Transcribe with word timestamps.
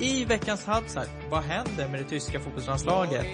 I 0.00 0.24
veckans 0.24 0.64
halvside, 0.64 1.08
vad 1.30 1.42
händer 1.42 1.88
med 1.88 2.00
det 2.00 2.04
tyska 2.04 2.40
fotbollslandslaget? 2.40 3.26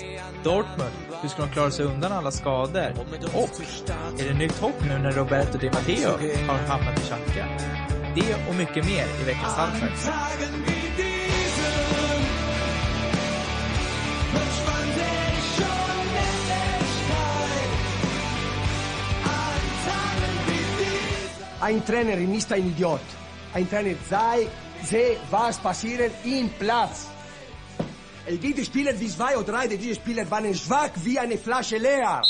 Dortmund, 0.44 0.92
hur 1.22 1.28
ska 1.28 1.42
de 1.42 1.50
klara 1.50 1.70
sig 1.70 1.84
undan 1.84 2.12
alla 2.12 2.30
skador? 2.30 2.92
Och 3.34 4.20
är 4.20 4.28
det 4.28 4.34
nytt 4.34 4.58
hopp 4.58 4.84
nu 4.88 4.98
när 4.98 5.12
Roberto 5.12 5.58
Di 5.58 5.66
Matteo 5.66 6.10
har 6.48 6.58
hamnat 6.58 6.98
i 6.98 7.06
tjacka? 7.06 7.46
Det 8.14 8.48
och 8.48 8.54
mycket 8.54 8.86
mer 8.86 9.06
i 9.20 9.24
veckans 9.24 9.54
halvside. 9.54 9.90
Ein 21.60 21.80
Trainer 21.80 22.36
ist 22.36 22.52
ein 22.52 22.66
Idiot. 22.66 23.00
Ein 23.54 23.66
Trainer 23.70 23.96
sei, 24.08 24.48
Se 24.84 25.16
was 25.30 25.58
passieren 25.58 26.10
im 26.24 26.48
Platz. 26.58 27.10
Die 28.28 28.64
Spieler, 28.64 28.92
die 28.92 29.08
zwei 29.08 29.36
oder 29.36 29.52
drei, 29.52 29.66
die 29.68 29.94
Spieler 29.94 30.30
waren 30.30 30.54
schwach 30.54 30.90
wie 31.04 31.18
eine 31.18 31.38
Flasche 31.38 31.78
leer. 31.78 32.20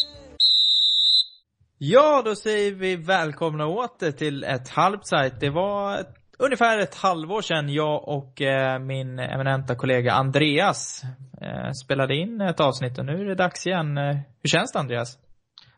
Ja, 1.78 2.22
då 2.24 2.34
säger 2.34 2.72
vi 2.72 2.96
välkomna 2.96 3.66
åter 3.66 4.12
till 4.12 4.44
ett 4.44 4.68
halvsajt. 4.68 5.40
Det 5.40 5.50
var 5.50 5.98
ett, 5.98 6.14
ungefär 6.38 6.78
ett 6.78 6.94
halvår 6.94 7.42
sedan 7.42 7.68
jag 7.68 8.08
och 8.08 8.42
eh, 8.42 8.78
min 8.78 9.18
eminenta 9.18 9.74
kollega 9.74 10.12
Andreas 10.12 11.02
eh, 11.40 11.70
spelade 11.84 12.14
in 12.16 12.40
ett 12.40 12.60
avsnitt 12.60 12.98
och 12.98 13.06
nu 13.06 13.20
är 13.20 13.24
det 13.24 13.34
dags 13.34 13.66
igen. 13.66 13.98
Eh, 13.98 14.16
hur 14.42 14.48
känns 14.48 14.72
det 14.72 14.78
Andreas? 14.78 15.18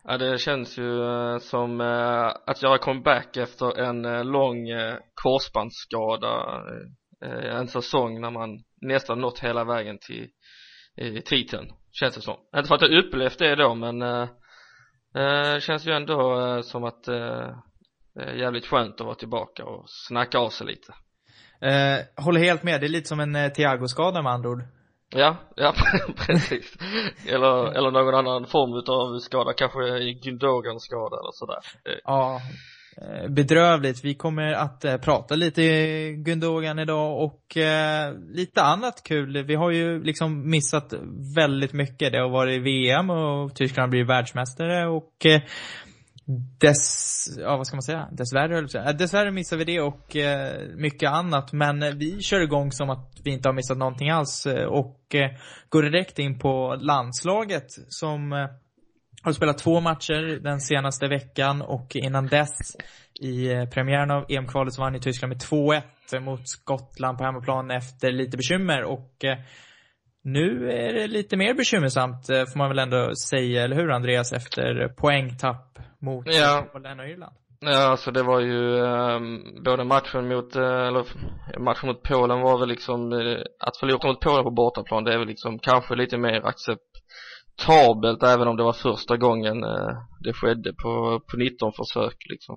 Ja, 0.08 0.18
det 0.18 0.38
känns 0.38 0.78
ju 0.78 1.02
eh, 1.02 1.38
som 1.38 1.80
eh, 1.80 2.26
att 2.46 2.62
göra 2.62 2.78
comeback 2.78 3.36
efter 3.36 3.78
en 3.78 4.04
eh, 4.04 4.24
lång 4.24 4.66
korsbandsskada 5.14 6.62
en 7.20 7.68
säsong 7.68 8.20
när 8.20 8.30
man 8.30 8.58
nästan 8.80 9.20
nått 9.20 9.38
hela 9.38 9.64
vägen 9.64 9.98
till 9.98 10.28
titeln 11.24 11.72
känns 11.92 12.14
det 12.14 12.20
som. 12.20 12.36
Inte 12.56 12.68
för 12.68 12.74
att 12.74 12.82
jag 12.82 13.04
upplevt 13.04 13.38
det 13.38 13.54
då 13.54 13.74
men 13.74 13.98
det 15.12 15.60
känns 15.62 15.86
ju 15.86 15.92
ändå 15.92 16.62
som 16.62 16.84
att 16.84 17.04
det 18.14 18.22
är 18.22 18.34
jävligt 18.34 18.66
skönt 18.66 19.00
att 19.00 19.06
vara 19.06 19.14
tillbaka 19.14 19.64
och 19.64 19.84
snacka 19.86 20.38
av 20.38 20.48
sig 20.48 20.66
lite. 20.66 20.94
Håller 22.16 22.40
helt 22.40 22.62
med, 22.62 22.80
det 22.80 22.86
är 22.86 22.88
lite 22.88 23.08
som 23.08 23.20
en 23.20 23.50
Thiago-skada 23.50 24.22
med 24.22 24.32
andra 24.32 24.50
ord. 24.50 24.62
Ja, 25.10 25.36
ja 25.56 25.74
precis. 26.26 26.76
Eller, 27.26 27.78
eller 27.78 27.90
någon 27.90 28.14
annan 28.14 28.46
form 28.46 28.78
utav 28.78 29.18
skada, 29.18 29.52
kanske 29.52 29.80
Gündogan 30.22 30.78
skada 30.78 31.16
eller 31.16 31.32
sådär. 31.32 31.58
Eh, 31.84 31.98
ja, 32.04 32.40
eh, 33.02 33.30
bedrövligt. 33.30 34.04
Vi 34.04 34.14
kommer 34.14 34.52
att 34.52 34.84
eh, 34.84 34.96
prata 34.96 35.34
lite 35.34 35.62
Gündogan 36.12 36.82
idag 36.82 37.22
och 37.24 37.56
lite 38.34 38.62
annat 38.62 39.02
kul. 39.04 39.42
Vi 39.42 39.54
har 39.54 39.70
ju 39.70 40.04
liksom 40.04 40.50
missat 40.50 40.94
väldigt 41.36 41.72
mycket. 41.72 42.12
Det 42.12 42.18
har 42.18 42.28
varit 42.28 42.62
VM 42.62 43.10
och 43.10 43.54
Tyskland 43.54 43.90
blir 43.90 44.04
världsmästare 44.04 44.86
och 44.86 45.26
dess, 46.60 47.28
ja 47.38 47.56
vad 47.56 47.66
ska 47.66 47.76
man 47.76 47.82
säga, 47.82 48.08
dessvärre 48.12 48.58
äh, 48.58 48.96
Dessvärre 48.96 49.30
missar 49.30 49.56
vi 49.56 49.64
det 49.64 49.80
och 49.80 50.16
eh, 50.16 50.68
mycket 50.76 51.10
annat. 51.10 51.52
Men 51.52 51.82
eh, 51.82 51.94
vi 51.94 52.22
kör 52.22 52.40
igång 52.40 52.72
som 52.72 52.90
att 52.90 53.12
vi 53.24 53.30
inte 53.30 53.48
har 53.48 53.54
missat 53.54 53.78
någonting 53.78 54.10
alls 54.10 54.46
eh, 54.46 54.64
och 54.64 55.14
eh, 55.14 55.30
går 55.68 55.82
direkt 55.82 56.18
in 56.18 56.38
på 56.38 56.76
landslaget 56.80 57.66
som 57.88 58.32
eh, 58.32 58.48
har 59.22 59.32
spelat 59.32 59.58
två 59.58 59.80
matcher 59.80 60.40
den 60.42 60.60
senaste 60.60 61.08
veckan 61.08 61.62
och 61.62 61.96
innan 61.96 62.26
dess 62.26 62.76
i 63.20 63.52
eh, 63.52 63.64
premiären 63.68 64.10
av 64.10 64.24
EM-kvalet 64.28 64.74
så 64.74 64.82
vann 64.82 64.94
ju 64.94 65.00
Tyskland 65.00 65.32
med 65.32 65.42
2-1 65.42 66.20
mot 66.20 66.48
Skottland 66.48 67.18
på 67.18 67.24
hemmaplan 67.24 67.70
efter 67.70 68.12
lite 68.12 68.36
bekymmer 68.36 68.82
och 68.82 69.24
nu 70.26 70.70
är 70.70 70.92
det 70.92 71.06
lite 71.06 71.36
mer 71.36 71.54
bekymmersamt 71.54 72.26
får 72.26 72.58
man 72.58 72.68
väl 72.68 72.78
ändå 72.78 73.14
säga, 73.14 73.64
eller 73.64 73.76
hur 73.76 73.90
Andreas, 73.90 74.32
efter 74.32 74.88
poängtapp 74.88 75.78
mot 76.00 76.26
ja. 76.26 76.66
Polen 76.72 77.00
och 77.00 77.08
Irland. 77.08 77.36
Ja, 77.60 77.90
alltså 77.90 78.10
det 78.10 78.22
var 78.22 78.40
ju 78.40 78.78
eh, 78.78 79.20
både 79.64 79.84
matchen 79.84 80.28
mot, 80.28 80.56
eh, 80.56 80.86
eller 80.86 81.04
matchen 81.58 81.86
mot 81.86 82.02
Polen 82.02 82.40
var 82.40 82.58
väl 82.58 82.68
liksom, 82.68 83.12
eh, 83.12 83.38
att 83.60 83.76
förlora 83.76 84.08
mot 84.08 84.20
Polen 84.20 84.44
på 84.44 84.50
bortaplan 84.50 85.04
det 85.04 85.14
är 85.14 85.18
väl 85.18 85.28
liksom 85.28 85.58
kanske 85.58 85.94
lite 85.94 86.18
mer 86.18 86.42
acceptabelt 86.46 88.22
även 88.22 88.48
om 88.48 88.56
det 88.56 88.62
var 88.62 88.72
första 88.72 89.16
gången 89.16 89.64
eh, 89.64 89.96
det 90.20 90.32
skedde 90.32 90.72
på, 90.72 91.20
på 91.30 91.36
19 91.36 91.72
försök 91.72 92.16
liksom. 92.30 92.56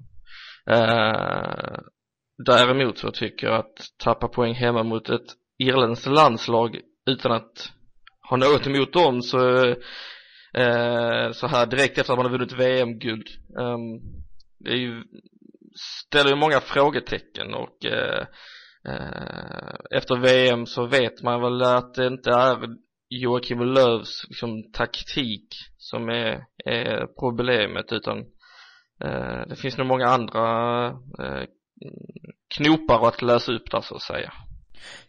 Eh, 0.70 1.80
däremot 2.46 2.98
så 2.98 3.12
tycker 3.12 3.48
jag 3.48 3.56
att 3.56 3.78
tappa 4.04 4.28
poäng 4.28 4.54
hemma 4.54 4.84
mot 4.84 5.10
ett 5.10 5.28
irländskt 5.58 6.08
landslag 6.08 6.80
utan 7.10 7.32
att 7.32 7.72
ha 8.30 8.38
något 8.38 8.68
emot 8.68 8.94
dem 8.94 9.22
så 9.22 9.66
eh, 10.54 11.32
så 11.32 11.48
här 11.48 11.66
direkt 11.66 11.98
efter 11.98 12.14
att 12.14 12.20
man 12.20 12.26
har 12.26 12.38
vunnit 12.38 12.60
VM-guld 12.60 13.28
um, 13.58 13.66
ehm, 13.66 14.02
det 14.60 14.72
är 14.72 14.76
ju 14.76 15.04
ställer 16.08 16.30
ju 16.30 16.36
många 16.36 16.60
frågetecken 16.60 17.54
och 17.54 17.86
eh, 17.86 18.26
eh, 18.88 19.76
efter 19.92 20.16
VM 20.16 20.66
så 20.66 20.86
vet 20.86 21.24
man 21.24 21.42
väl 21.42 21.62
att 21.62 21.94
det 21.94 22.08
inte 22.08 22.30
är 22.30 22.58
Joakim 23.10 23.60
Lööfs 23.60 24.26
liksom, 24.28 24.72
taktik 24.72 25.48
som 25.78 26.10
är, 26.10 26.46
är 26.66 27.08
problemet 27.20 27.92
utan 27.92 28.18
eh, 29.04 29.42
det 29.48 29.56
finns 29.56 29.78
nog 29.78 29.88
många 29.88 30.08
andra 30.08 30.86
eh, 31.20 31.44
knopar 32.56 33.08
att 33.08 33.22
lösa 33.22 33.52
upp 33.52 33.72
där 33.72 33.82
så 33.82 33.96
att 33.96 34.02
säga. 34.02 34.34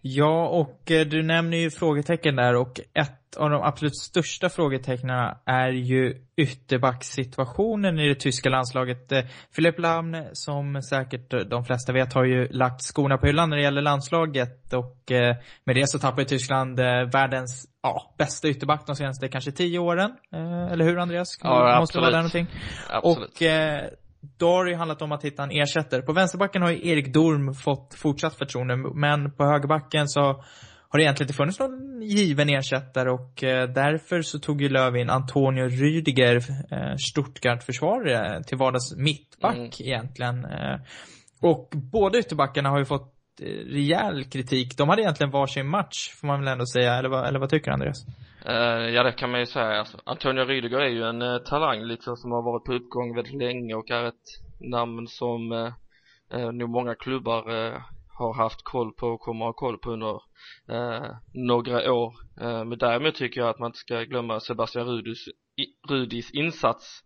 Ja, 0.00 0.48
och 0.48 0.90
eh, 0.90 1.06
du 1.06 1.22
nämner 1.22 1.56
ju 1.56 1.70
frågetecken 1.70 2.36
där 2.36 2.56
och 2.56 2.80
ett 2.94 3.36
av 3.36 3.50
de 3.50 3.62
absolut 3.62 3.96
största 3.96 4.48
frågetecknen 4.48 5.34
är 5.44 5.68
ju 5.68 6.14
ytterbackssituationen 6.36 7.98
i 7.98 8.08
det 8.08 8.14
tyska 8.14 8.48
landslaget. 8.48 9.12
Eh, 9.12 9.24
Philipp 9.56 9.78
Lahm, 9.78 10.16
som 10.32 10.82
säkert 10.82 11.50
de 11.50 11.64
flesta 11.64 11.92
vet, 11.92 12.12
har 12.12 12.24
ju 12.24 12.48
lagt 12.48 12.82
skorna 12.82 13.18
på 13.18 13.26
hyllan 13.26 13.50
när 13.50 13.56
det 13.56 13.62
gäller 13.62 13.82
landslaget 13.82 14.72
och 14.72 15.12
eh, 15.12 15.36
med 15.64 15.76
det 15.76 15.88
så 15.88 15.98
tappar 15.98 16.18
ju 16.18 16.24
Tyskland 16.24 16.80
världens 17.12 17.66
ja, 17.82 18.14
bästa 18.18 18.48
ytterback 18.48 18.86
de 18.86 18.96
senaste 18.96 19.28
kanske 19.28 19.52
tio 19.52 19.78
åren. 19.78 20.16
Eller 20.70 20.84
hur 20.84 20.98
Andreas? 20.98 21.38
Ja, 21.42 21.80
Måste 21.80 21.98
vara 21.98 22.10
där 22.10 22.16
någonting. 22.16 22.46
Absolut. 22.88 23.30
Och 23.30 23.42
då 24.38 24.48
har 24.52 24.64
det 24.64 24.70
ju 24.70 24.76
handlat 24.76 25.02
om 25.02 25.12
att 25.12 25.24
hitta 25.24 25.42
en 25.42 25.50
ersättare. 25.50 26.02
På 26.02 26.12
vänsterbacken 26.12 26.62
har 26.62 26.70
ju 26.70 26.88
Erik 26.88 27.14
Dorm 27.14 27.54
fått 27.54 27.94
fortsatt 27.94 28.34
förtroende, 28.34 28.76
men 28.94 29.32
på 29.32 29.44
högerbacken 29.44 30.08
så 30.08 30.20
har 30.88 30.98
det 30.98 31.02
egentligen 31.02 31.26
inte 31.26 31.36
funnits 31.36 31.58
någon 31.58 32.02
given 32.02 32.48
ersättare 32.48 33.10
och 33.10 33.44
eh, 33.44 33.68
därför 33.68 34.22
så 34.22 34.38
tog 34.38 34.62
ju 34.62 34.68
Löv 34.68 34.96
in 34.96 35.10
Antonio 35.10 35.68
Rüdiger, 35.68 36.36
eh, 36.70 36.96
Stuttgart-försvarare, 36.96 38.42
till 38.44 38.58
vardags 38.58 38.96
mittback 38.96 39.56
mm. 39.56 39.70
egentligen. 39.78 40.44
Eh, 40.44 40.80
och 41.42 41.72
båda 41.92 42.18
ytterbackarna 42.18 42.68
har 42.68 42.78
ju 42.78 42.84
fått 42.84 43.14
rejäl 43.66 44.24
kritik. 44.24 44.76
De 44.76 44.88
hade 44.88 45.02
egentligen 45.02 45.30
varsin 45.30 45.68
match, 45.68 46.10
får 46.20 46.26
man 46.26 46.40
väl 46.40 46.48
ändå 46.48 46.66
säga. 46.66 46.94
Eller 46.94 47.08
vad, 47.08 47.28
eller 47.28 47.38
vad 47.38 47.50
tycker 47.50 47.66
du, 47.66 47.72
Andreas? 47.72 48.06
Uh, 48.48 48.90
ja 48.90 49.02
det 49.02 49.12
kan 49.12 49.30
man 49.30 49.40
ju 49.40 49.46
säga 49.46 49.78
alltså, 49.78 49.98
Antonio 50.04 50.44
Rydiger 50.44 50.80
är 50.80 50.88
ju 50.88 51.02
en 51.02 51.22
uh, 51.22 51.38
talang 51.38 51.84
liksom 51.84 52.16
som 52.16 52.32
har 52.32 52.42
varit 52.42 52.64
på 52.64 52.72
uppgång 52.72 53.14
väldigt 53.14 53.34
länge 53.34 53.74
och 53.74 53.90
är 53.90 54.04
ett 54.04 54.26
namn 54.60 55.06
som 55.06 55.52
uh, 55.52 55.72
uh, 56.34 56.52
nog 56.52 56.70
många 56.70 56.94
klubbar 56.94 57.42
har 58.18 58.34
haft 58.34 58.64
koll 58.64 58.92
på 58.92 59.06
och 59.06 59.20
kommer 59.20 59.44
ha 59.44 59.52
koll 59.52 59.78
på 59.78 59.90
under 59.90 60.20
några 61.34 61.92
år 61.92 62.14
men 62.64 62.78
däremot 62.78 63.14
tycker 63.14 63.40
jag 63.40 63.50
att 63.50 63.58
man 63.58 63.68
inte 63.68 63.78
ska 63.78 64.02
glömma 64.02 64.40
Sebastian 64.40 64.86
Rudis, 64.86 65.24
Rudis 65.88 66.30
insats 66.30 67.00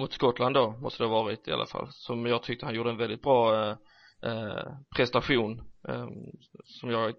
mot 0.00 0.12
Skottland 0.12 0.54
då 0.54 0.70
måste 0.70 1.02
det 1.02 1.08
ha 1.08 1.22
varit 1.22 1.48
i 1.48 1.52
alla 1.52 1.66
fall 1.66 1.86
som 1.90 2.26
jag 2.26 2.42
tyckte 2.42 2.66
han 2.66 2.74
gjorde 2.74 2.90
en 2.90 2.96
väldigt 2.96 3.22
bra 3.22 3.76
Eh, 4.22 4.72
prestation 4.96 5.62
ehm, 5.88 6.10
som 6.64 6.90
jag 6.90 7.14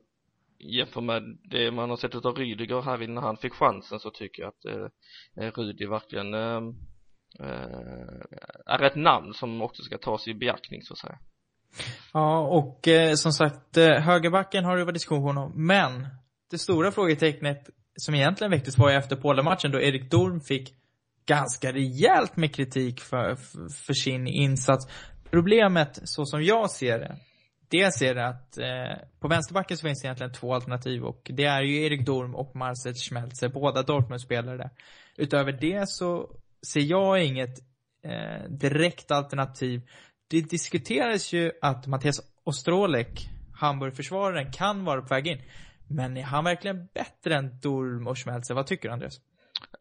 jämför 0.60 1.02
med 1.02 1.24
det 1.44 1.72
man 1.72 1.90
har 1.90 1.98
sett 1.98 2.26
av 2.26 2.36
Rydiger 2.36 2.82
här 2.82 3.08
när 3.08 3.22
han 3.22 3.38
fick 3.38 3.54
chansen 3.54 4.00
så 4.00 4.10
tycker 4.10 4.44
jag 4.44 4.50
att 4.50 4.66
eh, 4.66 5.46
eh 5.46 5.52
Rudi 5.52 5.86
verkligen 5.86 6.34
ehm, 6.34 6.76
eh, 7.40 8.22
är 8.66 8.84
ett 8.84 8.96
namn 8.96 9.34
som 9.34 9.62
också 9.62 9.84
ska 9.84 9.98
tas 9.98 10.28
i 10.28 10.34
beaktning 10.34 10.82
så 10.82 10.94
att 10.94 11.00
säga. 11.00 11.20
Ja, 12.14 12.40
och 12.40 12.88
eh, 12.88 13.14
som 13.14 13.32
sagt, 13.32 13.76
högerbacken 13.78 14.66
har 14.66 14.78
det 14.78 14.84
varit 14.84 14.96
diskussion 14.96 15.38
om, 15.38 15.68
men 15.68 16.08
det 16.52 16.58
stora 16.58 16.92
frågetecknet 16.92 17.70
som 17.96 18.16
egentligen 18.16 18.52
väcktes 18.52 18.78
var 18.78 18.90
ju 18.90 18.96
efter 18.96 19.16
Polen-matchen 19.16 19.72
då 19.72 19.82
Erik 19.82 20.12
Dorm 20.12 20.42
fick 20.42 20.74
ganska 21.28 21.72
rejält 21.72 22.38
med 22.38 22.56
kritik 22.56 23.00
för, 23.00 23.36
för, 23.36 23.70
för 23.86 23.94
sin 23.94 24.28
insats. 24.28 24.88
Problemet, 25.32 26.00
så 26.04 26.26
som 26.26 26.44
jag 26.44 26.72
ser 26.72 27.00
det, 27.00 27.18
Dels 27.70 28.02
är 28.02 28.16
det 28.16 28.28
att 28.28 28.58
eh, 28.58 29.08
på 29.20 29.28
vänsterbacken 29.28 29.78
så 29.78 29.88
finns 29.88 30.02
det 30.02 30.06
egentligen 30.06 30.34
två 30.34 30.54
alternativ 30.54 31.04
och 31.04 31.22
det 31.34 31.46
är 31.46 31.62
ju 31.62 31.86
Erik 31.86 32.06
Dorm 32.06 32.36
och 32.36 32.56
Marcel 32.56 32.94
Schmelzer, 32.94 33.50
båda 33.50 33.84
Dortmund-spelare. 33.84 34.70
Utöver 35.16 35.52
det 35.52 35.90
så 35.90 36.30
ser 36.68 36.82
jag 36.82 37.24
inget 37.24 37.60
eh, 38.04 38.50
direkt 38.50 39.12
alternativ. 39.12 39.82
Det 40.28 40.42
diskuterades 40.42 41.34
ju 41.34 41.52
att 41.62 41.88
Mattias 41.88 42.22
Ostrolek 42.44 43.30
Hamburg-försvararen 43.56 44.52
kan 44.52 44.86
vara 44.86 45.02
på 45.02 45.08
väg 45.08 45.28
in. 45.28 45.42
Men 45.88 46.18
är 46.18 46.24
han 46.24 46.44
verkligen 46.44 46.88
bättre 46.94 47.36
än 47.36 47.60
Durm 47.60 48.08
och 48.08 48.18
Schmelzer? 48.18 48.54
Vad 48.54 48.68
tycker 48.68 48.90
du 48.90 48.94
Andreas? 48.94 49.20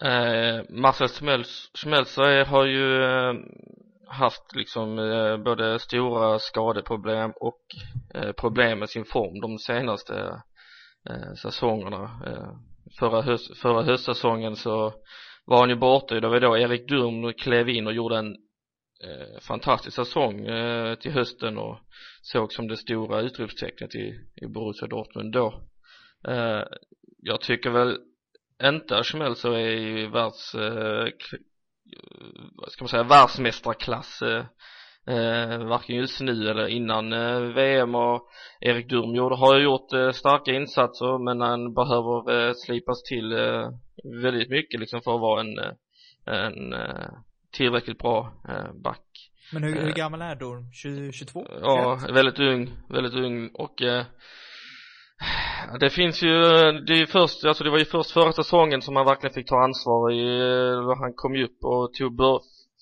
Eh, 0.01 0.65
Marcel 0.69 1.45
Schmelzer 1.75 2.45
har 2.45 2.67
ju 2.67 3.05
eh, 3.05 3.35
haft 4.07 4.55
liksom 4.55 4.99
eh, 4.99 5.37
både 5.37 5.79
stora 5.79 6.39
skadeproblem 6.39 7.33
och 7.41 7.61
eh, 8.15 8.33
problem 8.33 8.79
med 8.79 8.91
sin 8.91 9.05
form 9.05 9.41
de 9.41 9.59
senaste 9.59 10.43
eh, 11.11 11.35
säsongerna. 11.43 12.21
Eh, 12.27 12.53
förra, 12.99 13.23
höst, 13.23 13.59
förra 13.59 13.83
höstsäsongen 13.83 14.57
så 14.57 14.95
var 15.45 15.59
han 15.59 15.69
ju 15.69 15.77
borta 15.77 16.21
det 16.21 16.29
var 16.29 16.41
då 16.41 16.59
Erik 16.59 16.89
Durm 16.89 17.33
klev 17.33 17.69
in 17.69 17.87
och 17.87 17.93
gjorde 17.93 18.19
en 18.19 18.33
eh, 19.05 19.41
fantastisk 19.41 19.97
säsong 19.97 20.47
eh, 20.47 20.95
till 20.95 21.13
hösten 21.13 21.59
och 21.59 21.79
såg 22.23 22.53
som 22.53 22.69
det 22.69 22.77
stora 22.77 23.21
utropstecknet 23.21 23.95
i, 23.95 24.15
i 24.43 24.47
Borussia 24.47 24.89
Dortmund 24.89 25.33
då. 25.33 25.63
Eh, 26.29 26.63
jag 27.19 27.41
tycker 27.41 27.71
väl 27.71 27.99
inte 28.63 28.99
att 28.99 29.07
Schmelzer 29.07 29.53
är 29.53 29.71
ju 29.71 30.11
världs 30.11 30.55
eh, 30.55 31.09
ska 32.69 32.85
man 32.85 32.89
säga 32.89 33.03
världsmästarklass 33.03 34.23
eh, 34.23 34.45
eh, 35.17 35.59
varken 35.59 35.97
just 35.97 36.21
nu 36.21 36.51
eller 36.51 36.67
innan 36.67 37.13
eh, 37.13 37.41
VM 37.41 37.95
och 37.95 38.29
Erik 38.61 38.89
Durm 38.89 39.15
gjorde, 39.15 39.37
har 39.37 39.57
ju 39.59 39.65
gjort 39.65 39.93
eh, 39.93 40.11
starka 40.11 40.53
insatser 40.53 41.25
men 41.25 41.41
han 41.41 41.75
behöver 41.75 42.49
eh, 42.49 42.53
slipas 42.55 43.03
till 43.03 43.33
eh, 43.33 43.71
väldigt 44.23 44.51
mycket 44.51 44.81
liksom 44.81 45.01
för 45.03 45.15
att 45.15 45.21
vara 45.21 45.41
en, 45.41 45.59
eh, 45.59 45.73
en 46.27 46.73
eh, 46.73 47.09
tillräckligt 47.53 47.99
bra 47.99 48.33
eh, 48.49 48.73
back 48.83 49.07
Men 49.53 49.63
hur, 49.63 49.81
hur 49.81 49.93
gammal 49.93 50.23
är 50.23 50.37
Durm? 50.37 50.73
20, 50.73 51.13
22? 51.13 51.47
Ja, 51.61 52.01
väldigt 52.13 52.39
ung, 52.39 52.71
väldigt 52.89 53.15
ung 53.15 53.51
och 53.55 53.83
eh, 53.83 54.05
det 55.81 55.91
finns 55.91 56.23
ju, 56.23 56.43
det 56.73 56.93
är 56.93 56.99
ju 56.99 57.07
först, 57.07 57.45
alltså 57.45 57.65
det 57.65 57.71
var 57.71 57.79
ju 57.79 57.85
först 57.85 58.11
förra 58.11 58.33
säsongen 58.33 58.83
som 58.83 58.97
han 58.97 59.07
verkligen 59.07 59.35
fick 59.35 59.49
ta 59.49 59.65
ansvar 59.65 60.13
i, 60.13 60.41
eh, 60.41 60.99
han 60.99 61.15
kom 61.15 61.35
ju 61.35 61.45
upp 61.45 61.65
och 61.65 61.95
tog, 61.95 62.21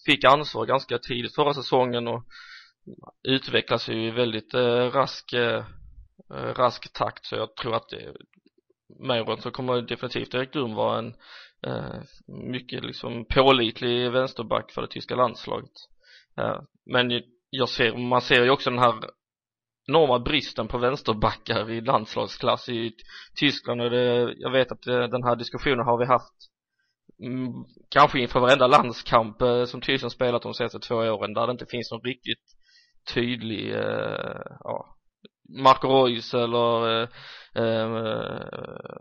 fick 0.06 0.25
ansvar 0.25 0.66
ganska 0.66 0.98
tidigt 0.98 1.34
förra 1.34 1.54
säsongen 1.54 2.08
och 2.08 2.25
utvecklas 3.28 3.88
ju 3.88 4.08
i 4.08 4.10
väldigt 4.10 4.54
eh, 4.54 4.90
rask, 4.90 5.32
eh, 5.32 5.64
eh 6.34 6.54
rask 6.54 6.92
takt. 6.92 7.26
Så 7.26 7.36
jag 7.36 7.56
tror 7.56 7.75
att 7.75 7.88
det, 7.88 8.14
med 9.00 9.42
så 9.42 9.50
kommer 9.50 9.82
definitivt 9.82 10.34
Erik 10.34 10.52
Durm 10.52 10.75
vara 10.75 10.98
en 10.98 11.14
eh, 11.66 12.00
mycket 12.26 12.84
liksom 12.84 13.25
pålitlig 13.25 14.12
vänsterback 14.12 14.72
för 14.72 14.82
det 14.82 14.88
tyska 14.88 15.16
landslaget. 15.16 15.72
Eh, 16.38 16.60
men 16.86 17.22
jag 17.50 17.69
ser, 17.69 17.96
man 17.96 18.20
ser 18.20 18.44
ju 18.44 18.50
också 18.50 18.70
den 18.70 18.78
här 18.78 18.94
enorma 19.88 20.19
bristen 20.19 20.69
på 20.69 20.78
vänsterbackar 20.78 21.70
i 21.70 21.81
landslagsklass 21.81 22.69
i 22.69 22.92
Tyskland. 23.40 23.82
Och 23.82 23.90
det, 23.90 24.34
jag 24.36 24.50
vet 24.50 24.72
att 24.72 24.86
eh, 24.86 25.02
den 25.02 25.22
här 25.22 25.36
diskussionen 25.36 25.86
har 25.86 25.98
vi 25.98 26.06
haft 26.06 26.34
mm, 27.22 27.52
kanske 27.90 28.20
inför 28.20 28.40
varenda 28.40 28.66
landskamp 28.66 29.42
eh, 29.42 29.64
som 29.64 29.81
Tyskland 29.81 30.12
spelat 30.12 30.42
de 30.42 30.54
senaste 30.54 30.78
två 30.78 30.94
åren 30.94 31.34
där 31.34 31.46
det 31.46 31.52
inte 31.52 31.66
finns 31.66 31.90
någon 31.92 32.02
riktigt 32.02 32.44
tydlig 33.14 33.75
eh, 33.75 34.40
ja, 34.60 34.96
Marco 35.62 35.88
Reus 35.88 36.34
eller 36.34 37.02
eh, 37.02 37.08
eh, 37.54 38.40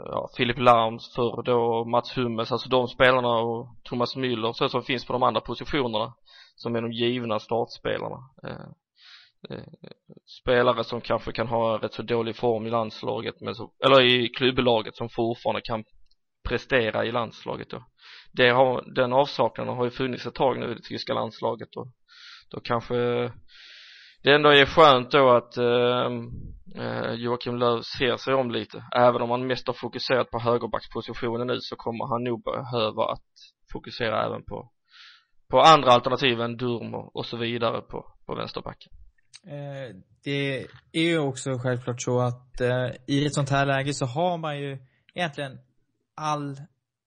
ja, 0.06 0.30
Philip 0.38 0.59
Larms 0.59 1.15
för 1.15 1.44
då 1.44 1.85
Mats 1.85 2.18
Hummels, 2.18 2.51
alltså 2.51 2.69
de 2.69 2.88
spelarna 2.88 3.30
och 3.30 3.68
Thomas 3.83 4.15
Müller 4.15 4.53
så 4.53 4.69
som 4.69 4.83
finns 4.83 5.06
på 5.06 5.13
de 5.13 5.24
andra 5.24 5.41
positionerna 5.41 6.13
som 6.56 6.75
är 6.75 6.81
de 6.81 6.91
givna 6.91 7.39
startspelarna 7.39 8.18
Eh, 8.44 8.68
Eh, 9.50 9.63
spelare 10.42 10.84
som 10.84 11.01
kanske 11.01 11.31
kan 11.31 11.48
ha 11.48 11.78
rätt 11.78 11.94
så 11.94 12.01
dålig 12.01 12.36
form 12.36 12.68
i 12.68 12.69
landslaget 12.69 13.42
men 13.42 13.56
så, 13.56 13.72
eller 13.86 14.01
i 14.01 14.30
klubblaget 14.30 14.95
som 14.95 15.10
fortfarande 15.10 15.62
kan 15.62 15.84
prestera 16.50 17.06
i 17.06 17.12
landslaget 17.12 17.69
då. 17.69 17.86
Det 18.34 18.50
har, 18.50 18.94
den 18.95 19.13
avsaknaden 19.13 19.75
har 19.75 19.86
ju 19.86 19.92
funnits 19.92 20.25
ett 20.25 20.36
tag 20.36 20.60
nu 20.60 20.72
i 20.72 20.74
det 20.74 20.81
tyska 20.81 21.13
landslaget 21.13 21.75
och 21.75 21.88
då 22.51 22.60
kanske 22.60 22.95
det 24.24 24.34
ändå 24.34 24.50
är 24.50 24.66
skönt 24.66 25.12
då 25.12 25.30
att 25.30 25.57
eh, 25.57 26.12
eh, 26.84 27.13
Joakim 27.13 27.56
Löw 27.56 27.81
ser 27.81 28.18
sig 28.18 28.34
om 28.34 28.51
lite. 28.51 28.84
Även 28.95 29.22
om 29.22 29.30
han 29.30 29.48
mest 29.48 29.68
har 29.68 29.74
fokuserat 29.74 30.31
på 30.31 30.40
högerbackspositionen 30.40 31.48
nu 31.48 31.57
så 31.60 31.75
kommer 31.75 32.06
han 32.06 32.24
nog 32.24 32.44
behöva 32.44 33.04
att 33.04 33.31
fokusera 33.74 34.25
även 34.25 34.44
på 34.45 34.69
på 35.54 35.62
andra 35.62 35.92
alternativ 35.92 36.42
än 36.42 36.57
Durm 36.57 36.94
och, 36.94 37.16
och 37.16 37.25
så 37.25 37.38
vidare 37.38 37.81
på, 37.81 38.06
på 38.25 38.36
vänsterbacken 38.36 38.92
det 40.24 40.68
är 40.92 41.01
ju 41.01 41.19
också 41.19 41.57
självklart 41.60 42.01
så 42.01 42.19
att 42.19 42.62
eh, 42.62 42.88
i 43.07 43.25
ett 43.25 43.34
sånt 43.34 43.50
här 43.50 43.66
läge 43.66 43.94
så 43.94 44.06
har 44.06 44.38
man 44.38 44.60
ju 44.60 44.78
egentligen 45.13 45.60
all 46.16 46.62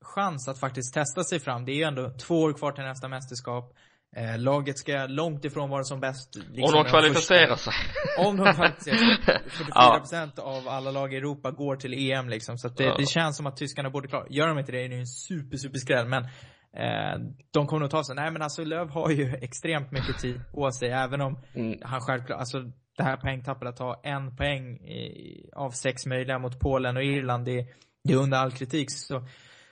chans 0.04 0.48
att 0.48 0.60
faktiskt 0.60 0.94
testa 0.94 1.24
sig 1.24 1.40
fram. 1.40 1.64
Det 1.64 1.72
är 1.72 1.76
ju 1.76 1.82
ändå 1.82 2.10
två 2.10 2.40
år 2.40 2.52
kvar 2.52 2.72
till 2.72 2.84
nästa 2.84 3.08
mästerskap. 3.08 3.74
Eh, 4.16 4.38
laget 4.38 4.78
ska 4.78 5.06
långt 5.06 5.44
ifrån 5.44 5.70
vara 5.70 5.84
som 5.84 6.00
bäst. 6.00 6.36
Liksom 6.36 6.64
om 6.64 6.84
de 6.84 6.90
kvalificerar 6.90 7.56
sig. 7.56 7.72
Om 8.18 8.36
de 8.36 8.52
kvalificerar 8.52 8.96
sig. 8.96 9.40
44 9.50 9.98
procent 9.98 10.34
ja. 10.36 10.42
av 10.42 10.68
alla 10.68 10.90
lag 10.90 11.14
i 11.14 11.16
Europa 11.16 11.50
går 11.50 11.76
till 11.76 12.10
EM 12.10 12.28
liksom. 12.28 12.58
Så 12.58 12.66
att 12.66 12.76
det, 12.76 12.84
ja. 12.84 12.96
det 12.98 13.06
känns 13.06 13.36
som 13.36 13.46
att 13.46 13.56
tyskarna 13.56 13.90
borde 13.90 14.08
klara. 14.08 14.26
Gör 14.30 14.48
de 14.48 14.58
inte 14.58 14.72
det 14.72 14.84
är 14.84 14.88
det 14.88 14.96
en 14.96 15.06
super, 15.06 15.56
super 15.56 15.78
skräll. 15.78 16.06
Men 16.06 16.28
Eh, 16.76 17.18
de 17.50 17.66
kommer 17.66 17.80
nog 17.80 17.90
ta 17.90 18.04
sig. 18.04 18.14
Nej 18.14 18.30
men 18.30 18.42
alltså 18.42 18.64
Löv 18.64 18.90
har 18.90 19.10
ju 19.10 19.34
extremt 19.40 19.90
mycket 19.90 20.18
tid 20.18 20.40
på 20.52 20.72
sig 20.72 20.90
även 20.90 21.20
om 21.20 21.38
mm. 21.54 21.78
han 21.82 22.00
självklart, 22.00 22.38
alltså 22.38 22.72
det 22.96 23.02
här 23.02 23.16
poängtappet 23.16 23.68
att 23.68 23.76
ta 23.76 24.00
en 24.02 24.36
poäng 24.36 24.76
i, 24.76 25.50
av 25.52 25.70
sex 25.70 26.06
möjliga 26.06 26.38
mot 26.38 26.60
Polen 26.60 26.96
och 26.96 27.04
Irland, 27.04 27.44
det, 27.44 27.66
det 28.04 28.12
är 28.12 28.16
under 28.16 28.38
all 28.38 28.52
kritik. 28.52 28.90
Så, 28.90 29.26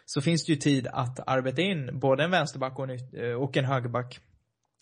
så 0.04 0.20
finns 0.20 0.46
det 0.46 0.52
ju 0.52 0.58
tid 0.58 0.86
att 0.86 1.28
arbeta 1.28 1.62
in 1.62 1.98
både 1.98 2.24
en 2.24 2.30
vänsterback 2.30 2.78
och 2.78 2.90
en, 2.90 3.24
eh, 3.24 3.34
och 3.34 3.56
en 3.56 3.64
högerback. 3.64 4.20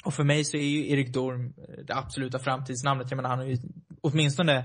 Och 0.05 0.15
för 0.15 0.25
mig 0.25 0.45
så 0.45 0.57
är 0.57 0.63
ju 0.63 0.91
Erik 0.91 1.15
Dorm 1.15 1.55
eh, 1.59 1.85
det 1.85 1.95
absoluta 1.95 2.39
framtidsnamnet. 2.39 3.11
Jag 3.11 3.17
menar 3.17 3.31
han 3.31 3.39
har 3.39 3.47
ju 3.47 3.57
åtminstone 4.01 4.65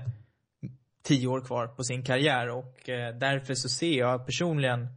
tio 1.02 1.26
år 1.26 1.40
kvar 1.40 1.66
på 1.66 1.84
sin 1.84 2.02
karriär 2.02 2.48
och 2.48 2.88
eh, 2.88 3.18
därför 3.18 3.54
så 3.54 3.68
ser 3.68 3.98
jag 3.98 4.26
personligen 4.26 4.88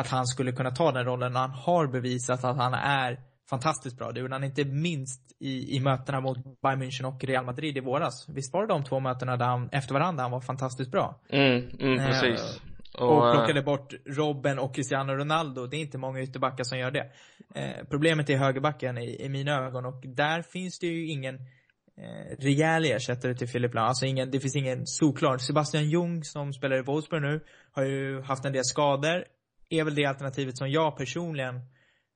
att 0.00 0.08
han 0.08 0.26
skulle 0.26 0.52
kunna 0.52 0.70
ta 0.70 0.92
den 0.92 1.04
rollen. 1.04 1.36
Han 1.36 1.50
har 1.50 1.86
bevisat 1.86 2.44
att 2.44 2.56
han 2.56 2.74
är 2.74 3.20
fantastiskt 3.50 3.98
bra. 3.98 4.12
Det 4.12 4.20
gjorde 4.20 4.34
han 4.34 4.44
inte 4.44 4.64
minst 4.64 5.20
i, 5.40 5.76
i 5.76 5.80
mötena 5.80 6.20
mot 6.20 6.38
Bayern 6.62 6.82
München 6.82 7.04
och 7.04 7.24
Real 7.24 7.44
Madrid 7.44 7.76
i 7.76 7.80
våras. 7.80 8.28
Visst 8.28 8.52
var 8.52 8.60
det 8.60 8.68
de 8.68 8.84
två 8.84 9.00
mötena 9.00 9.36
där 9.36 9.46
han, 9.46 9.68
efter 9.72 9.94
varandra 9.94 10.22
han 10.22 10.30
var 10.30 10.40
fantastiskt 10.40 10.90
bra? 10.90 11.20
Mm, 11.28 11.68
mm 11.80 11.98
eh, 11.98 12.06
precis. 12.06 12.60
Och, 12.98 13.16
och 13.16 13.34
plockade 13.34 13.62
bort 13.62 13.94
Robben 14.06 14.58
och 14.58 14.74
Cristiano 14.74 15.12
Ronaldo. 15.12 15.66
Det 15.66 15.76
är 15.76 15.80
inte 15.80 15.98
många 15.98 16.22
ytterbackar 16.22 16.64
som 16.64 16.78
gör 16.78 16.90
det. 16.90 17.10
Eh, 17.54 17.86
problemet 17.90 18.30
är 18.30 18.36
högerbacken 18.36 18.98
i, 18.98 19.24
i 19.24 19.28
mina 19.28 19.66
ögon 19.66 19.86
och 19.86 20.02
där 20.06 20.42
finns 20.42 20.78
det 20.78 20.86
ju 20.86 21.10
ingen 21.10 21.34
eh, 21.34 22.36
rejäl 22.38 22.84
ersättare 22.84 23.34
till 23.34 23.48
Philip 23.48 23.74
Lahm. 23.74 23.86
Alltså 23.86 24.06
ingen, 24.06 24.30
det 24.30 24.40
finns 24.40 24.56
ingen 24.56 24.86
solklar. 24.86 25.38
Sebastian 25.38 25.90
Jung 25.90 26.24
som 26.24 26.52
spelar 26.52 26.78
i 26.78 26.82
Wolfsburg 26.82 27.22
nu 27.22 27.40
har 27.72 27.84
ju 27.84 28.22
haft 28.22 28.44
en 28.44 28.52
del 28.52 28.64
skador 28.64 29.24
är 29.70 29.84
väl 29.84 29.94
det 29.94 30.04
alternativet 30.04 30.58
som 30.58 30.70
jag 30.70 30.96
personligen 30.96 31.56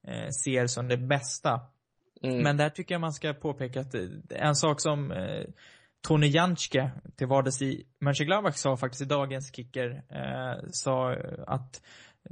eh, 0.09 0.29
ser 0.45 0.67
som 0.67 0.89
det 0.89 0.97
bästa. 0.97 1.61
Mm. 2.23 2.43
Men 2.43 2.57
där 2.57 2.71
tycker 2.71 2.95
jag 2.95 3.01
man 3.01 3.13
ska 3.13 3.33
påpeka 3.33 3.81
att 3.81 3.95
eh, 3.95 4.03
en 4.31 4.55
sak 4.55 4.81
som 4.81 5.13
eh, 5.13 5.45
Tony 6.09 6.27
Janske 6.27 6.91
till 7.17 7.27
vardags 7.27 7.63
i 7.63 7.87
Mönchengladbach 8.01 8.57
sa 8.57 8.77
faktiskt 8.77 9.03
i 9.03 9.05
dagens 9.05 9.57
kicker, 9.57 10.03
eh, 10.11 10.65
sa 10.71 11.13
att 11.47 11.83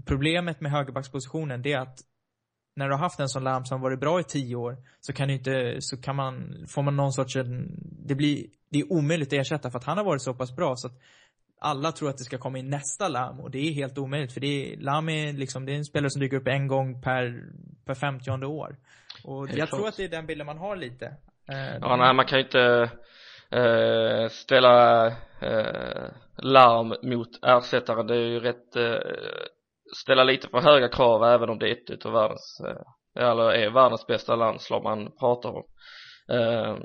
problemet 0.07 0.61
med 0.61 0.73
högerbackspositionen 0.73 1.63
det 1.63 1.73
är 1.73 1.79
att 1.79 1.99
när 2.77 2.89
du 2.89 2.95
har 2.95 2.99
haft 2.99 3.21
en 3.21 3.29
sån 3.29 3.45
larm 3.45 3.65
som 3.65 3.81
varit 3.81 4.01
bra 4.01 4.21
i 4.21 4.25
tio 4.25 4.57
år 4.57 4.77
så 5.01 5.13
kan 5.13 5.29
du 5.29 5.35
inte, 5.35 5.77
så 5.81 5.97
kan 5.97 6.17
man, 6.17 6.65
får 6.69 6.83
man 6.83 6.97
någon 6.97 7.13
sorts, 7.13 7.37
det 7.83 8.15
blir, 8.15 8.47
det 8.71 8.79
är 8.79 8.93
omöjligt 8.93 9.29
att 9.29 9.33
ersätta 9.33 9.71
för 9.71 9.79
att 9.79 9.85
han 9.85 9.99
har 9.99 10.05
varit 10.05 10.23
så 10.23 10.35
pass 10.35 10.57
bra 10.57 10.77
så 10.77 10.87
att 10.87 11.01
alla 11.63 11.93
tror 11.93 12.11
att 12.11 12.19
det 12.19 12.25
ska 12.25 12.39
komma 12.39 12.59
in 12.59 12.71
nästa 12.71 13.09
Lam 13.09 13.41
och 13.41 13.51
det 13.51 13.59
är 13.59 13.73
helt 13.73 13.99
omöjligt 13.99 14.33
för 14.33 14.41
det 14.41 14.47
är, 14.47 14.77
Lam 14.77 15.09
är 15.09 15.33
liksom, 15.33 15.67
det 15.67 15.73
är 15.73 15.77
en 15.77 15.85
spelare 15.85 16.11
som 16.11 16.21
dyker 16.21 16.37
upp 16.37 16.49
en 16.49 16.69
gång 16.69 17.03
per, 17.03 17.45
per 17.87 17.95
50 17.95 18.31
år. 18.31 18.77
Och 19.25 19.47
helt 19.47 19.59
jag 19.59 19.69
klart. 19.69 19.79
tror 19.79 19.89
att 19.89 19.97
det 19.97 20.05
är 20.05 20.09
den 20.09 20.27
bilden 20.27 20.47
man 20.47 20.59
har 20.59 20.77
lite. 20.77 21.07
Eh, 21.49 21.77
ja, 21.81 21.97
nej, 21.97 22.15
man 22.15 22.27
kan 22.27 22.39
ju 22.39 22.45
inte 22.45 22.91
eh, 23.51 24.29
ställa 24.29 25.07
eh, 25.41 26.09
larm 26.37 26.95
mot 27.03 27.29
ersättaren. 27.43 28.07
Det 28.07 28.15
är 28.15 28.29
ju 28.29 28.41
rätt, 28.41 28.77
eh, 28.77 28.99
ställa 29.97 30.25
lite 30.25 30.49
för 30.49 30.61
höga 30.61 30.89
krav 30.89 31.25
även 31.25 31.51
om 31.51 31.59
det 31.59 31.69
är 31.69 31.73
ett 31.73 31.91
utav 31.91 32.13
världens, 32.13 32.61
eh, 32.67 33.23
eller 33.23 33.53
är 33.53 33.71
världens 33.71 34.07
bästa 34.07 34.37
landslag 34.37 34.83
man 34.83 35.11
pratar 35.19 35.51
om. 35.51 35.65
Eh, 36.29 36.77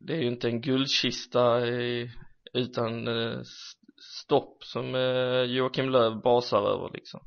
det 0.00 0.12
är 0.12 0.18
ju 0.18 0.26
inte 0.26 0.48
en 0.48 0.60
guldkista 0.60 1.66
i, 1.66 2.10
utan 2.52 3.08
eh, 3.08 3.38
stopp 4.30 4.64
som 4.64 4.94
eh, 4.94 5.42
Joakim 5.42 5.90
Löv 5.90 6.22
basar 6.22 6.58
över 6.58 6.90
liksom. 6.92 7.20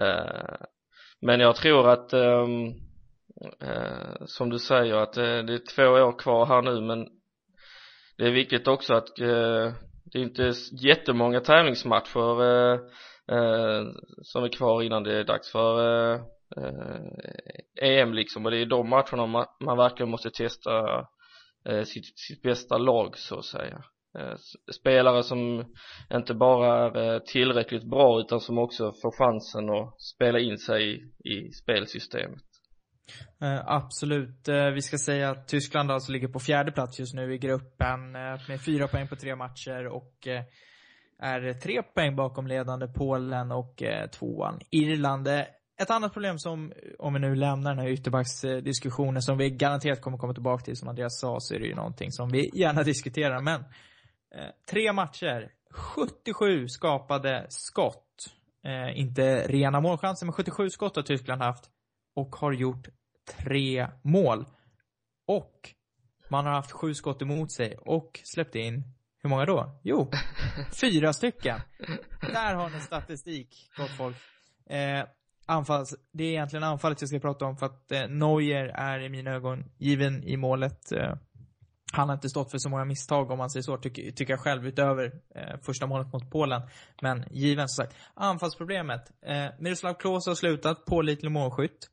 Eh, 0.00 0.66
men 1.20 1.40
jag 1.40 1.56
tror 1.56 1.88
att 1.88 2.12
ehm, 2.12 2.68
eh, 3.62 4.24
som 4.26 4.50
du 4.50 4.58
säger 4.58 4.94
att 4.94 5.16
eh, 5.16 5.22
det 5.22 5.54
är 5.54 5.74
två 5.74 5.82
år 5.82 6.18
kvar 6.18 6.46
här 6.46 6.62
nu 6.62 6.80
men 6.80 7.08
det 8.18 8.26
är 8.26 8.30
viktigt 8.30 8.68
också 8.68 8.94
att 8.94 9.20
eh, 9.20 9.72
det 10.04 10.18
är 10.18 10.22
inte 10.22 10.52
jättemånga 10.88 11.40
tävlingsmatcher 11.40 12.42
eh, 12.42 12.80
eh, 13.36 13.84
som 14.22 14.44
är 14.44 14.48
kvar 14.48 14.82
innan 14.82 15.02
det 15.02 15.16
är 15.16 15.24
dags 15.24 15.52
för 15.52 15.72
eh, 16.14 16.20
eh 16.56 18.00
EM 18.00 18.14
liksom. 18.14 18.44
Och 18.44 18.50
det 18.50 18.58
är 18.58 18.66
de 18.66 18.88
matcherna 18.88 19.26
man, 19.26 19.46
man 19.60 19.76
verkligen 19.76 20.10
måste 20.10 20.30
testa 20.30 21.06
sitt, 21.84 22.18
sitt 22.18 22.42
bästa 22.42 22.78
lag 22.78 23.18
så 23.18 23.38
att 23.38 23.44
säga. 23.44 23.84
Eh, 24.18 24.36
spelare 24.80 25.22
som 25.22 25.64
inte 26.12 26.34
bara 26.34 26.86
är 26.86 27.14
eh, 27.14 27.20
tillräckligt 27.20 27.90
bra 27.90 28.20
utan 28.20 28.40
som 28.40 28.58
också 28.58 28.92
får 29.02 29.18
chansen 29.18 29.70
att 29.70 30.00
spela 30.00 30.38
in 30.38 30.58
sig 30.58 30.94
i, 30.94 30.94
i 31.30 31.52
spelsystemet 31.52 32.42
eh, 33.42 33.60
absolut. 33.66 34.48
Vi 34.74 34.82
ska 34.82 34.98
säga 34.98 35.30
att 35.30 35.48
Tyskland 35.48 35.90
alltså 35.90 36.12
ligger 36.12 36.28
på 36.28 36.38
fjärde 36.38 36.72
plats 36.72 36.98
just 36.98 37.14
nu 37.14 37.34
i 37.34 37.38
gruppen 37.38 38.12
med 38.48 38.64
fyra 38.66 38.88
poäng 38.88 39.08
på 39.08 39.16
tre 39.16 39.36
matcher 39.36 39.86
och 39.86 40.28
är 41.22 41.52
tre 41.60 41.82
poäng 41.82 42.16
bakom 42.16 42.46
ledande 42.46 42.86
Polen 42.86 43.52
och 43.52 43.82
tvåan 44.18 44.60
Irland. 44.70 45.28
Ett 45.82 45.90
annat 45.90 46.12
problem 46.12 46.38
som, 46.38 46.72
om 46.98 47.14
vi 47.14 47.20
nu 47.20 47.34
lämnar 47.34 47.70
den 47.70 47.84
här 47.84 47.92
ytterbacksdiskussionen 47.92 49.22
som 49.22 49.38
vi 49.38 49.50
garanterat 49.50 50.00
kommer 50.00 50.18
komma 50.18 50.34
tillbaka 50.34 50.64
till, 50.64 50.76
som 50.76 50.88
Andreas 50.88 51.20
sa, 51.20 51.36
så 51.40 51.54
är 51.54 51.58
det 51.58 51.66
ju 51.66 51.74
någonting 51.74 52.12
som 52.12 52.30
vi 52.30 52.50
gärna 52.54 52.82
diskuterar. 52.82 53.42
Men 53.42 53.64
tre 54.70 54.92
matcher, 54.92 55.52
77 55.70 56.68
skapade 56.68 57.46
skott. 57.48 58.30
inte 58.94 59.46
rena 59.46 59.80
målchanser, 59.80 60.26
men 60.26 60.32
77 60.32 60.70
skott 60.70 60.96
har 60.96 61.02
Tyskland 61.02 61.42
haft 61.42 61.70
och 62.14 62.36
har 62.36 62.52
gjort 62.52 62.88
tre 63.26 63.88
mål. 64.02 64.46
Och 65.26 65.74
man 66.28 66.46
har 66.46 66.52
haft 66.52 66.72
sju 66.72 66.94
skott 66.94 67.22
emot 67.22 67.52
sig 67.52 67.76
och 67.76 68.20
släppt 68.24 68.54
in, 68.54 68.82
hur 69.22 69.30
många 69.30 69.46
då? 69.46 69.80
Jo, 69.82 70.10
fyra 70.80 71.12
stycken. 71.12 71.60
Där 72.20 72.54
har 72.54 72.70
ni 72.70 72.80
statistik, 72.80 73.70
gott 73.76 73.90
folk. 73.90 74.16
Eh, 74.70 75.04
anfalls, 75.46 75.94
det 76.12 76.24
är 76.24 76.28
egentligen 76.28 76.62
anfallet 76.62 77.00
jag 77.00 77.08
ska 77.08 77.18
prata 77.18 77.44
om 77.44 77.56
för 77.56 77.66
att 77.66 77.92
eh, 77.92 78.08
Neuer 78.08 78.66
är 78.66 79.00
i 79.00 79.08
mina 79.08 79.30
ögon 79.30 79.64
given 79.78 80.24
i 80.24 80.36
målet. 80.36 80.92
Eh, 80.92 81.14
han 81.96 82.08
har 82.08 82.14
inte 82.14 82.28
stått 82.28 82.50
för 82.50 82.58
så 82.58 82.68
många 82.68 82.84
misstag 82.84 83.30
om 83.30 83.38
man 83.38 83.50
säger 83.50 83.62
så, 83.62 83.76
tycker, 83.76 84.10
tycker 84.10 84.32
jag 84.32 84.40
själv, 84.40 84.66
utöver 84.66 85.04
eh, 85.34 85.60
första 85.62 85.86
målet 85.86 86.12
mot 86.12 86.30
Polen. 86.30 86.62
Men 87.02 87.24
given 87.30 87.68
som 87.68 87.84
sagt. 87.84 87.96
Anfallsproblemet. 88.14 89.10
Eh, 89.26 89.46
Miroslav 89.58 89.94
Klose 89.94 90.30
har 90.30 90.34
slutat, 90.34 90.84
pålitlig 90.84 91.30
målskytt. 91.30 91.90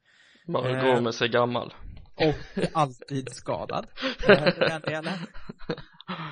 Bara 0.48 0.96
eh, 0.96 1.02
med 1.02 1.16
sig 1.16 1.30
gammal. 1.30 1.74
Och 2.16 2.64
alltid 2.74 3.30
skadad. 3.32 3.88
Eh, 4.28 4.44
den 4.60 4.82
delen. 4.82 5.14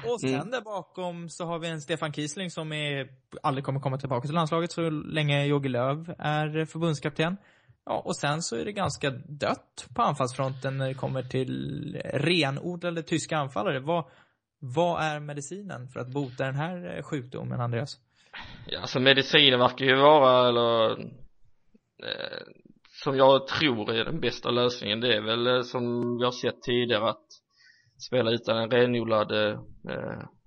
Och 0.05 0.21
sen 0.21 0.33
mm. 0.33 0.51
där 0.51 0.61
bakom 0.61 1.29
så 1.29 1.45
har 1.45 1.59
vi 1.59 1.67
en 1.67 1.81
Stefan 1.81 2.13
Kiesling 2.13 2.49
som 2.49 2.73
är, 2.73 3.07
aldrig 3.43 3.65
kommer 3.65 3.79
komma 3.79 3.97
tillbaka 3.97 4.27
till 4.27 4.35
landslaget 4.35 4.71
så 4.71 4.89
länge 4.89 5.45
Jogi 5.45 5.69
Löw 5.69 6.15
är 6.19 6.65
förbundskapten. 6.65 7.37
Ja, 7.85 8.01
och 8.05 8.15
sen 8.15 8.41
så 8.41 8.55
är 8.55 8.65
det 8.65 8.71
ganska 8.71 9.09
dött 9.09 9.87
på 9.95 10.01
anfallsfronten 10.01 10.77
när 10.77 10.87
det 10.87 10.93
kommer 10.93 11.23
till 11.23 11.95
renodlade 12.13 13.03
tyska 13.03 13.37
anfallare. 13.37 13.79
Vad, 13.79 14.05
vad 14.59 15.03
är 15.03 15.19
medicinen 15.19 15.87
för 15.87 15.99
att 15.99 16.13
bota 16.13 16.45
den 16.45 16.55
här 16.55 16.97
eh, 16.97 17.03
sjukdomen, 17.03 17.61
Andreas? 17.61 17.99
Ja, 18.67 18.79
alltså 18.79 18.99
medicinen 18.99 19.59
verkar 19.59 19.85
ju 19.85 19.95
vara, 19.95 20.49
eller 20.49 20.99
eh, 22.03 22.43
som 23.03 23.17
jag 23.17 23.47
tror 23.47 23.91
är 23.91 24.05
den 24.05 24.19
bästa 24.19 24.51
lösningen 24.51 24.99
det 24.99 25.15
är 25.15 25.21
väl 25.21 25.47
eh, 25.47 25.61
som 25.61 26.17
vi 26.17 26.23
har 26.23 26.31
sett 26.31 26.61
tidigare 26.61 27.09
att 27.09 27.25
spela 28.07 28.31
utan 28.31 28.57
en 28.57 28.71
renodlad 28.71 29.31
eh, 29.31 29.59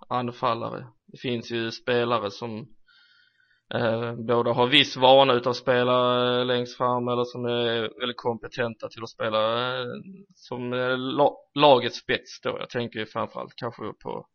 anfallare 0.08 0.86
det 1.06 1.18
finns 1.18 1.52
ju 1.52 1.70
spelare 1.70 2.30
som 2.30 2.68
eh, 3.74 4.14
både 4.14 4.50
har 4.50 4.66
viss 4.66 4.96
vana 4.96 5.32
utav 5.32 5.50
att 5.50 5.56
spela 5.56 6.26
eh, 6.40 6.46
längst 6.46 6.76
fram 6.76 7.08
eller 7.08 7.24
som 7.24 7.44
är 7.44 8.00
väldigt 8.00 8.16
kompetenta 8.16 8.88
till 8.88 9.02
att 9.02 9.10
spela 9.10 9.72
eh, 9.80 9.86
som 10.34 10.70
la 11.16 11.36
lagets 11.54 11.96
spets 11.96 12.40
då. 12.40 12.56
Jag 12.58 12.70
tänker 12.70 12.98
ju 12.98 13.06
framförallt 13.06 13.54
kanske 13.56 13.82
på 14.02 14.26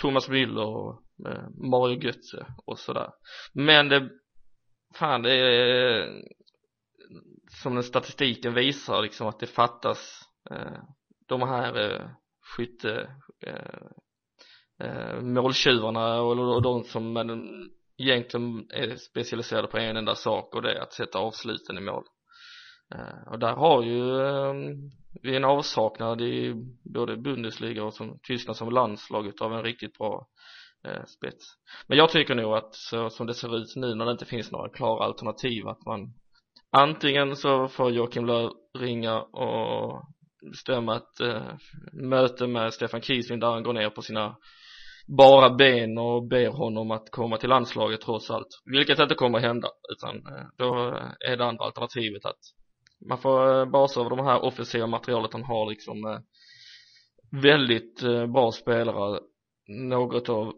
Thomas 0.00 0.28
Müller 0.28 0.64
och 0.64 1.02
eh, 1.28 1.48
Mario 1.70 2.02
Götze 2.02 2.46
och 2.66 2.78
sådär. 2.78 3.10
Men 3.52 3.88
det 3.88 4.08
fan 4.94 5.22
det 5.22 5.34
är 5.34 6.08
som 7.62 7.74
den 7.74 7.84
statistiken 7.84 8.54
visar 8.54 9.02
liksom 9.02 9.26
att 9.26 9.40
det 9.40 9.46
fattas 9.46 10.20
eh, 10.50 10.82
de 11.28 11.42
här 11.42 11.90
eh, 11.90 12.06
skytte 12.56 13.10
eh, 13.46 13.86
eh, 14.86 15.20
måltjuvarna 15.20 16.20
och, 16.20 16.54
och 16.54 16.62
de 16.62 16.84
som 16.84 17.12
egentligen 18.02 18.66
är 18.70 18.96
specialiserade 18.96 19.68
på 19.68 19.78
en 19.78 19.96
enda 19.96 20.14
sak 20.14 20.54
och 20.54 20.62
det 20.62 20.72
är 20.72 20.80
att 20.80 20.92
sätta 20.92 21.18
avsluten 21.18 21.78
i 21.78 21.80
mål. 21.80 22.04
Eh, 22.94 23.32
och 23.32 23.38
där 23.38 23.52
har 23.52 23.82
ju 23.82 24.26
ehm, 24.26 24.90
vi 25.22 25.36
en 25.36 25.44
avsaknad 25.44 26.20
i 26.20 26.54
både 26.94 27.16
Bundesliga 27.16 27.84
och 27.84 27.94
som 27.94 28.18
Tyskland 28.22 28.56
som 28.56 28.70
landslaget 28.70 29.40
av 29.40 29.52
en 29.52 29.62
riktigt 29.62 29.98
bra 29.98 30.26
eh, 30.86 31.04
spets. 31.04 31.44
Men 31.86 31.98
jag 31.98 32.10
tycker 32.10 32.34
nog 32.34 32.54
att 32.54 32.74
så 32.74 33.10
som 33.10 33.26
det 33.26 33.34
ser 33.34 33.56
ut 33.56 33.76
nu 33.76 33.94
när 33.94 34.04
det 34.04 34.12
inte 34.12 34.24
finns 34.24 34.52
några 34.52 34.68
klara 34.68 35.04
alternativ 35.04 35.68
att 35.68 35.86
man 35.86 36.14
antingen 36.70 37.36
så 37.36 37.68
får 37.68 37.90
Joakim 37.90 38.26
Löw 38.26 38.50
ringa 38.78 39.20
och 39.20 40.02
bestämma 40.50 40.96
ett 40.96 41.20
eh, 41.20 41.54
möte 41.92 42.46
med 42.46 42.74
Stefan 42.74 43.02
Kiesling 43.02 43.40
där 43.40 43.50
han 43.50 43.62
går 43.62 43.72
ner 43.72 43.90
på 43.90 44.02
sina 44.02 44.36
bara 45.16 45.50
ben 45.50 45.98
och 45.98 46.22
ber 46.22 46.48
honom 46.48 46.90
att 46.90 47.10
komma 47.10 47.36
till 47.36 47.48
landslaget 47.48 48.00
trots 48.00 48.30
allt. 48.30 48.48
Vilket 48.64 48.98
inte 48.98 49.14
kommer 49.14 49.38
att 49.38 49.44
hända 49.44 49.68
utan 49.92 50.16
eh, 50.16 50.46
då 50.56 50.74
är 51.28 51.36
det 51.36 51.44
andra 51.44 51.64
alternativet 51.64 52.24
att 52.24 52.38
man 53.08 53.18
får 53.18 53.58
eh, 53.58 53.70
basa 53.70 54.00
över 54.00 54.10
de 54.10 54.26
här 54.26 54.44
offensiva 54.44 54.86
materialet 54.86 55.32
han 55.32 55.44
har 55.44 55.70
liksom 55.70 56.04
eh, 56.04 56.18
väldigt 57.42 58.00
bra 58.32 58.52
spelare 58.52 59.20
något 59.68 60.28
av 60.28 60.52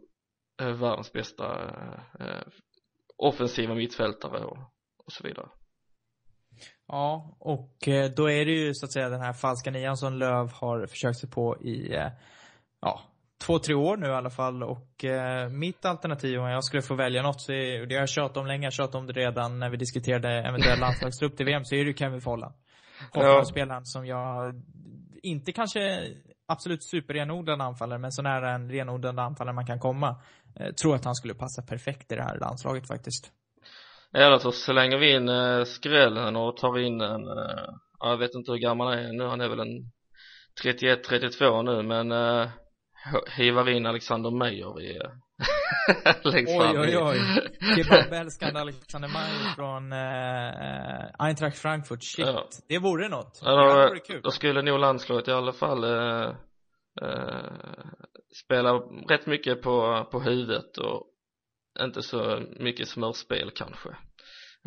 världens 0.58 1.12
bästa 1.12 1.70
offensiva 3.16 3.74
mittfältare 3.74 4.44
och, 4.44 4.58
och 5.04 5.12
så 5.12 5.24
vidare. 5.24 5.48
Ja, 6.86 7.36
och 7.38 7.74
då 8.16 8.30
är 8.30 8.44
det 8.44 8.52
ju 8.52 8.74
så 8.74 8.86
att 8.86 8.92
säga 8.92 9.08
den 9.08 9.20
här 9.20 9.32
falska 9.32 9.70
nian 9.70 9.96
som 9.96 10.12
Löv 10.12 10.52
har 10.52 10.86
försökt 10.86 11.18
sig 11.18 11.30
på 11.30 11.56
i, 11.62 11.96
ja, 12.80 13.11
två, 13.46 13.58
tre 13.58 13.74
år 13.74 13.96
nu 13.96 14.06
i 14.06 14.10
alla 14.10 14.30
fall. 14.30 14.62
Och 14.62 15.04
eh, 15.04 15.48
mitt 15.48 15.84
alternativ 15.84 16.40
om 16.40 16.48
jag 16.48 16.64
skulle 16.64 16.82
få 16.82 16.94
välja 16.94 17.22
något, 17.22 17.40
så 17.40 17.52
är, 17.52 17.86
det 17.86 17.94
har 17.94 18.02
jag 18.02 18.08
tjatat 18.08 18.36
om 18.36 18.46
länge, 18.46 18.66
jag 18.66 18.72
tjatat 18.72 18.94
om 18.94 19.06
det 19.06 19.12
redan 19.12 19.58
när 19.58 19.70
vi 19.70 19.76
diskuterade 19.76 20.28
eventuell 20.28 20.80
landslagstrupp 20.86 21.36
till 21.36 21.46
VM, 21.46 21.64
så 21.64 21.74
är 21.74 21.78
det 21.78 21.90
ju 21.90 21.96
Kevin 21.96 22.20
Follan. 22.20 22.52
Hoffenheim-spelaren 23.12 23.84
som 23.84 24.06
jag, 24.06 24.54
inte 25.22 25.52
kanske 25.52 25.80
absolut 26.46 26.84
superrenodlad 26.84 27.60
anfallare, 27.60 27.98
men 27.98 28.12
så 28.12 28.22
nära 28.22 28.50
en 28.50 28.70
renodlad 28.70 29.18
anfallare 29.18 29.54
man 29.54 29.66
kan 29.66 29.78
komma. 29.78 30.16
Eh, 30.60 30.72
tror 30.72 30.94
att 30.94 31.04
han 31.04 31.14
skulle 31.14 31.34
passa 31.34 31.62
perfekt 31.62 32.12
i 32.12 32.14
det 32.14 32.22
här 32.22 32.38
landslaget 32.38 32.88
faktiskt. 32.88 33.32
Eller 34.14 34.38
så 34.38 34.52
slänger 34.52 34.98
vi 34.98 35.16
in 35.16 35.28
eh, 35.28 35.64
skrällen 35.64 36.36
och 36.36 36.56
tar 36.56 36.78
in 36.78 37.00
en, 37.00 37.28
eh, 37.28 37.68
jag 38.00 38.16
vet 38.16 38.34
inte 38.34 38.52
hur 38.52 38.58
gammal 38.58 38.86
han 38.86 38.98
är 38.98 39.12
nu, 39.12 39.24
han 39.24 39.40
är 39.40 39.48
väl 39.48 39.60
en 39.60 39.90
31-32 40.64 41.62
nu 41.62 41.82
men 41.82 42.12
eh, 42.12 42.48
hivar 43.36 43.68
in 43.68 43.86
Alexander 43.86 44.30
Meyer 44.30 44.80
i 44.80 44.96
eh, 44.96 45.10
längst 46.32 46.56
fram 46.56 46.76
Oj 46.76 46.96
oj. 46.96 46.98
Oj, 46.98 47.18
kebabälskande 47.76 48.60
Alexander 48.60 49.08
Meyer 49.08 49.54
från 49.54 49.92
eh, 49.92 51.26
Eintracht 51.26 51.58
Frankfurt, 51.58 52.02
shit, 52.02 52.26
ja. 52.26 52.48
det 52.68 52.78
vore 52.78 53.08
något. 53.08 53.40
Ja, 53.44 53.50
då, 53.50 53.74
det 53.74 53.88
vore 53.88 53.98
kul. 53.98 54.20
då 54.22 54.30
skulle 54.30 54.62
nog 54.62 54.78
landslaget 54.78 55.28
i 55.28 55.32
alla 55.32 55.52
fall 55.52 55.84
eh, 55.84 56.34
eh, 57.02 57.84
spela 58.44 58.72
rätt 59.08 59.26
mycket 59.26 59.62
på, 59.62 60.08
på 60.10 60.20
huvudet 60.20 60.78
och 60.78 61.06
inte 61.80 62.02
så 62.02 62.42
mycket 62.60 62.88
smörspel 62.88 63.50
kanske. 63.54 63.88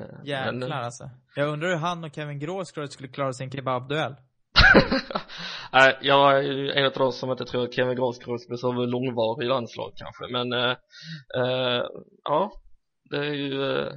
Eh, 0.01 0.25
Jäklar 0.25 0.54
Men, 0.54 0.72
alltså. 0.72 1.10
Jag 1.36 1.50
undrar 1.50 1.70
hur 1.70 1.77
han 1.77 2.04
och 2.04 2.15
Kevin 2.15 2.39
Gråskröt 2.39 2.92
skulle 2.92 3.10
klara 3.10 3.34
sin 3.34 3.51
kebabduell 3.51 4.15
Nej, 5.75 5.98
jag 6.01 6.38
är 6.38 6.41
ju 6.41 6.72
en 6.72 6.86
av 6.86 6.91
de 6.91 7.12
som 7.12 7.32
inte 7.32 7.46
tror 7.46 7.63
att 7.63 7.74
Kevin 7.74 7.96
Gråskröt 7.96 8.48
blir 8.48 8.58
så 8.58 8.72
långvarig 8.72 9.46
i 9.46 9.50
landslag 9.50 9.91
kanske 9.96 10.27
men 10.32 10.53
äh, 10.53 10.77
äh, 11.38 11.84
ja 12.24 12.51
det 13.10 13.17
är 13.17 13.34
ju 13.34 13.79
äh, 13.79 13.94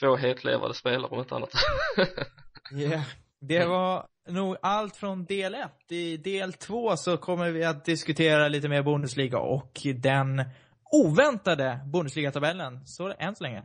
två 0.00 0.16
hetlevade 0.16 0.74
spelare 0.74 1.10
om 1.10 1.18
inte 1.18 1.34
annat 1.34 1.50
Ja, 2.70 2.78
yeah. 2.78 3.02
det 3.40 3.66
var 3.66 4.06
nog 4.28 4.56
allt 4.62 4.96
från 4.96 5.24
del 5.24 5.54
1. 5.54 5.70
I 5.88 6.16
del 6.16 6.52
2 6.52 6.96
så 6.96 7.16
kommer 7.16 7.50
vi 7.50 7.64
att 7.64 7.84
diskutera 7.84 8.48
lite 8.48 8.68
mer 8.68 8.82
Bundesliga 8.82 9.38
och 9.38 9.80
den 9.96 10.44
oväntade 10.92 11.80
Bundesliga-tabellen. 11.92 12.86
Så 12.86 13.14
än 13.18 13.36
så 13.36 13.42
länge. 13.44 13.62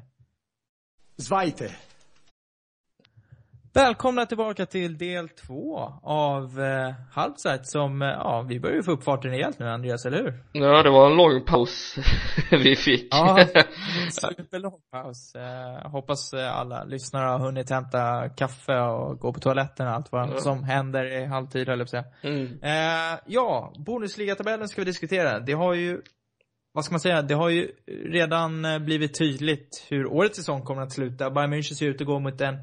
Zweite. 1.22 1.72
Välkomna 3.78 4.26
tillbaka 4.26 4.66
till 4.66 4.98
del 4.98 5.30
två 5.30 5.78
av 6.04 6.62
eh, 6.62 6.94
Halvside 7.12 7.68
som, 7.68 8.02
eh, 8.02 8.08
ja, 8.08 8.46
vi 8.50 8.60
börjar 8.60 8.76
ju 8.76 8.84
få 8.84 8.92
upp 8.92 9.04
farten 9.04 9.32
rejält 9.32 9.60
nu 9.60 9.70
Andreas, 9.70 10.06
eller 10.06 10.18
hur? 10.18 10.34
Ja, 10.52 10.84
det 10.84 10.90
var 10.90 11.12
en 11.12 11.18
lång 11.18 11.46
paus 11.46 11.96
vi 12.52 12.76
fick. 12.76 13.08
Ja, 13.12 13.40
superlång 14.12 14.80
paus. 14.92 15.36
Eh, 15.36 15.92
hoppas 15.92 16.34
alla 16.34 16.84
lyssnare 16.84 17.26
har 17.30 17.40
hunnit 17.40 17.70
hämta 17.70 18.30
kaffe 18.30 18.80
och 18.80 19.20
gå 19.20 19.34
på 19.34 19.40
toaletten 19.40 19.88
och 19.88 19.94
allt 19.94 20.12
vad 20.12 20.30
Ja. 20.30 20.38
som 20.38 20.64
händer 20.64 21.06
i 21.22 21.26
halvtid, 21.26 21.68
höll 21.68 21.80
jag 21.80 21.92
på 21.92 21.98
att 21.98 22.06
säga. 22.22 22.34
Mm. 22.34 22.46
Eh, 22.62 23.20
ja, 23.26 23.74
Bundesliga-tabellen 23.86 24.68
ska 24.68 24.82
vi 24.82 24.86
diskutera. 24.86 25.40
Det 25.40 25.54
har 25.54 25.74
ju, 25.74 26.02
vad 26.74 26.86
ska 26.86 26.94
man 26.94 27.00
säga, 27.00 27.22
det 27.22 27.34
har 27.36 27.50
ju 27.50 27.72
redan 28.06 28.66
eh, 28.66 28.80
blivit 28.80 29.18
tydligt 29.20 29.86
hur 29.90 30.06
årets 30.08 30.38
säsong 30.38 30.62
kommer 30.62 30.82
att 30.82 30.92
sluta. 30.92 31.30
Bayern 31.30 31.54
München 31.54 31.74
ser 31.74 31.86
ut 31.88 32.02
att 32.02 32.08
gå 32.08 32.20
mot 32.20 32.42
en 32.42 32.58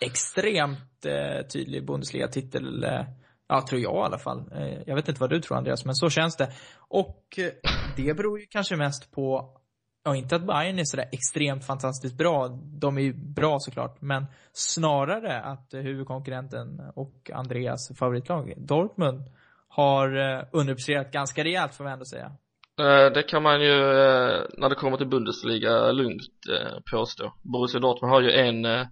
extremt 0.00 1.06
eh, 1.06 1.46
tydlig 1.46 1.86
Bundesliga-titel. 1.86 2.84
Eh, 2.84 3.04
ja, 3.48 3.66
tror 3.68 3.80
jag 3.80 3.94
i 3.94 4.06
alla 4.06 4.18
fall. 4.18 4.52
Eh, 4.52 4.78
jag 4.86 4.94
vet 4.94 5.08
inte 5.08 5.20
vad 5.20 5.30
du 5.30 5.40
tror 5.40 5.56
Andreas, 5.56 5.84
men 5.84 5.94
så 5.94 6.10
känns 6.10 6.36
det. 6.36 6.52
Och 6.78 7.38
eh, 7.38 7.70
det 7.96 8.14
beror 8.14 8.40
ju 8.40 8.46
kanske 8.46 8.76
mest 8.76 9.12
på 9.12 9.58
Ja, 10.04 10.16
inte 10.16 10.36
att 10.36 10.46
Bayern 10.46 10.78
är 10.78 10.84
sådär 10.84 11.08
extremt 11.12 11.66
fantastiskt 11.66 12.18
bra. 12.18 12.48
De 12.80 12.98
är 12.98 13.02
ju 13.02 13.12
bra 13.14 13.56
såklart, 13.58 14.00
men 14.00 14.26
snarare 14.52 15.40
att 15.40 15.74
eh, 15.74 15.80
huvudkonkurrenten 15.80 16.80
och 16.94 17.30
Andreas 17.34 17.98
favoritlag, 17.98 18.54
Dortmund, 18.56 19.22
har 19.68 20.16
eh, 20.18 20.44
underpresterat 20.52 21.12
ganska 21.12 21.44
rejält 21.44 21.74
får 21.74 21.84
man 21.84 21.92
ändå 21.92 22.04
säga. 22.04 22.32
Eh, 22.80 23.12
det 23.12 23.22
kan 23.22 23.42
man 23.42 23.60
ju, 23.60 23.80
eh, 23.80 24.42
när 24.58 24.68
det 24.68 24.74
kommer 24.74 24.96
till 24.96 25.08
Bundesliga, 25.08 25.92
lugnt 25.92 26.22
eh, 26.50 26.78
påstå. 26.92 27.32
Borussia 27.42 27.80
Dortmund 27.80 28.12
har 28.12 28.20
ju 28.20 28.30
en, 28.30 28.64
eh, 28.64 28.86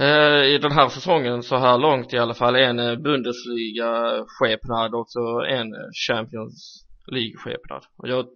Eh, 0.00 0.44
i 0.44 0.58
den 0.58 0.72
här 0.72 0.88
säsongen 0.88 1.42
så 1.42 1.56
här 1.56 1.78
långt 1.78 2.12
i 2.12 2.18
alla 2.18 2.34
fall, 2.34 2.56
en 2.56 2.78
eh, 2.78 2.96
Bundesliga-skepnad 2.96 4.94
och 4.94 5.04
så 5.08 5.44
en 5.44 5.74
eh, 5.74 5.90
Champions 6.08 6.84
League-skepnad. 7.12 7.82
Och 7.98 8.08
jag 8.08 8.26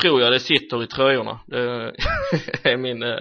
tror 0.00 0.20
jag 0.20 0.32
det 0.32 0.40
sitter 0.40 0.82
i 0.82 0.86
tröjorna. 0.86 1.40
Det 1.46 1.92
är 2.62 2.76
min 2.76 3.02
eh, 3.02 3.20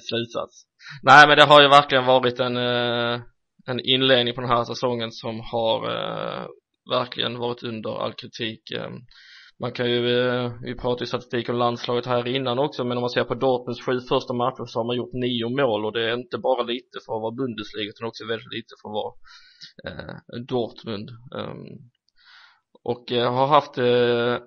slutsats. 0.00 0.64
Nej 1.02 1.28
men 1.28 1.36
det 1.36 1.44
har 1.44 1.62
ju 1.62 1.68
verkligen 1.68 2.06
varit 2.06 2.40
en, 2.40 2.56
en 3.66 3.80
inledning 3.84 4.34
på 4.34 4.40
den 4.40 4.50
här 4.50 4.64
säsongen 4.64 5.10
som 5.10 5.40
har 5.40 5.90
eh, 5.90 6.46
verkligen 6.90 7.38
varit 7.38 7.62
under 7.62 8.04
all 8.04 8.12
kritik. 8.12 8.62
Man 9.64 9.72
kan 9.72 9.90
ju, 9.90 10.18
eh, 10.18 10.52
vi 10.62 10.74
pratade 10.74 11.02
ju 11.02 11.06
statistik 11.06 11.48
om 11.48 11.56
landslaget 11.56 12.06
här 12.06 12.28
innan 12.28 12.58
också 12.58 12.84
men 12.84 12.96
om 12.96 13.00
man 13.00 13.10
ser 13.10 13.24
på 13.24 13.34
Dortmunds 13.34 13.82
sju 13.82 14.00
första 14.00 14.32
matcher 14.32 14.64
så 14.66 14.78
har 14.78 14.84
man 14.84 14.96
gjort 14.96 15.12
nio 15.12 15.48
mål 15.48 15.84
och 15.84 15.92
det 15.92 16.10
är 16.10 16.14
inte 16.14 16.38
bara 16.38 16.62
lite 16.62 16.98
för 17.06 17.14
att 17.16 17.22
vara 17.22 17.34
Bundesliga 17.34 17.88
utan 17.88 18.08
också 18.08 18.26
väldigt 18.26 18.52
lite 18.52 18.74
för 18.82 18.88
att 18.88 18.98
vara 19.00 19.12
eh, 19.86 20.40
Dortmund. 20.48 21.10
Um, 21.10 21.90
och 22.82 23.12
eh, 23.12 23.32
har 23.32 23.46
haft 23.46 23.78
eh, 23.78 24.38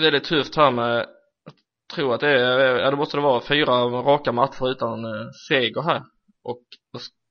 väldigt 0.00 0.24
tufft 0.24 0.56
här 0.56 0.70
med 0.70 1.06
jag 1.44 1.54
tror 1.94 2.14
att 2.14 2.20
det 2.20 2.40
är, 2.40 2.58
eh, 2.58 2.82
ja 2.82 2.90
det 2.90 2.96
måste 2.96 3.16
det 3.16 3.20
vara 3.20 3.40
fyra 3.40 3.72
raka 3.84 4.32
matcher 4.32 4.70
utan 4.70 5.04
eh, 5.04 5.30
seger 5.48 5.82
här 5.82 6.02
och 6.44 6.62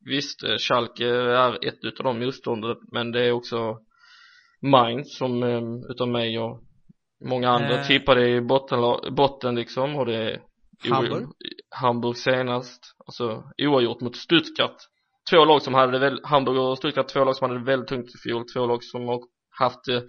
visst 0.05 0.43
eh, 0.43 0.57
Schalke 0.57 1.07
är 1.07 1.67
ett 1.67 1.83
utav 1.83 2.03
de 2.03 2.19
motståndare, 2.19 2.75
men 2.91 3.11
det 3.11 3.25
är 3.25 3.31
också 3.31 3.77
Mainz 4.61 5.17
som 5.17 5.43
eh, 5.43 5.61
utav 5.89 6.07
mig 6.07 6.39
och 6.39 6.63
många 7.23 7.49
andra 7.49 7.75
Eh. 7.75 7.87
tippade 7.87 8.29
i 8.29 8.41
botten, 8.41 8.79
botten 9.15 9.55
liksom 9.55 9.95
och 9.95 10.05
det 10.05 10.41
Hamburg? 10.91 11.27
Hamburg 11.75 12.17
senast, 12.17 12.95
alltså 13.05 13.43
oavgjort 13.57 14.01
mot 14.01 14.15
Stuttgart. 14.15 14.77
Två 15.31 15.45
lag 15.45 15.61
som 15.61 15.73
hade 15.73 15.91
det 15.91 15.99
väl, 15.99 16.19
Hamburg 16.23 16.57
och 16.57 16.77
Stuttgart 16.77 17.07
två 17.07 17.23
lag 17.25 17.35
som 17.35 17.49
hade 17.49 17.59
det 17.59 17.65
väldigt 17.65 17.89
tungt 17.89 18.15
i 18.15 18.29
fjol, 18.29 18.43
två 18.53 18.65
lag 18.65 18.83
som 18.83 19.07
har 19.07 19.19
haft 19.59 19.79
det 19.85 20.03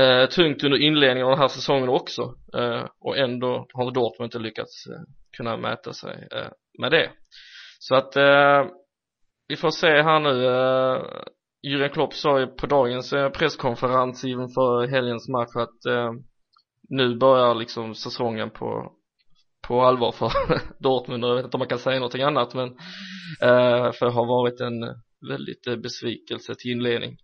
eh, 0.00 0.28
tungt 0.28 0.64
under 0.64 0.78
inledningen 0.78 1.26
av 1.26 1.30
den 1.30 1.40
här 1.40 1.48
säsongen 1.48 1.88
också. 1.88 2.22
Eh, 2.56 2.84
och 3.00 3.18
ändå 3.18 3.66
har 3.72 3.90
Dortmund 3.90 4.26
inte 4.28 4.38
lyckats 4.38 4.86
eh, 4.86 5.02
kunna 5.36 5.56
mäta 5.56 5.92
sig 5.92 6.28
eh, 6.32 6.48
med 6.80 6.90
det. 6.90 7.10
Så 7.78 7.94
att 7.94 8.16
eh, 8.16 8.64
vi 9.48 9.56
får 9.56 9.70
se 9.70 10.02
här 10.02 10.20
nu 10.20 10.46
eh, 10.46 11.02
Jürgen 11.70 11.90
Klopp 11.90 12.14
sa 12.14 12.40
ju 12.40 12.46
på 12.46 12.66
dagens 12.66 13.12
eh, 13.12 13.30
presskonferens 13.30 14.24
inför 14.24 14.86
helgens 14.86 15.28
match 15.28 15.56
att 15.56 15.86
eh, 15.86 16.12
nu 16.88 17.16
börjar 17.16 17.54
liksom 17.54 17.94
säsongen 17.94 18.50
på 18.50 18.92
på 19.68 19.82
allvar 19.82 20.12
för 20.12 20.30
Dortmund 20.82 21.24
och 21.24 21.30
jag 21.30 21.36
vet 21.36 21.44
inte 21.44 21.56
om 21.56 21.58
man 21.58 21.68
kan 21.68 21.78
säga 21.78 21.98
någonting 21.98 22.22
annat 22.22 22.54
men 22.54 22.68
eh, 23.40 23.92
för 23.92 24.06
det 24.06 24.12
har 24.12 24.26
varit 24.26 24.60
en 24.60 24.80
väldigt 25.30 25.66
eh, 25.66 25.76
besvikelse 25.76 26.54
till 26.54 26.70
inledning 26.70 27.16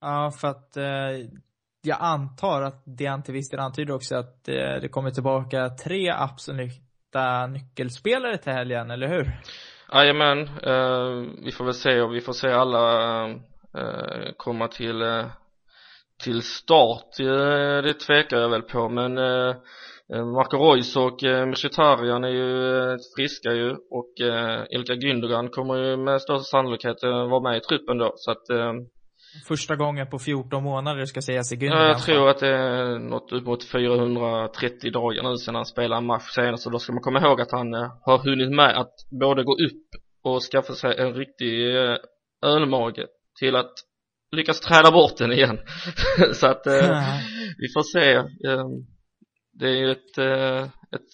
Ja, 0.00 0.32
för 0.40 0.48
att 0.48 0.76
eh, 0.76 1.28
jag 1.82 1.98
antar 2.00 2.62
att 2.62 2.82
det 2.84 3.50
del 3.50 3.60
antyder 3.60 3.94
också 3.94 4.16
att 4.16 4.48
eh, 4.48 4.80
det 4.80 4.88
kommer 4.90 5.10
tillbaka 5.10 5.68
tre 5.68 6.10
absoluta 6.10 7.46
nyckelspelare 7.46 8.38
till 8.38 8.52
helgen, 8.52 8.90
eller 8.90 9.08
hur? 9.08 9.40
Jajamän, 9.92 10.38
eh, 10.38 11.32
vi 11.44 11.52
får 11.52 11.64
väl 11.64 11.74
se 11.74 12.00
och 12.00 12.14
vi 12.14 12.20
får 12.20 12.32
se 12.32 12.48
alla 12.48 13.24
eh, 13.24 13.36
komma 14.36 14.68
till 14.68 15.02
eh, 15.02 15.26
till 16.24 16.42
start, 16.42 17.20
eh, 17.20 17.82
det 17.82 17.94
tvekar 18.06 18.36
jag 18.36 18.48
väl 18.48 18.62
på 18.62 18.88
men 18.88 19.18
eh, 19.18 19.54
eh, 20.14 20.24
Marco 20.26 20.56
Reus 20.56 20.96
och 20.96 21.24
eh, 21.24 21.46
Mkhitaryan 21.46 22.24
är 22.24 22.28
ju 22.28 22.78
eh, 22.92 22.96
friska 23.16 23.52
ju. 23.52 23.70
Och 23.90 24.20
eh, 24.20 24.64
Ilka 24.70 24.94
Gündogan 24.94 25.48
kommer 25.48 25.74
ju 25.76 25.96
med 25.96 26.22
största 26.22 26.44
sannolikhet 26.44 27.02
eh, 27.02 27.10
vara 27.28 27.40
med 27.40 27.56
i 27.56 27.60
truppen 27.60 27.98
då. 27.98 28.12
Så 28.16 28.30
att 28.30 28.50
eh, 28.50 28.72
Första 29.48 29.76
gången 29.76 30.06
på 30.10 30.18
14 30.18 30.62
månader 30.64 31.04
ska 31.04 31.20
sägas 31.20 31.52
i 31.52 31.54
Ja, 31.54 31.60
Gündogan. 31.60 31.88
jag 31.88 32.02
tror 32.02 32.28
att 32.28 32.38
det 32.40 32.48
är 32.48 32.98
något 32.98 33.32
upp 33.32 33.44
mot 33.46 33.64
430 33.64 34.90
dagar 34.90 35.22
nu 35.22 35.36
sedan 35.36 35.54
han 35.54 35.64
spelade 35.64 35.98
en 35.98 36.06
match 36.06 36.30
senast. 36.34 36.62
Så 36.62 36.70
då 36.70 36.78
ska 36.78 36.92
man 36.92 37.02
komma 37.02 37.20
ihåg 37.20 37.40
att 37.40 37.52
han 37.52 37.74
eh, 37.74 37.90
har 38.02 38.18
hunnit 38.18 38.50
med 38.50 38.76
att 38.80 38.94
både 39.20 39.44
gå 39.44 39.52
upp 39.52 39.88
och 40.24 40.40
skaffa 40.42 40.72
sig 40.72 40.94
en 40.98 41.14
riktig 41.14 41.76
eh, 41.76 41.96
ölmage 42.42 43.06
till 43.38 43.56
att 43.56 43.72
lyckas 44.36 44.60
träna 44.60 44.90
bort 44.90 45.16
den 45.16 45.32
igen. 45.32 45.58
Så 46.32 46.46
att 46.46 46.66
eh, 46.66 47.02
vi 47.58 47.68
får 47.74 47.82
se. 47.82 48.12
Eh, 48.50 48.66
det 49.52 49.68
är 49.68 49.76
ju 49.76 49.90
ett, 49.90 50.18
eh, 50.18 50.62
ett 50.64 51.10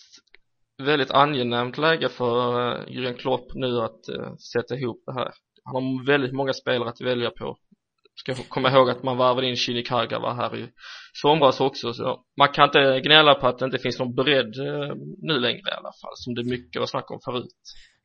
väldigt 0.83 1.11
angenämt 1.11 1.79
läge 1.79 2.09
för 2.09 2.61
eh, 2.73 2.87
Jürgen 2.87 3.17
Klopp 3.17 3.55
nu 3.55 3.81
att 3.81 4.09
eh, 4.09 4.35
sätta 4.35 4.75
ihop 4.75 5.03
det 5.07 5.13
här. 5.13 5.33
Han 5.65 5.75
har 5.75 6.07
väldigt 6.07 6.33
många 6.33 6.53
spelare 6.53 6.89
att 6.89 7.01
välja 7.01 7.31
på. 7.31 7.57
Ska 8.17 8.35
komma 8.49 8.71
ihåg 8.71 8.91
att 8.91 9.03
man 9.03 9.17
varvade 9.17 9.47
in 9.47 9.57
Shinikaga 9.57 10.19
var 10.19 10.35
här 10.35 10.57
i 10.57 10.69
somras 11.13 11.61
också 11.61 11.93
så 11.93 12.25
man 12.39 12.49
kan 12.49 12.65
inte 12.65 13.01
gnälla 13.01 13.35
på 13.35 13.47
att 13.47 13.59
det 13.59 13.65
inte 13.65 13.79
finns 13.79 13.99
någon 13.99 14.15
bredd 14.15 14.55
nu 15.23 15.39
längre 15.41 15.71
i 15.71 15.77
alla 15.77 15.93
fall 16.03 16.13
som 16.15 16.35
det 16.35 16.45
mycket 16.45 16.83
att 16.83 16.91
snacka 16.91 17.15
om 17.15 17.21
förut 17.25 17.55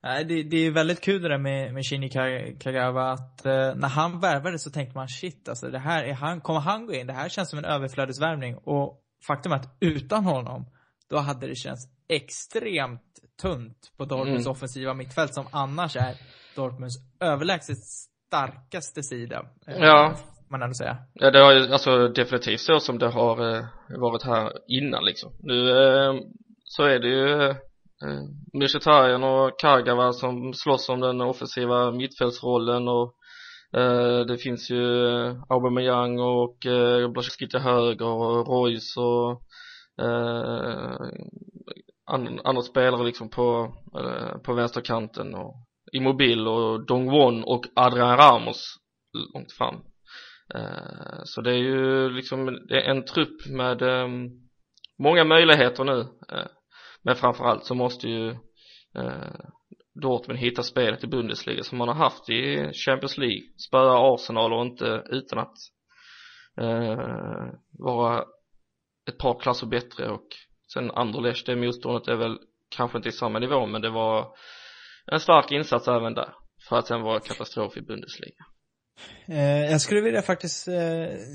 Nej, 0.04 0.24
det, 0.26 0.44
det 0.44 0.58
är 0.58 0.72
väldigt 0.72 1.02
kul 1.02 1.22
det 1.22 1.30
där 1.30 1.38
med, 1.38 1.74
med 1.74 1.86
Shinji 1.86 2.10
Ka- 2.10 2.60
Kagawa 2.60 3.12
att 3.12 3.46
eh, 3.46 3.76
när 3.76 3.88
han 3.88 4.20
värvade 4.20 4.60
så 4.60 4.70
tänkte 4.72 4.98
man 4.98 5.08
shit 5.08 5.50
alltså 5.50 5.68
det 5.70 5.80
här 5.80 6.04
är 6.04 6.14
han, 6.14 6.42
kommer 6.42 6.60
han 6.60 6.86
gå 6.86 6.94
in? 6.94 7.08
Det 7.08 7.14
här 7.14 7.30
känns 7.30 7.50
som 7.50 7.60
en 7.60 7.66
överflödesvärvning 7.66 8.56
och 8.56 9.00
faktum 9.28 9.52
är 9.52 9.56
att 9.56 9.78
utan 9.80 10.24
honom 10.26 10.66
då 11.10 11.18
hade 11.18 11.48
det 11.48 11.56
känts 11.56 11.88
extremt 12.10 13.02
tunt 13.42 13.92
på 13.98 14.06
Dortmunds 14.06 14.46
Mm. 14.46 14.52
offensiva 14.52 14.94
mittfält 14.94 15.34
som 15.34 15.48
annars 15.52 15.96
är 15.96 16.16
Dortmunds 16.56 16.96
överlägset 17.20 17.78
starkaste 17.78 19.04
sida. 19.04 19.46
eh, 19.68 19.78
Ja. 19.80 20.16
Man 20.52 20.62
ändå 20.62 20.74
säga. 20.74 20.98
Ja 21.14 21.32
det 21.32 21.40
har 21.40 21.54
ju 21.54 21.74
alltså 21.74 22.08
definitivt 22.08 22.60
så 22.60 22.80
som 22.80 23.00
det 23.00 23.10
har 23.10 23.56
eh, 23.58 23.66
varit 24.00 24.24
här 24.24 24.52
innan 24.68 25.06
liksom 25.06 25.32
nu 25.40 25.70
eh, 25.70 26.14
så 26.64 26.84
är 26.84 27.00
det 27.00 27.08
ju 27.08 27.50
eh, 27.50 27.56
Mm. 28.06 28.28
Mkhitaryan 28.54 29.24
och 29.24 29.60
Kagawa 29.60 30.14
som 30.14 30.54
slåss 30.54 30.90
om 30.90 31.00
den 31.00 31.22
offensiva 31.22 31.92
mittfältsrollen 31.92 32.88
och 32.88 33.16
eh, 33.78 34.20
det 34.26 34.38
finns 34.38 34.72
ju 34.72 35.08
eh, 35.08 35.44
Aubameyang 35.50 36.20
och 36.20 36.66
eh, 36.66 37.12
till 37.50 37.60
höger 37.60 38.06
och 38.06 38.48
Royce 38.48 39.00
och 39.00 39.42
eh, 40.02 40.96
andra 42.44 42.62
spelare 42.62 43.04
liksom 43.04 43.30
på, 43.30 43.74
eh, 44.00 44.38
på 44.38 44.54
vänsterkanten 44.54 45.36
och 45.36 45.56
Immobil 45.92 46.48
och 46.48 46.86
Dongwon 46.86 47.44
och 47.44 47.66
Adrian 47.76 48.18
Ramos. 48.18 48.76
Långt 49.34 49.52
fram. 49.52 49.76
Eh, 50.56 51.22
så 51.24 51.42
det 51.42 51.52
är 51.52 51.58
ju 51.58 52.10
liksom 52.10 52.46
det 52.68 52.82
är 52.82 52.92
en 52.92 53.06
trupp 53.06 53.46
med 53.50 53.82
eh, 53.82 54.08
många 55.00 55.24
möjligheter 55.24 55.84
nu. 55.84 56.00
Eh, 56.32 56.48
men 57.10 57.15
framförallt 57.15 57.65
så 57.65 57.76
måste 57.76 58.08
ju 58.08 58.30
eh, 58.95 59.45
Dortmund 60.02 60.39
hitta 60.39 60.63
spelet 60.63 61.04
i 61.04 61.08
Bundesliga 61.08 61.63
som 61.63 61.78
man 61.78 61.88
har 61.88 61.95
haft 61.95 62.30
i 62.30 62.72
Champions 62.74 63.17
League 63.17 63.41
spöa 63.67 64.13
Arsenal 64.13 64.54
och 64.54 64.65
inte 64.65 65.04
utan 65.10 65.39
att 65.39 65.56
eh, 66.62 67.54
vara 67.80 68.26
ett 69.10 69.17
par 69.17 69.39
klasser 69.39 69.67
bättre 69.67 70.10
och 70.10 70.28
sen 70.74 70.91
Anderlecht 70.91 71.45
det 71.45 71.56
motståndet 71.56 72.08
är 72.08 72.15
väl 72.15 72.38
kanske 72.76 72.98
inte 72.98 73.10
i 73.10 73.12
samma 73.12 73.39
nivå 73.39 73.65
men 73.65 73.82
det 73.82 73.89
var 73.89 74.28
en 75.12 75.19
stark 75.19 75.52
insats 75.52 75.88
även 75.88 76.13
där 76.13 76.34
för 76.69 76.78
att 76.78 76.88
sen 76.88 77.02
vara 77.02 77.19
katastrof 77.19 77.78
i 77.78 77.82
Bundesliga. 77.82 78.45
Eh, 79.26 79.72
jag 79.72 79.82
skulle 79.82 80.02
vilja 80.02 80.22
faktiskt 80.22 80.68
eh, 80.68 80.74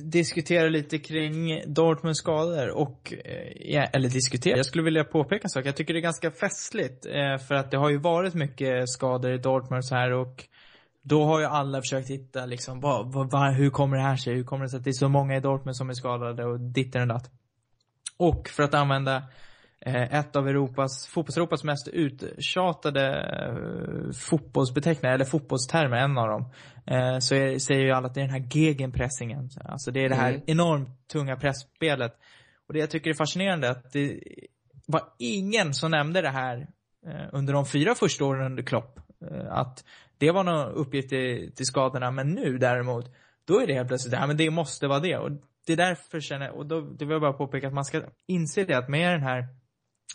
diskutera 0.05 0.69
lite 0.69 0.99
kring 0.99 1.63
Dortmunds 1.67 2.19
skador 2.19 2.69
och, 2.71 3.13
eh, 3.25 3.73
ja, 3.73 3.83
eller 3.83 4.09
diskutera, 4.09 4.57
jag 4.57 4.67
skulle 4.67 4.85
vilja 4.85 5.05
påpeka 5.05 5.43
en 5.43 5.51
sak. 5.51 5.67
Jag 5.67 5.77
tycker 5.77 5.95
det 5.95 6.01
är 6.01 6.03
ganska 6.03 6.31
festligt 6.31 7.07
eh, 7.07 7.39
för 7.39 7.55
att 7.55 7.71
det 7.71 7.77
har 7.77 7.91
ju 7.91 7.99
varit 7.99 8.35
mycket 8.35 8.89
skador 8.89 9.33
i 9.33 9.39
Dortmund 9.39 9.85
så 9.85 9.95
här 9.95 10.13
och 10.13 10.45
då 11.03 11.25
har 11.25 11.41
ju 11.41 11.47
alla 11.47 11.81
försökt 11.81 12.11
hitta 12.11 12.47
liksom, 12.47 12.81
vad, 12.81 13.13
vad, 13.13 13.55
hur 13.55 13.71
kommer 13.71 13.97
det 13.97 14.03
här 14.03 14.17
sig? 14.17 14.35
Hur 14.35 14.45
kommer 14.45 14.65
det 14.65 14.71
sig 14.71 14.79
att 14.79 14.85
det 14.85 14.91
är 14.91 14.93
så 14.93 15.09
många 15.09 15.37
i 15.37 15.41
Dortmund 15.41 15.77
som 15.77 15.91
är 15.91 15.95
skadade 15.95 16.45
och 16.45 16.61
ditten 16.61 17.03
och 17.03 17.09
datt? 17.09 17.31
Och 18.17 18.49
för 18.49 18.63
att 18.63 18.75
använda 18.75 19.23
ett 19.81 20.37
av 20.37 20.49
Europas, 20.49 21.07
fotbolls-Europas 21.07 21.65
mest 21.65 21.89
uttjatade 21.89 23.21
eh, 23.21 24.13
fotbollsbeteckningar, 24.13 25.15
eller 25.15 25.25
fotbollstermer, 25.25 25.97
en 25.97 26.19
av 26.19 26.29
dem, 26.29 26.53
eh, 26.87 27.19
så 27.19 27.35
är, 27.35 27.59
säger 27.59 27.81
ju 27.81 27.91
alla 27.91 28.07
att 28.07 28.15
det 28.15 28.21
är 28.21 28.27
den 28.27 28.43
här 28.43 28.47
gegenpressingen. 28.51 29.51
Alltså 29.65 29.91
det 29.91 30.05
är 30.05 30.09
det 30.09 30.15
här 30.15 30.31
Mm. 30.31 30.43
enormt 30.47 31.09
tunga 31.09 31.37
pressspelet. 31.37 32.13
Och 32.69 32.75
det 32.75 32.81
jag 32.81 32.91
tycker 32.91 33.11
är 33.11 33.15
fascinerande 33.15 33.67
är 33.67 33.71
att 33.71 33.93
det 33.93 34.21
var 34.87 35.03
ingen 35.19 35.75
som 35.75 35.91
nämnde 35.91 36.21
det 36.21 36.31
här 36.31 36.67
eh, 37.07 37.29
under 37.33 37.53
de 37.53 37.67
fyra 37.67 37.95
första 37.95 38.25
åren 38.25 38.47
under 38.47 38.63
Klopp. 38.63 38.99
Eh, 39.31 39.53
att 39.53 39.85
det 40.19 40.31
var 40.31 40.45
någon 40.45 40.73
uppgift 40.73 41.09
till, 41.09 41.53
till 41.55 41.67
skadorna, 41.67 42.11
men 42.11 42.29
nu 42.31 42.59
däremot, 42.59 43.13
då 43.45 43.61
är 43.61 43.67
det 43.67 43.75
helt 43.75 43.89
plötsligt, 43.89 44.15
ja 44.15 44.27
men 44.27 44.37
det 44.37 44.51
måste 44.51 44.87
vara 44.87 45.01
det. 45.01 45.17
Och 45.17 45.31
det 45.67 45.73
är 45.73 45.77
därför 45.77 46.21
känner 46.21 46.51
och 46.51 46.67
då, 46.67 46.81
då 46.81 47.05
vill 47.05 47.11
jag 47.11 47.21
bara 47.21 47.33
påpeka 47.33 47.67
att 47.67 47.75
man 47.75 47.85
ska 47.85 48.03
inse 48.27 48.65
det 48.65 48.75
att 48.75 48.89
med 48.89 49.13
den 49.13 49.23
här 49.23 49.49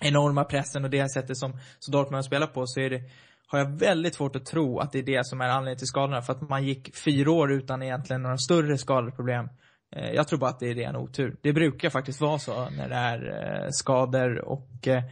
enorma 0.02 0.44
pressen 0.44 0.84
och 0.84 0.90
det 0.90 1.10
sättet 1.10 1.38
som, 1.38 1.60
som 1.80 1.92
Dortmund 1.92 2.26
spelar 2.26 2.48
på 2.48 2.68
så 2.68 2.80
är 2.80 2.90
det, 2.90 3.02
har 3.48 3.60
jag 3.60 3.80
väldigt 3.80 4.16
svårt 4.16 4.36
att 4.36 4.46
tro 4.46 4.80
att 4.80 4.92
det 4.92 5.00
är 5.00 5.04
det 5.04 5.26
som 5.26 5.42
är 5.42 5.50
anledningen 5.50 5.78
till 5.78 5.88
skadorna. 5.88 6.22
För 6.22 6.34
att 6.34 6.50
man 6.50 6.64
gick 6.64 6.96
fyra 6.96 7.32
år 7.32 7.52
utan 7.52 7.84
egentligen 7.84 8.22
några 8.22 8.38
större 8.38 8.78
skadeproblem. 8.78 9.50
Eh, 9.96 10.12
Jag 10.12 10.28
tror 10.28 10.40
bara 10.40 10.50
att 10.50 10.60
det 10.60 10.70
är 10.70 10.76
ren 10.76 10.96
otur. 10.96 11.38
Det 11.42 11.54
brukar 11.54 11.90
faktiskt 11.90 12.22
vara 12.22 12.40
så 12.40 12.70
när 12.70 12.90
det 12.90 12.96
är 12.96 13.22
eh, 13.64 13.70
skador 13.70 14.46
och 14.46 14.88
eh, 14.88 15.04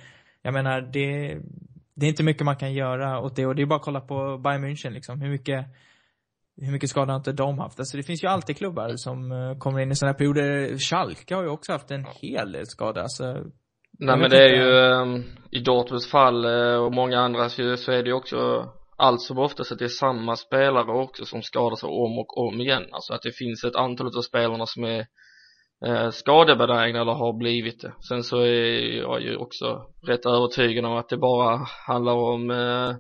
jag 0.41 0.53
menar 0.53 0.81
det, 0.81 1.37
det 1.95 2.05
är 2.05 2.09
inte 2.09 2.23
mycket 2.23 2.45
man 2.45 2.55
kan 2.57 2.73
göra 2.73 3.19
åt 3.19 3.35
det 3.35 3.45
och 3.45 3.55
det 3.55 3.61
är 3.61 3.65
bara 3.65 3.75
att 3.75 3.85
kolla 3.85 4.01
på 4.01 4.37
Bayern 4.37 4.65
München 4.65 4.89
liksom. 4.89 5.21
Hur 5.21 5.29
mycket 5.29 5.65
hur 6.61 6.71
mycket 6.71 6.89
skada 6.89 7.13
har 7.13 7.17
inte 7.17 7.31
de 7.31 7.59
haft? 7.59 7.79
Alltså 7.79 7.97
det 7.97 8.03
finns 8.03 8.23
ju 8.23 8.27
alltid 8.27 8.57
klubbar 8.57 8.95
som 8.95 9.31
eh, 9.31 9.57
kommer 9.57 9.79
in 9.79 9.91
i 9.91 9.95
sådana 9.95 10.11
här 10.11 10.17
perioder. 10.17 10.77
Schalke 10.77 11.35
har 11.35 11.43
ju 11.43 11.49
också 11.49 11.71
haft 11.71 11.91
en 11.91 12.05
hel 12.21 12.51
del 12.51 12.65
skador. 12.65 13.01
Alltså, 13.01 13.45
Nej 13.99 14.17
men 14.17 14.29
det 14.29 14.43
är 14.43 14.55
ju, 14.55 14.79
ehm, 14.79 15.23
i 15.51 15.59
Dortmunds 15.59 16.11
fall 16.11 16.45
eh, 16.45 16.75
och 16.75 16.93
många 16.93 17.19
andra 17.19 17.49
så, 17.49 17.77
så 17.77 17.91
är 17.91 18.03
det 18.03 18.09
ju 18.09 18.13
också 18.13 18.69
allt 18.97 19.21
som 19.21 19.37
oftast 19.37 19.71
att 19.71 19.79
det 19.79 19.85
är 19.85 19.89
samma 19.89 20.35
spelare 20.35 20.91
också 20.91 21.25
som 21.25 21.41
skadar 21.41 21.75
sig 21.75 21.89
om 21.89 22.19
och 22.19 22.37
om 22.37 22.61
igen. 22.61 22.85
Alltså 22.91 23.13
att 23.13 23.21
det 23.21 23.31
finns 23.31 23.63
ett 23.63 23.75
antal 23.75 24.07
av 24.07 24.21
spelarna 24.21 24.65
som 24.65 24.83
är 24.83 25.05
eh, 25.85 26.09
skadebenägna 26.09 27.01
eller 27.01 27.13
har 27.13 27.33
blivit 27.33 27.81
det. 27.81 27.93
Sen 28.07 28.23
så 28.23 28.37
är 28.39 28.97
jag 28.97 29.21
ju 29.21 29.35
också 29.35 29.85
rätt 30.07 30.25
övertygad 30.25 30.85
om 30.85 30.93
att 30.93 31.09
det 31.09 31.17
bara 31.17 31.59
handlar 31.87 32.13
om 32.13 32.51
eh, 32.51 32.95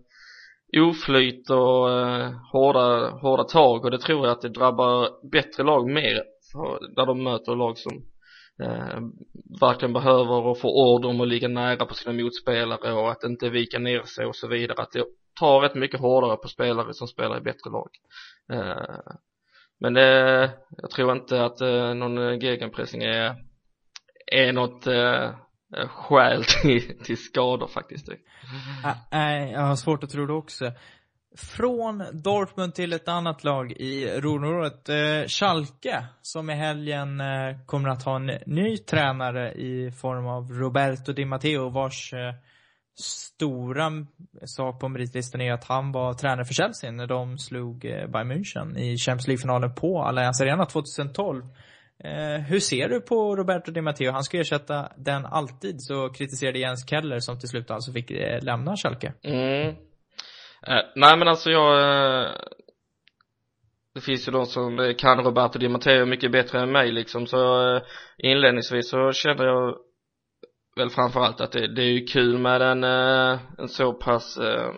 oflyt 0.81 1.49
och 1.49 1.91
eh, 1.91 2.31
hårda, 2.51 3.09
hårda 3.09 3.43
tag 3.43 3.85
och 3.85 3.91
det 3.91 3.99
tror 3.99 4.25
jag 4.25 4.31
att 4.31 4.41
det 4.41 4.49
drabbar 4.49 5.09
bättre 5.31 5.63
lag 5.63 5.89
mer 5.89 6.23
för, 6.51 6.95
där 6.95 7.05
de 7.05 7.23
möter 7.23 7.55
lag 7.55 7.77
som 7.77 8.03
eh, 8.63 8.99
verkligen 9.61 9.93
behöver 9.93 10.45
och 10.45 10.59
få 10.59 10.93
order 10.93 11.09
om 11.09 11.21
att 11.21 11.27
ligga 11.27 11.47
nära 11.47 11.85
på 11.85 11.93
sina 11.93 12.23
motspelare 12.23 12.93
och 12.93 13.11
att 13.11 13.23
inte 13.23 13.49
vika 13.49 13.79
ner 13.79 14.03
sig 14.03 14.25
och 14.25 14.35
så 14.35 14.47
vidare. 14.47 14.81
Att 14.81 14.91
det 14.91 15.05
tar 15.39 15.61
rätt 15.61 15.75
mycket 15.75 15.99
hårdare 15.99 16.37
på 16.37 16.47
spelare 16.47 16.93
som 16.93 17.07
spelar 17.07 17.37
i 17.37 17.41
bättre 17.41 17.69
lag. 17.71 17.89
Eh, 18.53 19.13
men 19.79 19.93
det, 19.93 20.51
jag 20.77 20.89
tror 20.91 21.11
inte 21.11 21.45
att 21.45 21.61
eh, 21.61 21.93
någon 21.93 22.39
gegenpressing 22.39 23.03
är 23.03 23.35
är 24.31 24.53
något 24.53 24.87
eh, 24.87 25.31
skäl 25.87 26.43
till, 26.61 26.99
till 27.03 27.17
skador 27.17 27.67
faktiskt. 27.67 28.09
Nej, 29.11 29.51
jag 29.51 29.61
har 29.61 29.75
svårt 29.75 30.03
att 30.03 30.09
tro 30.09 30.25
det 30.25 30.33
också. 30.33 30.71
Från 31.35 32.03
Dortmund 32.13 32.75
till 32.75 32.93
ett 32.93 33.07
annat 33.07 33.43
lag 33.43 33.71
i 33.71 34.19
Ruhrområdet. 34.19 34.89
Eh, 34.89 35.27
Schalke, 35.27 36.05
som 36.21 36.49
i 36.49 36.53
helgen 36.53 37.21
eh, 37.21 37.57
kommer 37.65 37.89
att 37.89 38.03
ha 38.03 38.15
en 38.15 38.31
ny 38.45 38.77
tränare 38.77 39.53
i 39.53 39.91
form 39.91 40.27
av 40.27 40.51
Roberto 40.51 41.13
Di 41.13 41.25
Matteo, 41.25 41.69
vars 41.69 42.13
eh, 42.13 42.33
stora 42.99 43.91
sak 44.45 44.79
på 44.79 44.89
meritlistan 44.89 45.41
är 45.41 45.53
att 45.53 45.63
han 45.63 45.91
var 45.91 46.13
tränare 46.13 46.45
för 46.45 46.53
Chelsea 46.53 46.91
när 46.91 47.07
de 47.07 47.37
slog 47.37 47.85
eh, 47.85 48.07
Bayern 48.07 48.31
München 48.31 48.77
i 48.77 48.97
Champions 48.97 49.27
League-finalen 49.27 49.75
på 49.75 50.01
Allianz 50.03 50.41
Arena 50.41 50.65
2012. 50.65 51.43
Eh, 52.03 52.41
hur 52.41 52.59
ser 52.59 52.89
du 52.89 53.01
på 53.01 53.35
Roberto 53.35 53.71
Di 53.71 53.81
Matteo? 53.81 54.11
Han 54.11 54.23
ska 54.23 54.39
ersätta 54.39 54.91
den 54.97 55.25
alltid 55.25 55.81
så 55.81 56.09
kritiserade 56.09 56.59
Jens 56.59 56.89
Keller 56.89 57.19
som 57.19 57.39
till 57.39 57.49
slut 57.49 57.71
alltså 57.71 57.91
fick 57.91 58.11
eh, 58.11 58.43
lämna 58.43 58.75
Schalke. 58.75 59.13
Mm. 59.23 59.75
Eh, 60.67 60.85
nej 60.95 61.17
men 61.17 61.27
alltså 61.27 61.49
jag 61.49 61.79
eh, 61.79 62.31
Det 63.93 64.01
finns 64.01 64.27
ju 64.27 64.31
de 64.31 64.45
som 64.45 64.93
kan 64.97 65.23
Roberto 65.23 65.59
Di 65.59 65.69
Matteo 65.69 66.05
mycket 66.05 66.31
bättre 66.31 66.59
än 66.59 66.71
mig 66.71 66.91
liksom. 66.91 67.27
Så 67.27 67.75
eh, 67.75 67.81
inledningsvis 68.17 68.89
så 68.89 69.11
kände 69.11 69.45
jag 69.45 69.77
väl 70.75 70.89
framförallt 70.89 71.41
att 71.41 71.51
det, 71.51 71.75
det 71.75 71.81
är 71.81 71.91
ju 71.91 72.05
kul 72.05 72.37
med 72.37 72.61
en, 72.61 72.83
eh, 72.83 73.39
en 73.57 73.67
så 73.67 73.93
pass 73.93 74.37
eh, 74.37 74.71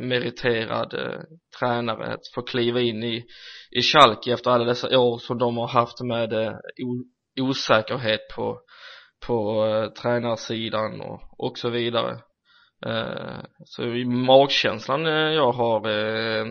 meriterad 0.00 0.94
eh, 0.94 1.20
tränare 1.58 2.12
att 2.14 2.28
få 2.34 2.42
kliva 2.42 2.80
in 2.80 3.02
i, 3.02 3.24
i 3.70 3.82
Schalke 3.82 4.32
efter 4.32 4.50
alla 4.50 4.64
dessa 4.64 4.98
år 4.98 5.18
som 5.18 5.38
de 5.38 5.56
har 5.56 5.68
haft 5.68 6.00
med 6.00 6.32
eh, 6.32 6.52
o, 6.82 7.04
osäkerhet 7.40 8.20
på, 8.36 8.60
på 9.26 9.66
eh, 9.66 10.02
tränarsidan 10.02 11.00
och, 11.00 11.20
och 11.38 11.58
så 11.58 11.70
vidare. 11.70 12.18
Eh, 12.86 13.40
så 13.64 13.82
i 13.82 14.04
magkänslan 14.04 15.06
eh, 15.06 15.12
jag 15.12 15.52
har 15.52 15.88
eh, 15.88 16.46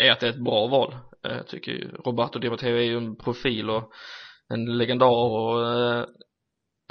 är 0.00 0.10
att 0.10 0.20
det 0.20 0.26
är 0.26 0.30
ett 0.30 0.44
bra 0.44 0.66
val. 0.66 0.94
Jag 1.22 1.46
tycker 1.46 1.72
ju 1.72 1.88
Roberto 2.04 2.38
Di 2.38 2.50
Matteo 2.50 2.76
är 2.76 2.82
ju 2.82 2.96
en 2.96 3.16
profil 3.16 3.70
och 3.70 3.92
en 4.48 4.78
legendar 4.78 5.06
och 5.06 5.66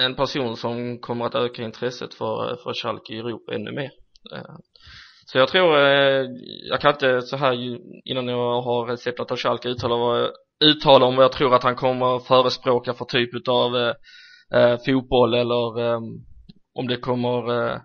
en 0.02 0.14
person 0.16 0.56
som 0.56 0.98
kommer 0.98 1.24
att 1.24 1.34
öka 1.34 1.62
intresset 1.62 2.14
för, 2.14 2.56
för 2.62 2.74
Schalke 2.74 3.14
i 3.14 3.18
Europa 3.18 3.54
ännu 3.54 3.72
mer. 3.72 3.90
Så 5.26 5.38
jag 5.38 5.48
tror, 5.48 5.78
jag 6.68 6.80
kan 6.80 6.92
inte 6.92 7.22
så 7.22 7.36
här 7.36 7.52
innan 8.04 8.28
jag 8.28 8.62
har 8.62 8.96
sett 8.96 9.20
att 9.20 9.38
Schalke 9.38 9.68
uttala, 9.68 9.96
vad, 9.96 10.30
uttala 10.64 11.06
om 11.06 11.16
vad 11.16 11.24
jag 11.24 11.32
tror 11.32 11.54
att 11.54 11.62
han 11.62 11.76
kommer 11.76 12.18
förespråka 12.18 12.94
för 12.94 13.04
typ 13.04 13.34
utav 13.34 13.76
eh, 13.76 13.94
eh, 14.54 14.78
fotboll 14.86 15.34
eller 15.34 15.80
eh, 15.80 16.00
om 16.74 16.86
det 16.88 16.96
kommer 16.96 17.66
eh, 17.66 17.80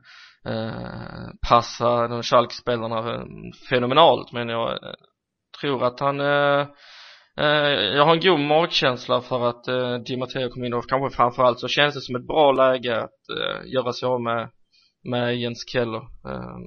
eh, 0.47 1.29
passa 1.49 2.07
de 2.07 2.23
Schalke-spelarna 2.23 3.25
fenomenalt 3.69 4.31
men 4.31 4.49
jag 4.49 4.71
eh, 4.71 4.93
tror 5.61 5.83
att 5.83 5.99
han 5.99 6.19
eh, 6.19 6.67
eh, 7.39 7.69
jag 7.95 8.05
har 8.05 8.13
en 8.13 8.21
god 8.21 8.39
magkänsla 8.39 9.21
för 9.21 9.49
att 9.49 9.67
eh, 9.67 9.95
Di 9.97 10.17
Matteo 10.17 10.49
kom 10.49 10.63
in 10.63 10.73
och 10.73 10.89
kanske 10.89 11.15
framförallt 11.15 11.59
så 11.59 11.67
känns 11.67 11.95
det 11.95 12.01
som 12.01 12.15
ett 12.15 12.27
bra 12.27 12.51
läge 12.51 12.97
att 12.97 13.29
eh, 13.37 13.73
göra 13.73 13.93
sig 13.93 14.07
av 14.07 14.21
med, 14.21 14.49
med 15.03 15.37
Jens 15.37 15.69
Keller. 15.71 16.01
Eh, 16.29 16.57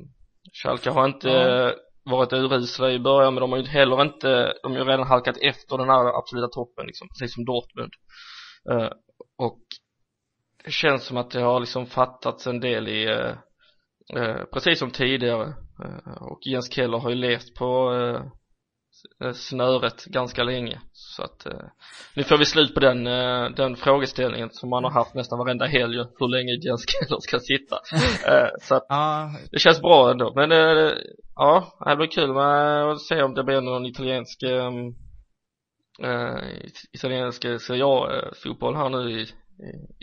Schalke 0.62 0.90
har 0.90 1.04
inte 1.04 1.30
eh, 1.30 1.70
varit 2.04 2.32
urusla 2.32 2.90
i 2.90 2.98
början 2.98 3.34
men 3.34 3.40
de 3.40 3.52
har 3.52 3.58
ju 3.58 3.66
heller 3.66 4.02
inte, 4.02 4.52
de 4.62 4.72
har 4.72 4.78
ju 4.78 4.84
redan 4.84 5.06
halkat 5.06 5.36
efter 5.36 5.78
den 5.78 5.88
här 5.88 6.18
absoluta 6.18 6.48
toppen 6.48 6.86
liksom, 6.86 7.08
precis 7.08 7.34
som 7.34 7.44
Dortmund. 7.44 7.92
Eh, 8.70 8.90
och 9.38 9.60
det 10.64 10.70
känns 10.70 11.04
som 11.04 11.16
att 11.16 11.30
det 11.30 11.40
har 11.40 11.60
liksom 11.60 11.86
fattats 11.86 12.46
en 12.46 12.60
del 12.60 12.88
i 12.88 13.32
eh, 14.16 14.44
precis 14.52 14.78
som 14.78 14.90
tidigare. 14.90 15.54
Eh, 15.84 16.22
och 16.22 16.40
Jens 16.46 16.72
Keller 16.72 16.98
har 16.98 17.10
ju 17.10 17.16
levt 17.16 17.54
på 17.54 17.94
eh, 17.94 19.32
snöret 19.32 20.04
ganska 20.04 20.42
länge. 20.42 20.80
Så 20.92 21.22
att 21.22 21.46
nu 22.16 22.22
får 22.22 22.38
vi 22.38 22.44
slut 22.44 22.74
på 22.74 22.80
den, 22.80 23.04
den 23.54 23.76
frågeställningen 23.76 24.50
som 24.52 24.70
man 24.70 24.84
har 24.84 24.90
haft 24.90 25.14
nästan 25.14 25.38
varenda 25.38 25.66
helg 25.66 25.96
hur 26.18 26.28
länge 26.28 26.52
Jens 26.52 26.84
Keller 26.88 27.20
ska 27.20 27.38
sitta. 27.38 27.76
Så 28.60 28.74
att 28.74 28.86
det 29.50 29.58
känns 29.58 29.80
bra 29.80 30.10
ändå. 30.10 30.32
Men 30.34 30.50
ja 31.34 31.78
det 31.86 31.96
blir 31.96 32.06
kul. 32.06 32.34
Med 32.34 32.90
att 32.90 33.00
se 33.00 33.22
om 33.22 33.34
det 33.34 33.44
blir 33.44 33.60
någon 33.60 33.86
italiensk 33.86 34.42
eh, 34.42 34.70
eh, 36.02 36.38
italiensk 36.92 37.42
Serie 37.42 37.84
A 37.84 38.12
eh, 38.12 38.32
fotboll 38.42 38.76
här 38.76 38.88
nu 38.88 39.10
i, 39.10 39.22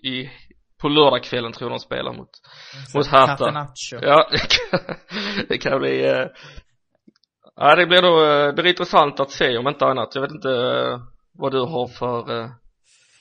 i 0.10 0.30
på 0.82 0.88
lördagskvällen 0.90 1.52
tror 1.52 1.72
jag 1.72 1.80
de 1.80 1.84
spelar 1.84 2.14
mot 2.14 2.30
Mot 2.96 3.08
Hertha. 3.08 3.28
Catenaccio. 3.38 4.00
Ja, 4.02 4.28
det 4.32 4.38
kan, 4.38 4.96
det 5.50 5.58
kan 5.58 5.80
bli 5.80 6.06
eh, 6.06 6.26
Ja 7.56 7.76
det 7.76 7.86
blir 7.86 8.02
då, 8.02 8.26
eh, 8.26 8.48
det 8.48 8.62
blir 8.62 8.72
intressant 8.72 9.20
att 9.20 9.32
se 9.32 9.58
om 9.58 9.68
inte 9.68 9.86
annat 9.86 10.16
Jag 10.16 10.22
vet 10.22 10.32
inte 10.32 10.52
eh, 10.52 11.00
vad 11.34 11.52
du 11.52 11.60
har 11.60 11.88
för 11.88 12.40
eh, 12.40 12.50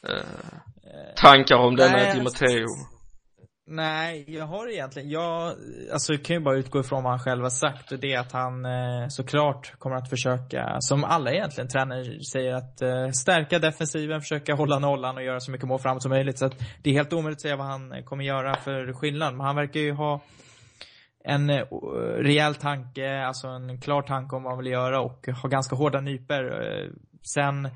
eh, 0.09 1.15
tankar 1.17 1.57
om 1.57 1.77
denna 1.77 2.23
Matteo 2.23 2.96
Nej, 3.69 4.25
jag 4.29 4.47
har 4.47 4.73
egentligen, 4.73 5.11
jag, 5.11 5.55
alltså 5.93 6.13
jag 6.13 6.25
kan 6.25 6.37
ju 6.37 6.43
bara 6.43 6.57
utgå 6.57 6.81
ifrån 6.81 7.03
vad 7.03 7.13
han 7.13 7.21
själv 7.21 7.43
har 7.43 7.51
sagt 7.51 7.93
och 7.93 7.99
det 7.99 8.13
är 8.13 8.21
att 8.21 8.33
han 8.33 8.65
eh, 8.65 9.09
såklart 9.09 9.79
kommer 9.79 9.97
att 9.97 10.11
försöka, 10.11 10.77
som 10.81 11.05
alla 11.05 11.33
egentligen 11.33 11.69
tränare 11.69 12.25
säger, 12.25 12.55
att 12.55 12.83
eh, 12.83 13.11
stärka 13.11 13.59
defensiven, 13.59 14.21
försöka 14.21 14.55
hålla 14.55 14.79
nollan 14.79 15.17
och 15.17 15.23
göra 15.23 15.41
så 15.41 15.51
mycket 15.51 15.69
mål 15.69 15.79
framåt 15.79 16.03
som 16.03 16.11
möjligt. 16.11 16.39
Så 16.39 16.47
att 16.47 16.59
det 16.83 16.91
är 16.91 16.95
helt 16.95 17.13
omöjligt 17.13 17.37
att 17.37 17.43
säga 17.43 17.57
vad 17.57 17.67
han 17.67 17.93
eh, 17.93 18.05
kommer 18.05 18.25
göra 18.25 18.55
för 18.55 18.93
skillnad. 18.93 19.35
Men 19.35 19.47
han 19.47 19.57
verkar 19.57 19.81
ju 19.81 19.93
ha 19.93 20.21
en 21.25 21.51
uh, 21.51 21.67
rejäl 22.19 22.55
tanke, 22.55 23.21
alltså 23.21 23.49
en 23.49 23.81
klar 23.81 24.03
tanke 24.03 24.37
om 24.37 24.43
vad 24.43 24.53
han 24.53 24.65
vill 24.65 24.73
göra 24.73 25.01
och 25.01 25.29
ha 25.43 25.49
ganska 25.49 25.77
hårda 25.77 26.01
nyper. 26.01 26.45
Uh, 26.45 26.91
sen 27.23 27.69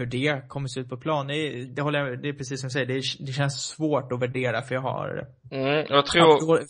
hur 0.00 0.06
det 0.06 0.48
kommer 0.48 0.68
se 0.68 0.80
ut 0.80 0.88
på 0.88 0.96
plan, 0.96 1.26
det, 1.26 1.34
är, 1.34 1.64
det 1.64 1.82
håller 1.82 1.98
jag, 1.98 2.22
det 2.22 2.28
är 2.28 2.32
precis 2.32 2.60
som 2.60 2.66
du 2.68 2.72
säger, 2.72 2.86
det, 2.86 3.26
det 3.26 3.32
känns 3.32 3.68
svårt 3.68 4.12
att 4.12 4.22
värdera 4.22 4.62
för 4.62 4.74
jag 4.74 4.82
har 4.82 5.26
mm, 5.50 5.86
jag 5.88 6.06
tror 6.06 6.38
för 6.38 6.46
dålig, 6.46 6.66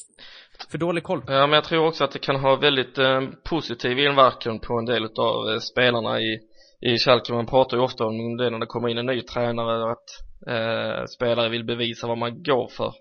för 0.71 0.79
dålig 0.79 1.05
koll. 1.05 1.23
Ja, 1.27 1.47
men 1.47 1.53
jag 1.53 1.65
tror 1.65 1.87
också 1.87 2.05
att 2.05 2.13
det 2.13 2.19
kan 2.19 2.37
ha 2.37 2.57
väldigt 2.57 2.99
eh, 2.99 3.21
positiv 3.51 3.99
inverkan 3.99 4.61
på 4.61 4.79
en 4.79 4.85
del 4.85 5.05
av 5.05 5.51
eh, 5.51 5.59
spelarna 5.59 6.21
i, 6.21 6.39
i 6.81 6.99
Schalke. 6.99 7.33
Man 7.33 7.47
pratar 7.47 7.77
ju 7.77 7.83
ofta 7.83 8.05
om 8.07 8.37
det 8.37 8.51
när 8.51 8.59
det 8.59 8.67
kommer 8.67 8.89
in 8.89 8.99
en 8.99 9.07
ny 9.07 9.21
tränare 9.21 9.93
att 9.93 10.09
eh, 10.47 11.05
spelare 11.05 11.49
vill 11.49 11.65
bevisa 11.65 12.07
vad 12.07 12.19
man 12.19 12.43
går 12.43 12.69
för. 12.77 12.93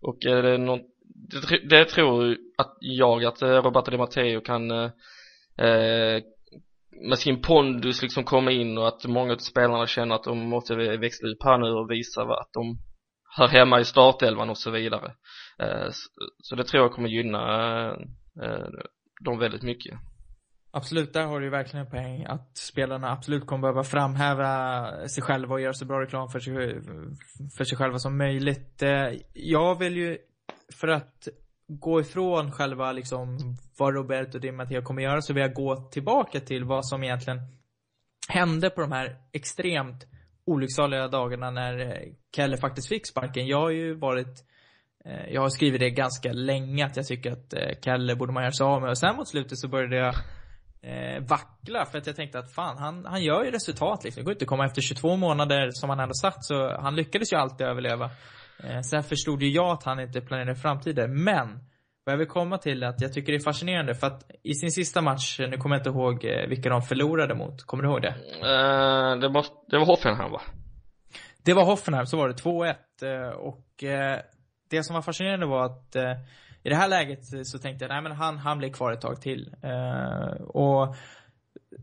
Och 0.00 0.26
är 0.26 0.42
det 0.42 0.58
något 0.58 0.82
det, 1.48 1.68
det 1.68 1.84
tror 1.84 2.36
att 2.58 2.76
jag 2.80 3.24
att 3.24 3.42
eh, 3.42 3.48
Roberto 3.48 3.90
Di 3.90 3.96
Matteo 3.96 4.40
kan 4.40 4.70
eh, 4.70 4.90
eh 5.66 6.22
med 7.00 7.18
sin 7.18 7.42
pondus 7.42 8.02
liksom 8.02 8.24
komma 8.24 8.50
in 8.50 8.78
och 8.78 8.88
att 8.88 9.04
många 9.04 9.32
av 9.32 9.36
spelarna 9.36 9.86
känner 9.86 10.14
att 10.14 10.24
de 10.24 10.38
måste 10.38 10.74
växla 10.74 11.28
upp 11.28 11.42
här 11.44 11.58
nu 11.58 11.70
och 11.70 11.90
visa 11.90 12.22
att 12.22 12.50
de 12.52 12.78
hör 13.36 13.48
hemma 13.48 13.80
i 13.80 13.84
startelvan 13.84 14.50
och 14.50 14.58
så 14.58 14.70
vidare. 14.70 15.12
Eh, 15.58 15.88
så 16.42 16.56
det 16.56 16.64
tror 16.64 16.82
jag 16.82 16.92
kommer 16.92 17.08
gynna 17.08 17.86
eh, 18.42 18.66
dem 19.24 19.38
väldigt 19.38 19.62
mycket. 19.62 19.98
Absolut, 20.70 21.12
där 21.12 21.26
har 21.26 21.40
du 21.40 21.46
ju 21.46 21.50
verkligen 21.50 21.86
en 21.86 21.90
poäng 21.90 22.24
att 22.24 22.56
spelarna 22.56 23.12
absolut 23.12 23.46
kommer 23.46 23.60
behöva 23.60 23.84
framhäva 23.84 25.08
sig 25.08 25.22
själva 25.22 25.54
och 25.54 25.60
göra 25.60 25.72
så 25.72 25.84
bra 25.84 26.00
reklam 26.00 26.28
för 26.28 26.40
sig, 26.40 26.54
för 27.56 27.64
sig 27.64 27.78
själva 27.78 27.98
som 27.98 28.18
möjligt. 28.18 28.82
Eh, 28.82 29.12
jag 29.32 29.78
vill 29.78 29.96
ju, 29.96 30.18
för 30.80 30.88
att 30.88 31.28
gå 31.68 32.00
ifrån 32.00 32.52
själva 32.52 32.92
liksom 32.92 33.38
vad 33.78 33.94
Roberto 33.94 34.38
Di 34.38 34.52
Matteo 34.52 34.82
kommer 34.82 35.02
göra 35.02 35.22
så 35.22 35.32
vill 35.32 35.42
jag 35.42 35.54
gå 35.54 35.76
tillbaka 35.76 36.40
till 36.40 36.64
vad 36.64 36.86
som 36.86 37.04
egentligen 37.04 37.40
hände 38.28 38.70
på 38.70 38.80
de 38.80 38.92
här 38.92 39.16
extremt 39.32 40.06
olycksaliga 40.46 41.08
dagarna 41.08 41.50
när 41.50 41.78
eh, 41.78 42.12
Kelle 42.36 42.56
faktiskt 42.56 42.88
fick 42.88 43.06
sparken. 43.06 43.46
Jag 43.46 43.60
har 43.60 43.70
ju 43.70 43.94
varit 43.94 44.44
eh, 45.04 45.32
jag 45.32 45.40
har 45.40 45.48
skrivit 45.48 45.80
det 45.80 45.90
ganska 45.90 46.32
länge 46.32 46.86
att 46.86 46.96
jag 46.96 47.06
tycker 47.06 47.32
att 47.32 47.52
eh, 47.52 47.80
Kelle 47.82 48.16
borde 48.16 48.32
man 48.32 48.42
göra 48.42 48.52
sig 48.52 48.64
av 48.64 48.80
med 48.80 48.90
och 48.90 48.98
sen 48.98 49.16
mot 49.16 49.28
slutet 49.28 49.58
så 49.58 49.68
började 49.68 49.96
jag 49.96 50.14
vackla 51.28 51.86
för 51.86 51.98
att 51.98 52.06
jag 52.06 52.16
tänkte 52.16 52.38
att 52.38 52.54
fan 52.54 52.78
han, 52.78 53.04
han 53.04 53.22
gör 53.22 53.44
ju 53.44 53.50
resultat 53.50 54.04
liksom. 54.04 54.20
Det 54.20 54.24
går 54.24 54.32
inte 54.32 54.44
att 54.44 54.48
komma 54.48 54.66
efter 54.66 54.82
22 54.82 55.16
månader 55.16 55.70
som 55.72 55.90
han 55.90 56.00
ändå 56.00 56.14
satt 56.14 56.44
så 56.44 56.80
han 56.80 56.96
lyckades 56.96 57.32
ju 57.32 57.36
alltid 57.36 57.66
överleva. 57.66 58.10
Eh, 58.64 58.80
sen 58.80 59.02
förstod 59.02 59.42
ju 59.42 59.48
jag 59.48 59.70
att 59.70 59.82
han 59.82 60.00
inte 60.00 60.20
planerade 60.20 60.54
framtiden, 60.54 61.24
men 61.24 61.48
vad 62.04 62.12
jag 62.12 62.18
vill 62.18 62.28
komma 62.28 62.58
till 62.58 62.82
är 62.82 62.86
att 62.86 63.00
jag 63.00 63.12
tycker 63.12 63.32
det 63.32 63.38
är 63.38 63.44
fascinerande 63.44 63.94
för 63.94 64.06
att 64.06 64.30
i 64.42 64.54
sin 64.54 64.70
sista 64.70 65.02
match, 65.02 65.38
nu 65.38 65.56
kommer 65.56 65.76
jag 65.76 65.80
inte 65.80 65.90
ihåg 65.90 66.24
eh, 66.24 66.48
vilka 66.48 66.68
de 66.68 66.82
förlorade 66.82 67.34
mot, 67.34 67.62
kommer 67.62 67.82
du 67.82 67.88
ihåg 67.88 68.02
det? 68.02 68.14
Uh, 68.14 69.20
det, 69.20 69.28
måste, 69.28 69.54
det 69.68 69.78
var 69.78 69.86
Hoffenheim 69.86 70.32
va? 70.32 70.40
Det 71.44 71.54
var 71.54 71.64
Hoffenheim, 71.64 72.06
så 72.06 72.16
var 72.16 72.28
det 72.28 72.34
2-1 72.34 73.32
och 73.32 73.84
det 74.70 74.82
som 74.82 74.94
var 74.94 75.02
fascinerande 75.02 75.46
var 75.46 75.64
att 75.64 75.96
i 76.62 76.68
det 76.68 76.74
här 76.74 76.88
läget 76.88 77.46
så 77.46 77.58
tänkte 77.58 77.84
jag, 77.84 77.88
nej 77.92 78.02
men 78.02 78.12
han, 78.12 78.38
han 78.38 78.58
blir 78.58 78.72
kvar 78.72 78.92
ett 78.92 79.00
tag 79.00 79.20
till. 79.20 79.54
och 80.48 80.96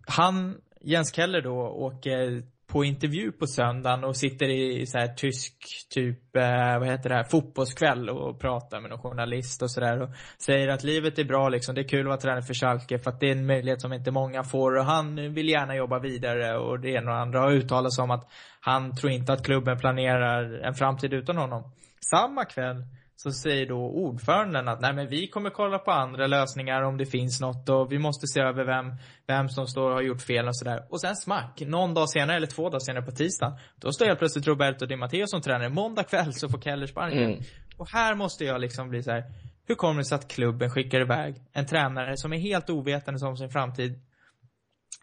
han, 0.08 0.58
Jens 0.82 1.16
Keller 1.16 1.42
då, 1.42 1.56
åker 1.58 2.44
på 2.74 2.86
intervju 2.86 3.32
på 3.32 3.48
söndagen 3.48 4.04
och 4.04 4.18
sitter 4.18 4.50
i 4.50 4.86
så 4.86 4.98
här 4.98 5.08
tysk, 5.08 5.54
typ, 5.90 6.36
eh, 6.36 6.80
vad 6.80 6.88
heter 6.88 7.10
det 7.10 7.16
här, 7.16 7.24
fotbollskväll 7.24 8.10
och 8.10 8.40
pratar 8.40 8.82
med 8.82 8.90
någon 8.90 9.00
journalist 9.00 9.62
och 9.62 9.72
sådär 9.72 10.02
och 10.02 10.10
säger 10.38 10.68
att 10.68 10.84
livet 10.84 11.20
är 11.20 11.24
bra 11.24 11.50
liksom, 11.50 11.76
det 11.76 11.82
är 11.82 11.88
kul 11.88 12.00
att 12.00 12.06
vara 12.06 12.18
tränare 12.18 12.42
för 12.42 12.54
Schalke 12.54 13.00
för 13.00 13.12
att 13.12 13.20
det 13.20 13.28
är 13.28 13.32
en 13.32 13.46
möjlighet 13.46 13.82
som 13.82 13.94
inte 13.94 14.12
många 14.12 14.44
får 14.44 14.78
och 14.78 14.86
han 14.86 15.34
vill 15.34 15.50
gärna 15.50 15.76
jobba 15.76 16.00
vidare 16.00 16.58
och 16.58 16.80
det 16.80 16.90
ena 16.90 17.12
och 17.12 17.18
andra 17.18 17.40
har 17.40 17.52
uttalat 17.52 17.94
sig 17.94 18.04
om 18.04 18.12
att 18.12 18.32
han 18.60 18.96
tror 18.96 19.12
inte 19.12 19.34
att 19.34 19.46
klubben 19.46 19.78
planerar 19.78 20.60
en 20.68 20.74
framtid 20.74 21.14
utan 21.14 21.38
honom. 21.38 21.72
Samma 22.00 22.46
kväll 22.46 22.84
så 23.24 23.32
säger 23.32 23.66
då 23.66 23.78
ordföranden 23.78 24.68
att 24.68 24.82
nej 24.82 24.94
men 24.94 25.10
vi 25.10 25.28
kommer 25.28 25.50
kolla 25.50 25.80
på 25.80 25.92
andra 25.92 26.28
lösningar 26.28 26.82
om 26.82 26.98
det 26.98 27.06
finns 27.06 27.42
något 27.42 27.70
och 27.70 27.92
vi 27.92 28.00
måste 28.00 28.28
se 28.28 28.40
över 28.40 28.66
vem, 28.66 28.96
vem 29.28 29.50
som 29.50 29.68
står 29.68 29.90
och 29.90 29.96
har 29.96 30.02
gjort 30.02 30.22
fel 30.22 30.48
och 30.48 30.58
sådär. 30.58 30.88
Och 30.90 31.02
sen 31.02 31.16
smack, 31.16 31.62
någon 31.62 31.94
dag 31.94 32.10
senare 32.10 32.38
eller 32.38 32.48
två 32.48 32.64
dagar 32.70 32.80
senare 32.80 33.06
på 33.06 33.12
tisdagen, 33.12 33.58
då 33.76 33.92
står 33.92 34.06
helt 34.06 34.20
plötsligt 34.20 34.48
Roberto 34.48 34.86
Di 34.86 34.96
Matteo 34.96 35.28
som 35.28 35.42
tränare. 35.42 35.70
Måndag 35.70 36.04
kväll 36.04 36.34
så 36.34 36.50
får 36.50 36.62
Keller 36.62 36.88
sparken. 36.88 37.24
Mm. 37.24 37.44
Och 37.78 37.90
här 37.90 38.16
måste 38.16 38.46
jag 38.46 38.62
liksom 38.62 38.90
bli 38.90 39.04
så 39.04 39.12
här, 39.12 39.24
hur 39.68 39.76
kommer 39.76 39.98
det 39.98 40.06
sig 40.06 40.16
att 40.16 40.28
klubben 40.28 40.70
skickar 40.70 41.02
iväg 41.02 41.36
en 41.54 41.66
tränare 41.66 42.18
som 42.18 42.34
är 42.34 42.38
helt 42.38 42.70
ovetande 42.70 43.28
om 43.28 43.38
sin 43.38 43.50
framtid 43.50 44.00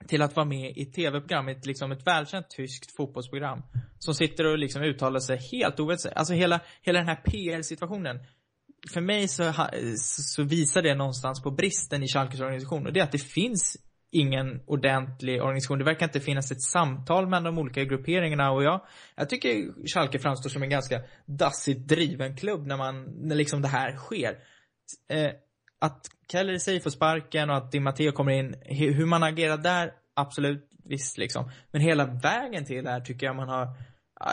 till 0.09 0.23
att 0.23 0.37
vara 0.37 0.47
med 0.47 0.77
i 0.77 0.83
ett 0.83 0.93
tv-program, 0.95 1.49
ett, 1.49 1.67
liksom 1.67 1.93
ett 1.93 2.07
välkänt 2.07 2.51
tyskt 2.51 2.97
fotbollsprogram. 2.97 3.63
Som 4.05 4.15
sitter 4.15 4.47
och 4.47 4.59
liksom 4.59 4.83
uttalar 4.83 5.21
sig 5.21 5.39
helt 5.53 5.81
ovetande. 5.81 6.19
Alltså 6.19 6.35
hela, 6.35 6.61
hela 6.83 6.99
den 6.99 7.09
här 7.09 7.23
PR-situationen. 7.25 8.19
För 8.93 9.01
mig 9.01 9.29
så, 9.29 9.53
så 9.97 10.43
visar 10.43 10.83
det 10.83 10.95
någonstans 10.95 11.43
på 11.43 11.51
bristen 11.51 12.03
i 12.03 12.09
Schalkes 12.09 12.41
organisation. 12.41 12.87
Och 12.87 12.93
det 12.93 13.01
är 13.01 13.05
att 13.05 13.13
det 13.13 13.19
finns 13.19 13.77
ingen 14.11 14.61
ordentlig 14.67 15.43
organisation. 15.43 15.79
Det 15.79 15.85
verkar 15.85 16.07
inte 16.07 16.21
finnas 16.21 16.51
ett 16.51 16.63
samtal 16.63 17.29
mellan 17.29 17.45
de 17.45 17.59
olika 17.59 17.85
grupperingarna 17.85 18.51
och 18.51 18.65
jag, 18.65 18.81
jag 19.15 19.29
tycker 19.29 19.73
Schalke 19.87 20.19
framstår 20.19 20.51
som 20.51 20.63
en 20.63 20.71
ganska 20.71 21.01
dassigt 21.27 21.89
driven 21.89 22.37
klubb 22.37 22.67
när 22.67 22.77
man, 22.77 23.03
när 23.03 23.37
liksom 23.37 23.63
det 23.63 23.69
här 23.69 23.97
sker. 23.97 24.39
Eh, 25.09 25.31
att 25.79 26.07
Keller 26.33 26.53
i 26.53 26.61
sig 26.61 26.81
får 26.81 26.91
sparken 26.91 27.51
och 27.51 27.57
att 27.57 27.73
Di 27.73 27.81
Matteo 27.81 28.13
kommer 28.13 28.33
in, 28.33 28.55
hur 28.67 29.07
man 29.07 29.23
agerar 29.23 29.57
där, 29.57 29.93
absolut, 30.15 30.70
visst 30.91 31.19
liksom. 31.19 31.51
Men 31.73 31.83
hela 31.83 32.05
vägen 32.07 32.65
till 32.65 32.85
det 32.85 32.91
här 32.91 33.01
tycker 33.01 33.27
jag 33.27 33.37
man 33.37 33.49
har, 33.49 33.69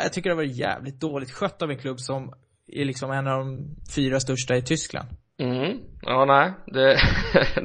jag 0.03 0.13
tycker 0.13 0.29
det 0.29 0.35
har 0.35 0.43
varit 0.43 0.57
jävligt 0.57 1.01
dåligt 1.01 1.31
skött 1.31 1.61
av 1.61 1.71
en 1.71 1.77
klubb 1.77 1.99
som 1.99 2.33
är 2.67 2.85
liksom 2.85 3.11
en 3.11 3.27
av 3.27 3.39
de 3.39 3.75
fyra 3.95 4.19
största 4.19 4.55
i 4.55 4.61
Tyskland. 4.61 5.09
Mm, 5.39 5.79
ja 6.01 6.25
nej, 6.25 6.53
det, 6.65 6.97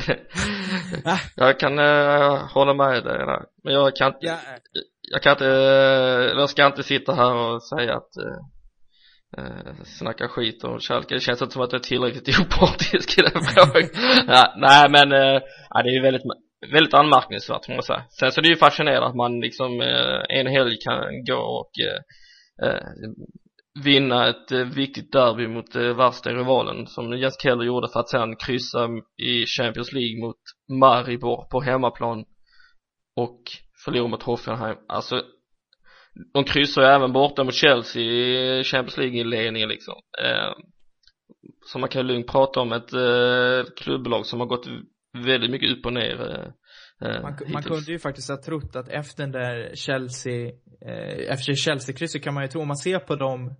det 0.06 0.18
jag 1.36 1.58
kan 1.58 1.78
uh, 1.78 2.52
hålla 2.54 2.74
med 2.74 2.92
dig 2.92 3.02
där. 3.02 3.44
Men 3.64 3.74
jag 3.74 3.96
kan 3.96 4.06
inte, 4.06 4.18
ja. 4.26 4.36
jag 5.12 5.22
kan 5.22 5.32
inte, 5.32 5.44
uh, 5.44 6.40
jag 6.40 6.50
ska 6.50 6.66
inte 6.66 6.82
sitta 6.82 7.14
här 7.14 7.34
och 7.34 7.62
säga 7.62 7.96
att 7.96 8.10
uh, 8.18 8.38
eh, 9.38 9.74
snacka 9.84 10.28
skit 10.28 10.64
om 10.64 10.78
Schalke. 10.80 11.14
Det 11.14 11.20
känns 11.20 11.42
inte 11.42 11.52
som 11.52 11.62
att 11.62 11.72
jag 11.72 11.78
är 11.78 11.84
tillräckligt 11.84 12.40
opartisk 12.40 13.18
i 13.18 13.22
den 13.22 13.42
frågan. 13.42 13.88
ja, 14.26 14.54
nej 14.56 14.90
men, 14.90 15.12
eh, 15.12 15.40
ja, 15.70 15.82
det 15.82 15.88
är 15.88 15.94
ju 15.94 16.02
väldigt, 16.02 16.22
väldigt 16.72 16.94
anmärkningsvärt 16.94 17.66
får 17.66 17.72
man 17.72 17.82
säga. 17.82 18.04
Sen 18.10 18.32
så 18.32 18.40
är 18.40 18.42
det 18.42 18.48
ju 18.48 18.56
fascinerande 18.56 19.06
att 19.06 19.16
man 19.16 19.40
liksom 19.40 19.80
eh, 19.80 20.38
en 20.38 20.46
helg 20.46 20.76
kan 20.84 21.24
gå 21.24 21.38
och 21.38 21.70
eh, 21.80 22.68
eh 22.68 22.82
vinna 23.84 24.28
ett 24.28 24.52
eh, 24.52 24.64
viktigt 24.64 25.12
derby 25.12 25.46
mot 25.48 25.76
eh, 25.76 25.96
värsta 25.96 26.30
rivalen 26.30 26.86
som 26.86 27.18
Jens 27.18 27.42
Keller 27.42 27.64
gjorde 27.64 27.88
för 27.92 28.00
att 28.00 28.08
sen 28.08 28.36
kryssa 28.36 28.88
i 29.16 29.46
Champions 29.46 29.92
League 29.92 30.20
mot 30.20 30.36
Maribor 30.80 31.46
på 31.50 31.60
hemmaplan 31.60 32.24
och 33.16 33.40
förlora 33.84 34.08
mot 34.08 34.22
Hoffenheim. 34.22 34.76
Alltså 34.88 35.22
de 36.34 36.44
kryssar 36.44 36.82
ju 36.82 36.88
även 36.88 37.12
borta 37.12 37.44
mot 37.44 37.54
Chelsea 37.54 38.02
i 38.02 38.64
Champions 38.64 38.96
League-inledningen 38.96 39.68
liksom 39.68 39.94
eh, 40.24 40.52
så 41.66 41.78
man 41.78 41.88
kan 41.88 42.06
lugnt 42.06 42.26
prata 42.26 42.60
om 42.60 42.72
ett 42.72 42.92
eh, 42.92 43.72
klubblag 43.76 44.26
som 44.26 44.40
har 44.40 44.46
gått 44.46 44.66
väldigt 45.12 45.50
mycket 45.50 45.78
upp 45.78 45.86
och 45.86 45.92
ner 45.92 46.20
eh, 46.20 47.08
eh 47.08 47.22
man, 47.22 47.36
man 47.48 47.62
kunde 47.62 47.92
ju 47.92 47.98
faktiskt 47.98 48.28
ha 48.28 48.36
trott 48.36 48.76
att 48.76 48.88
efter 48.88 49.22
den 49.22 49.32
där 49.32 49.74
Chelsea, 49.74 50.46
eh, 50.86 51.32
efter 51.32 51.54
Chelsea-krysset 51.54 52.22
kan 52.22 52.34
man 52.34 52.42
ju 52.42 52.48
tro, 52.48 52.60
om 52.60 52.68
man 52.68 52.76
ser 52.76 52.98
på 52.98 53.16
de 53.16 53.54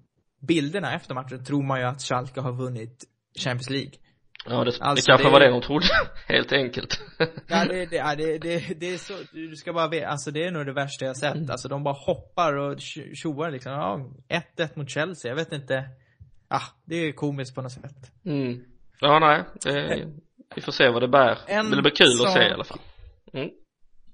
bilderna 0.49 0.95
efter 0.95 1.15
matchen, 1.15 1.45
tror 1.45 1.63
man 1.63 1.81
ju 1.81 1.87
att 1.87 2.03
Schalke 2.03 2.41
har 2.41 2.53
vunnit 2.53 3.05
Champions 3.39 3.71
League. 3.71 3.93
Ja, 4.45 4.65
det, 4.65 4.81
alltså, 4.81 4.95
det 4.95 5.03
kanske 5.13 5.29
det, 5.29 5.33
var 5.33 5.41
det 5.41 5.51
de 5.51 5.63
trodde, 5.63 5.87
helt 6.29 6.53
enkelt. 6.53 7.01
ja, 7.49 7.65
det, 7.65 7.87
det, 7.87 8.15
det, 8.17 8.39
det, 8.39 8.81
det 8.81 8.95
är 8.95 8.99
så, 8.99 9.15
du 9.33 9.57
ska 9.57 9.73
bara 9.73 9.89
veta, 9.89 10.07
alltså 10.07 10.31
det 10.31 10.45
är 10.45 10.51
nog 10.51 10.67
det 10.67 10.73
värsta 10.73 11.05
jag 11.05 11.17
sett. 11.17 11.51
Alltså 11.51 11.69
de 11.69 11.85
bara 11.85 11.95
hoppar 11.95 12.57
och 12.57 12.81
tjoar 13.15 13.51
liksom. 13.51 13.73
Ja, 13.73 14.11
1-1 14.57 14.79
mot 14.79 14.91
Chelsea, 14.91 15.31
jag 15.31 15.37
vet 15.37 15.53
inte. 15.53 15.85
Ja, 16.49 16.61
det 16.85 16.97
är 16.97 17.13
komiskt 17.13 17.55
på 17.55 17.63
något 17.63 17.73
sätt. 17.73 18.13
Mm. 18.25 18.65
Ja, 19.01 19.19
nej, 19.19 19.45
det, 19.65 20.09
vi 20.57 20.63
får 20.63 20.73
se 20.73 20.89
vad 20.89 21.03
det 21.03 21.09
bär. 21.09 21.39
En 21.47 21.71
det 21.71 21.83
blir 21.83 21.95
kul 21.95 22.13
sak... 22.13 22.27
att 22.27 22.33
se 22.33 22.43
i 22.43 22.53
alla 22.53 22.65
fall. 22.65 22.81
Mm. 23.33 23.51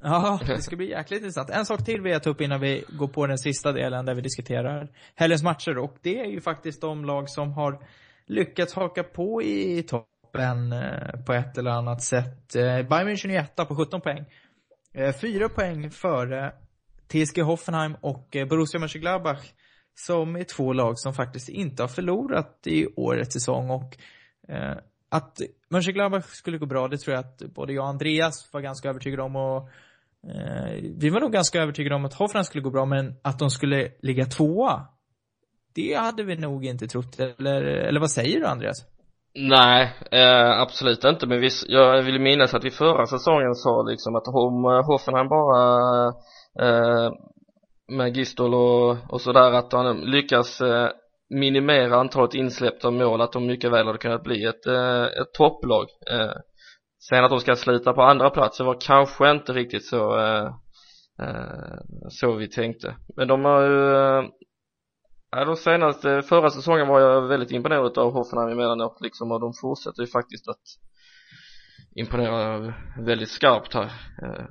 Ja, 0.02 0.40
det 0.46 0.62
ska 0.62 0.76
bli 0.76 0.90
jäkligt 0.90 1.20
intressant. 1.20 1.50
En 1.50 1.66
sak 1.66 1.84
till 1.84 2.00
vill 2.00 2.12
jag 2.12 2.22
ta 2.22 2.30
upp 2.30 2.40
innan 2.40 2.60
vi 2.60 2.84
går 2.88 3.08
på 3.08 3.26
den 3.26 3.38
sista 3.38 3.72
delen 3.72 4.06
där 4.06 4.14
vi 4.14 4.20
diskuterar 4.20 4.88
helgens 5.14 5.42
matcher 5.42 5.78
och 5.78 5.96
det 6.02 6.20
är 6.20 6.26
ju 6.26 6.40
faktiskt 6.40 6.80
de 6.80 7.04
lag 7.04 7.30
som 7.30 7.52
har 7.52 7.78
lyckats 8.26 8.74
haka 8.74 9.02
på 9.02 9.42
i 9.42 9.82
toppen 9.82 10.72
eh, 10.72 11.24
på 11.26 11.32
ett 11.32 11.58
eller 11.58 11.70
annat 11.70 12.02
sätt. 12.02 12.56
Eh, 12.56 12.62
Bayern 12.62 13.08
München 13.08 13.30
är 13.30 13.40
etta 13.40 13.64
på 13.64 13.76
17 13.76 14.00
poäng. 14.00 14.24
Eh, 14.94 15.14
fyra 15.20 15.48
poäng 15.48 15.90
före 15.90 16.52
TSG 17.08 17.42
Hoffenheim 17.42 17.96
och 18.00 18.36
Borussia 18.48 18.80
Mönchengladbach 18.80 19.52
som 19.94 20.36
är 20.36 20.44
två 20.44 20.72
lag 20.72 20.98
som 20.98 21.14
faktiskt 21.14 21.48
inte 21.48 21.82
har 21.82 21.88
förlorat 21.88 22.66
i 22.66 22.86
årets 22.96 23.32
säsong 23.32 23.70
och 23.70 23.96
att 25.10 25.40
Mönchengladbach 25.68 26.24
skulle 26.24 26.58
gå 26.58 26.66
bra, 26.66 26.88
det 26.88 26.98
tror 26.98 27.14
jag 27.16 27.24
att 27.24 27.38
både 27.54 27.72
jag 27.72 27.82
och 27.82 27.88
Andreas 27.88 28.52
var 28.52 28.60
ganska 28.60 28.88
övertygade 28.88 29.22
om 29.22 29.36
och 29.36 29.68
eh, 30.30 30.72
vi 30.96 31.10
var 31.10 31.20
nog 31.20 31.32
ganska 31.32 31.62
övertygade 31.62 31.94
om 31.94 32.04
att 32.04 32.14
Hoffenheim 32.14 32.44
skulle 32.44 32.62
gå 32.62 32.70
bra, 32.70 32.84
men 32.84 33.14
att 33.22 33.38
de 33.38 33.50
skulle 33.50 33.92
ligga 34.02 34.24
tvåa, 34.24 34.86
det 35.74 35.94
hade 35.94 36.24
vi 36.24 36.36
nog 36.36 36.64
inte 36.64 36.86
trott, 36.86 37.20
eller, 37.20 37.62
eller 37.62 38.00
vad 38.00 38.10
säger 38.10 38.40
du 38.40 38.46
Andreas? 38.46 38.76
Nej, 39.34 39.94
eh, 40.10 40.60
absolut 40.60 41.04
inte, 41.04 41.26
men 41.26 41.40
vi, 41.40 41.48
jag 41.66 42.02
vill 42.02 42.20
minnas 42.20 42.54
att 42.54 42.64
vi 42.64 42.70
förra 42.70 43.06
säsongen 43.06 43.54
sa 43.54 43.82
liksom 43.82 44.16
att 44.16 44.28
om 44.28 44.64
eh, 44.64 44.86
Hoffenheim 44.86 45.28
bara 45.28 46.06
eh, 46.60 47.12
med 47.88 48.16
Gistol 48.16 48.54
och, 48.54 48.96
och 49.08 49.20
sådär 49.20 49.52
att 49.52 49.72
han 49.72 50.00
lyckas 50.00 50.60
eh, 50.60 50.88
minimera 51.30 51.96
antalet 51.96 52.34
insläppta 52.34 52.90
mål 52.90 53.20
att 53.20 53.32
de 53.32 53.46
mycket 53.46 53.72
väl 53.72 53.86
hade 53.86 53.98
kunnat 53.98 54.22
bli 54.22 54.44
ett, 54.44 54.66
eh, 54.66 55.04
ett 55.04 55.32
topplag. 55.32 55.86
Eh, 56.10 56.32
sen 57.08 57.24
att 57.24 57.30
de 57.30 57.40
ska 57.40 57.56
sluta 57.56 57.92
på 57.92 58.02
andra 58.02 58.30
plats 58.30 58.60
var 58.60 58.80
kanske 58.80 59.30
inte 59.30 59.52
riktigt 59.52 59.86
så 59.86 60.18
eh, 60.18 60.46
eh, 61.22 61.78
så 62.08 62.32
vi 62.32 62.48
tänkte. 62.48 62.96
Men 63.16 63.28
de 63.28 63.44
har 63.44 63.62
ju 63.62 63.94
eh, 63.94 64.24
Ja, 65.30 65.44
de 65.44 65.56
senaste, 65.56 66.22
förra 66.22 66.50
säsongen 66.50 66.88
var 66.88 67.00
jag 67.00 67.28
väldigt 67.28 67.50
imponerad 67.50 67.98
av 67.98 68.12
Hoffenheim 68.12 68.48
emellanåt 68.48 69.00
liksom 69.00 69.32
och 69.32 69.40
de 69.40 69.52
fortsätter 69.60 70.02
ju 70.02 70.06
faktiskt 70.06 70.48
att 70.48 70.62
imponera 71.96 72.74
väldigt 73.00 73.28
skarpt 73.28 73.74
här. 73.74 73.92
Eh, 74.22 74.44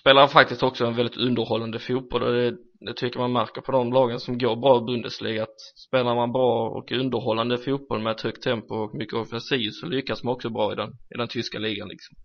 spelar 0.00 0.26
faktiskt 0.26 0.62
också 0.62 0.86
en 0.86 0.96
väldigt 0.96 1.16
underhållande 1.16 1.78
fotboll 1.78 2.22
och 2.22 2.32
det, 2.32 2.56
det 2.80 2.94
tycker 2.94 3.18
man 3.20 3.32
märker 3.32 3.60
på 3.60 3.72
de 3.72 3.92
lagen 3.92 4.20
som 4.20 4.38
går 4.38 4.56
bra 4.56 4.78
i 4.78 4.80
Bundesliga 4.80 5.42
att 5.42 5.60
spelar 5.88 6.14
man 6.14 6.32
bra 6.32 6.68
och 6.68 6.92
underhållande 6.92 7.58
fotboll 7.58 8.02
med 8.02 8.10
ett 8.10 8.20
högt 8.20 8.42
tempo 8.42 8.74
och 8.74 8.94
mycket 8.94 9.14
offensiv 9.14 9.70
så 9.70 9.86
lyckas 9.86 10.22
man 10.22 10.34
också 10.34 10.50
bra 10.50 10.72
i 10.72 10.76
den, 10.76 10.90
i 10.90 11.18
den 11.18 11.28
tyska 11.28 11.58
ligan 11.58 11.88
liksom 11.88 12.16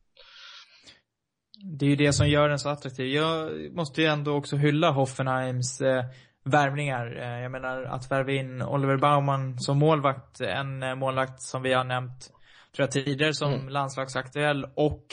Det 1.80 1.86
är 1.86 1.90
ju 1.90 1.96
det 1.96 2.14
som 2.14 2.30
gör 2.30 2.50
den 2.50 2.60
så 2.60 2.70
attraktiv. 2.70 3.08
Jag 3.08 3.52
måste 3.76 4.02
ju 4.02 4.08
ändå 4.08 4.34
också 4.36 4.56
hylla 4.56 4.92
Hoffenheims 4.92 5.82
eh, 5.82 6.06
värvningar. 6.46 7.18
Eh, 7.22 7.42
jag 7.42 7.52
menar 7.52 7.84
att 7.84 8.12
värva 8.12 8.32
in 8.32 8.62
Oliver 8.62 8.98
Baumann 8.98 9.60
som 9.60 9.78
målvakt, 9.78 10.42
en 10.42 10.84
eh, 10.84 10.96
målvakt 10.96 11.42
som 11.42 11.62
vi 11.62 11.74
har 11.74 11.84
nämnt, 11.84 12.32
tror 12.76 12.84
jag 12.84 12.92
tidigare 12.92 13.34
som 13.34 13.54
mm. 13.54 13.70
landslagsaktuell 13.70 14.66
och 14.76 15.06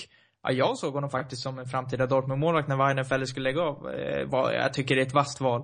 Ja, 0.42 0.52
jag 0.52 0.78
såg 0.78 0.94
honom 0.94 1.10
faktiskt 1.10 1.42
som 1.42 1.58
en 1.58 1.66
framtida 1.66 2.06
Dortmund-målvakt 2.06 2.68
när 2.68 2.76
Weidenfeller 2.76 3.26
skulle 3.26 3.50
lägga 3.50 3.62
av. 3.62 3.90
Eh, 3.90 4.54
jag 4.54 4.74
tycker 4.74 4.94
det 4.96 5.02
är 5.02 5.06
ett 5.06 5.14
vasst 5.14 5.40
val. 5.40 5.62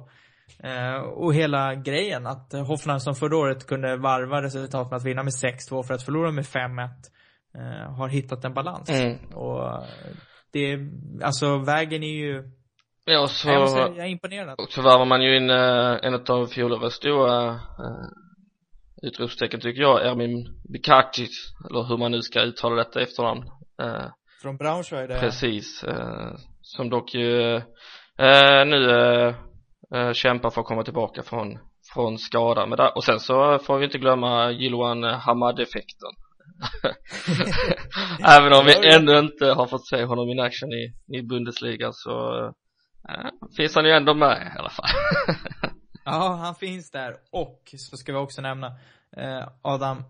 Eh, 0.63 0.97
och 0.97 1.35
hela 1.35 1.75
grejen 1.75 2.27
att 2.27 2.53
Hoffenheim 2.53 3.01
som 3.01 3.15
förra 3.15 3.37
året 3.37 3.67
kunde 3.67 3.97
varva 3.97 4.43
resultatet 4.43 4.91
med 4.91 4.97
att 4.97 5.05
vinna 5.05 5.23
med 5.23 5.33
6-2 5.33 5.83
för 5.83 5.95
att 5.95 6.05
förlora 6.05 6.31
med 6.31 6.45
5-1 6.45 6.89
eh, 7.55 7.93
har 7.93 8.09
hittat 8.09 8.45
en 8.45 8.55
balans. 8.55 8.91
Mm. 8.91 9.19
Och 9.35 9.85
det, 10.53 10.79
alltså 11.23 11.59
vägen 11.59 12.03
är 12.03 12.17
ju 12.17 12.51
Ja, 13.05 13.27
så, 13.27 13.49
jag, 13.49 13.71
säga, 13.71 13.89
jag 13.89 14.07
är 14.07 14.11
imponerad. 14.11 14.55
Och 14.59 14.73
så 14.73 14.83
värvar 14.83 15.05
man 15.05 15.23
ju 15.23 15.37
in 15.37 15.51
en 15.51 16.15
av 16.15 16.47
fjolårets 16.47 16.97
stora 16.97 17.61
utropstecken 19.03 19.61
tycker 19.61 19.83
jag, 19.83 20.07
Ermin 20.07 20.61
Bikacic, 20.73 21.55
eller 21.71 21.89
hur 21.89 21.97
man 21.97 22.11
nu 22.11 22.23
ska 22.23 22.41
uttala 22.41 22.77
detta 22.77 23.01
efternamn. 23.01 23.43
Från 24.43 24.57
Braunschweig 24.57 25.09
där. 25.09 25.21
Precis, 25.21 25.85
eh, 25.85 26.33
som 26.63 26.91
dock 26.91 27.15
ju 27.15 27.57
eh, 28.19 28.67
nu 28.67 28.91
eh, 28.91 29.35
eh, 29.95 30.13
kämpar 30.13 30.51
för 30.51 30.61
att 30.61 30.67
komma 30.67 30.83
tillbaka 30.85 31.23
från, 31.23 31.59
från 31.95 32.19
skada 32.19 32.67
med 32.67 32.79
det. 32.79 32.89
och 32.89 33.05
sen 33.05 33.21
så 33.21 33.59
får 33.59 33.79
vi 33.79 33.85
inte 33.85 33.99
glömma 33.99 34.51
Jiloan 34.51 35.05
Hamad-effekten 35.05 36.11
Även 38.39 38.53
om 38.53 38.65
vi 38.67 38.95
ännu 38.95 39.19
inte 39.19 39.47
har 39.47 39.67
fått 39.67 39.89
se 39.89 40.05
honom 40.05 40.29
in 40.29 40.41
action 40.41 40.73
i, 40.73 40.95
i 41.19 41.23
Bundesliga 41.23 41.91
så 41.93 42.45
äh, 43.09 43.31
finns 43.57 43.75
han 43.75 43.85
ju 43.85 43.91
ändå 43.91 44.15
med 44.15 44.53
i 44.57 44.59
alla 44.59 44.71
fall 44.71 44.87
Ja, 46.05 46.39
han 46.43 46.55
finns 46.55 46.91
där 46.91 47.17
och 47.33 47.63
så 47.77 47.97
ska 47.97 48.13
vi 48.13 48.19
också 48.19 48.43
nämna 48.43 48.67
eh, 48.67 48.75
Adam 49.63 50.05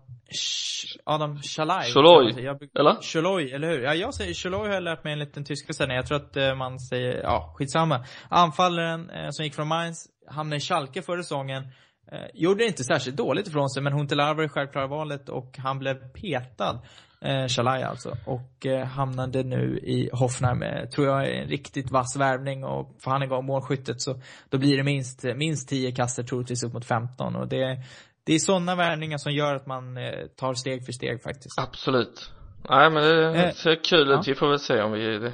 Adam 1.03 1.41
Shalai 1.41 1.91
Sholoi, 1.91 2.47
eller? 2.79 3.01
Sholoi, 3.01 3.51
eller 3.51 3.67
hur? 3.67 3.81
Ja, 3.81 3.95
jag 3.95 4.13
säger 4.13 4.33
Sholoi 4.33 4.67
har 4.67 4.73
jag 4.73 4.83
lärt 4.83 5.03
mig 5.03 5.13
en 5.13 5.19
liten 5.19 5.43
tyska 5.43 5.73
sändning. 5.73 5.95
Jag 5.95 6.07
tror 6.07 6.17
att 6.17 6.37
eh, 6.37 6.55
man 6.55 6.79
säger, 6.79 7.23
ja, 7.23 7.53
skitsamma. 7.57 8.05
Anfallaren 8.29 9.09
eh, 9.09 9.29
som 9.29 9.45
gick 9.45 9.55
från 9.55 9.67
Mainz, 9.67 10.07
hamnade 10.27 10.57
i 10.57 10.59
Schalke 10.59 11.01
förra 11.01 11.23
säsongen. 11.23 11.63
Eh, 12.11 12.19
gjorde 12.33 12.65
inte 12.65 12.83
särskilt 12.83 13.17
dåligt 13.17 13.47
ifrån 13.47 13.69
sig, 13.69 13.83
men 13.83 13.93
Huntelaar 13.93 14.33
var 14.33 14.43
det 14.43 14.49
självklara 14.49 14.87
valet 14.87 15.29
och 15.29 15.57
han 15.57 15.79
blev 15.79 15.95
petad. 16.13 16.81
Eh, 17.21 17.47
Shalai 17.47 17.83
alltså. 17.83 18.17
Och 18.25 18.65
eh, 18.65 18.85
hamnade 18.85 19.43
nu 19.43 19.79
i 19.83 20.09
Hoffenheim. 20.13 20.63
Eh, 20.63 20.89
tror 20.89 21.07
jag 21.07 21.27
är 21.27 21.41
en 21.41 21.47
riktigt 21.47 21.91
vass 21.91 22.15
värvning 22.15 22.63
och 22.63 22.95
får 22.99 23.11
han 23.11 23.23
igång 23.23 23.45
målskyttet 23.45 24.01
så 24.01 24.21
då 24.49 24.57
blir 24.57 24.77
det 24.77 24.83
minst, 24.83 25.23
minst 25.35 25.69
10 25.69 25.91
kaster 25.91 26.23
troligtvis 26.23 26.63
upp 26.63 26.73
mot 26.73 26.85
15 26.85 27.35
och 27.35 27.47
det 27.47 27.83
det 28.25 28.33
är 28.33 28.39
sådana 28.39 28.75
värvningar 28.75 29.17
som 29.17 29.31
gör 29.31 29.55
att 29.55 29.67
man 29.67 29.97
eh, 29.97 30.25
tar 30.37 30.53
steg 30.53 30.85
för 30.85 30.91
steg 30.91 31.23
faktiskt. 31.23 31.59
Absolut. 31.59 32.31
Nej 32.69 32.89
men 32.89 33.03
det 33.03 33.45
eh, 33.45 33.51
ser 33.51 33.83
kul 33.83 34.11
ut, 34.11 34.27
vi 34.27 34.35
får 34.35 34.49
väl 34.49 34.59
se 34.59 34.81
om 34.81 34.91
vi 34.91 35.15
eh, 35.15 35.31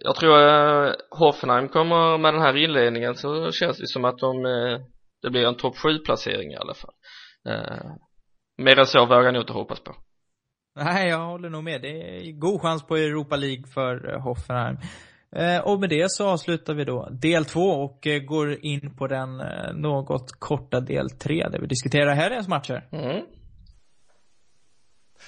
Jag 0.00 0.16
tror 0.16 0.38
eh, 0.38 0.92
Hoffenheim 1.10 1.68
kommer 1.68 2.18
med 2.18 2.34
den 2.34 2.42
här 2.42 2.56
inledningen 2.56 3.14
så 3.14 3.50
känns 3.52 3.78
det 3.78 3.88
som 3.88 4.04
att 4.04 4.18
de 4.18 4.46
eh, 4.46 4.80
det 5.22 5.30
blir 5.30 5.46
en 5.46 5.56
topp 5.56 5.76
7 5.76 5.98
placering 5.98 6.52
i 6.52 6.56
alla 6.56 6.74
fall. 6.74 6.94
Eh, 7.48 7.90
mer 8.58 8.78
än 8.78 8.86
så 8.86 9.06
vågar 9.06 9.22
jag 9.22 9.34
nog 9.34 9.42
inte 9.42 9.52
hoppas 9.52 9.80
på. 9.80 9.96
Nej, 10.76 11.08
jag 11.08 11.26
håller 11.26 11.50
nog 11.50 11.64
med. 11.64 11.82
Det 11.82 11.88
är 11.88 12.32
god 12.32 12.60
chans 12.60 12.86
på 12.86 12.96
Europa 12.96 13.36
League 13.36 13.64
för 13.74 14.18
Hoffenheim. 14.18 14.76
Eh, 15.36 15.60
och 15.60 15.80
med 15.80 15.88
det 15.90 16.10
så 16.10 16.26
avslutar 16.26 16.74
vi 16.74 16.84
då 16.84 17.08
del 17.10 17.44
två 17.44 17.60
och 17.60 18.06
eh, 18.06 18.18
går 18.22 18.64
in 18.64 18.96
på 18.96 19.06
den 19.06 19.40
eh, 19.40 19.72
något 19.74 20.32
korta 20.32 20.80
del 20.80 21.10
tre 21.10 21.48
där 21.48 21.60
vi 21.60 21.66
diskuterar 21.66 22.14
helgens 22.14 22.48
matcher. 22.48 22.88
Mm. 22.92 23.26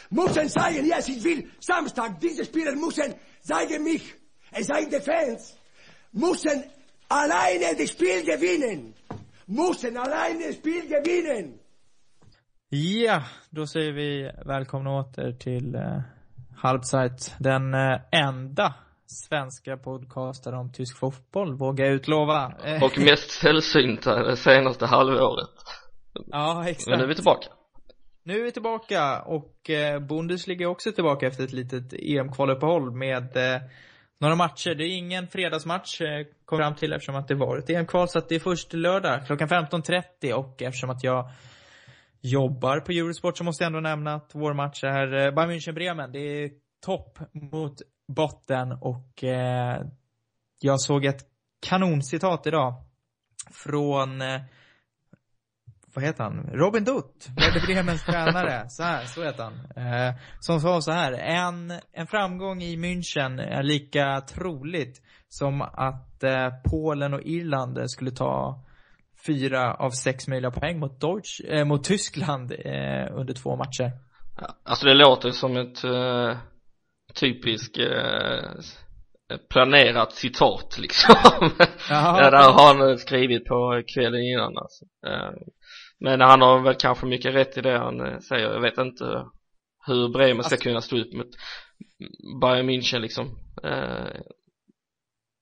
Mussen 0.09 0.49
sagen, 0.49 0.87
ja, 0.87 1.03
sie 1.03 1.21
will 1.21 1.51
Samstag, 1.61 2.21
diese 2.21 2.45
Spieler 2.45 2.77
müssen, 2.77 3.15
sagen 3.41 3.85
mich, 3.85 4.15
es 4.51 4.67
seien 4.67 4.91
die 4.91 5.01
Fans, 5.01 5.57
müssen 6.11 6.63
alleine 7.09 7.77
das 7.79 7.91
Spiel 7.91 8.25
gewinnen. 8.25 8.95
Müssen 9.47 9.97
alleine 9.97 10.47
das 10.47 10.57
Spiel 10.57 10.89
gewinnen. 10.89 11.59
Ja, 12.69 13.23
då 13.51 13.67
säger 13.67 13.93
vi 13.93 14.31
välkomna 14.47 14.91
åter 14.91 15.33
till 15.33 15.77
uh, 15.77 16.01
Halbzeit, 16.57 17.35
den 17.39 17.75
uh, 17.75 18.01
enda 18.11 18.75
svenska 19.13 19.77
podcaster 19.77 20.55
om 20.55 20.73
tysk 20.73 20.99
fotboll, 20.99 21.57
vågar 21.57 21.85
jag 21.85 21.95
utlova. 21.95 22.53
Och 22.83 22.99
mest 22.99 23.31
sällsynta 23.31 24.23
det 24.23 24.37
senaste 24.37 24.87
halvåret. 24.87 25.51
Ja, 26.27 26.69
exakt. 26.69 26.89
Men 26.89 26.99
nu 26.99 27.05
är 27.05 27.09
vi 27.09 27.15
tillbaka. 27.15 27.49
Nu 28.25 28.41
är 28.41 28.45
vi 28.45 28.53
tillbaka 28.53 29.23
och 29.23 29.71
eh, 29.71 30.01
Bundesliga 30.01 30.67
är 30.67 30.71
också 30.71 30.93
tillbaka 30.93 31.27
efter 31.27 31.45
ett 31.45 31.53
litet 31.53 31.93
EM-kvaluppehåll 31.93 32.91
med 32.91 33.37
eh, 33.37 33.63
några 34.21 34.35
matcher. 34.35 34.75
Det 34.75 34.85
är 34.85 34.97
ingen 34.97 35.29
fredagsmatch, 35.29 36.01
eh, 36.01 36.27
kom 36.45 36.59
fram 36.59 36.75
till 36.75 36.93
eftersom 36.93 37.17
att 37.17 37.29
det 37.29 37.35
var 37.35 37.59
ett 37.59 37.71
EM-kval, 37.71 38.09
så 38.09 38.19
att 38.19 38.29
det 38.29 38.35
är 38.35 38.41
först 38.41 38.73
lördag 38.73 39.27
klockan 39.27 39.49
15.30 39.49 40.33
och 40.33 40.63
eftersom 40.63 40.91
att 40.91 41.05
jag 41.05 41.31
jobbar 42.21 42.81
på 42.81 42.93
Eurosport 42.93 43.39
så 43.39 43.45
måste 43.45 43.65
jag 43.65 43.67
ändå 43.67 43.81
nämna 43.81 44.15
att 44.15 44.31
vår 44.35 44.55
match 44.55 44.85
är 44.85 45.15
eh, 45.15 45.35
Bayern 45.35 45.51
München-Bremen. 45.51 46.13
Det 46.13 46.19
är 46.19 46.51
topp 46.85 47.19
mot 47.33 47.75
botten 48.09 48.73
och 48.73 49.25
eh, 49.25 49.83
jag 50.61 50.81
såg 50.81 51.05
ett 51.05 51.21
kanoncitat 51.69 52.47
idag 52.47 52.75
från 53.65 54.23
eh, 54.23 54.41
vad 55.95 56.05
heter 56.05 56.25
han? 56.25 56.51
Robin 56.53 56.85
Dutt, 56.85 57.29
Werder 57.37 57.67
Bremens 57.67 58.05
tränare. 58.05 58.65
Så 58.69 58.83
här, 58.83 59.05
så 59.05 59.25
heter 59.25 59.43
han. 59.43 59.55
Eh, 59.77 60.15
som 60.41 60.61
sa 60.61 60.81
så 60.81 60.93
här. 60.93 61.13
En, 61.13 61.73
en 61.93 62.07
framgång 62.07 62.63
i 62.63 62.77
München 62.77 63.41
är 63.41 63.63
lika 63.63 64.21
troligt 64.21 65.03
som 65.29 65.63
att 65.63 66.23
eh, 66.23 66.49
Polen 66.71 67.15
och 67.15 67.23
Irland 67.23 67.91
skulle 67.91 68.11
ta 68.11 68.65
fyra 69.27 69.75
av 69.75 69.91
sex 69.91 70.29
möjliga 70.29 70.51
poäng 70.51 70.79
mot, 70.79 71.01
Deutsch, 71.01 71.41
eh, 71.49 71.65
mot 71.65 71.85
Tyskland 71.85 72.53
eh, 72.53 73.19
under 73.19 73.35
två 73.35 73.57
matcher. 73.57 73.93
Alltså 74.65 74.87
det 74.87 74.95
låter 74.95 75.31
som 75.31 75.57
ett 75.57 75.85
eh, 75.85 76.39
typisk 77.15 77.79
eh, 77.79 78.43
planerat 79.51 80.13
citat 80.13 80.79
liksom 80.79 81.15
ja, 81.91 82.31
där 82.31 82.53
har 82.53 82.75
han 82.75 82.99
skrivit 82.99 83.45
på 83.45 83.83
kvällen 83.95 84.21
innan 84.21 84.59
alltså. 84.59 84.85
Eh, 85.07 85.33
Men 86.01 86.21
han 86.21 86.41
har 86.41 86.63
väl 86.63 86.75
kanske 86.75 87.07
mycket 87.07 87.35
rätt 87.35 87.59
i 87.59 87.61
det 87.61 87.79
han 87.79 88.01
eh, 88.01 88.19
säger. 88.19 88.51
Jag 88.53 88.61
vet 88.61 88.79
inte 88.79 89.05
hur 89.87 90.09
Bremen 90.09 90.45
ska 90.45 90.55
Alltså- 90.55 90.69
kunna 90.69 90.81
stå 90.81 90.97
upp 90.99 91.13
mot 91.13 91.29
Bayern 92.41 92.71
München 92.71 92.99
liksom. 93.01 93.27
Eh, 93.65 94.21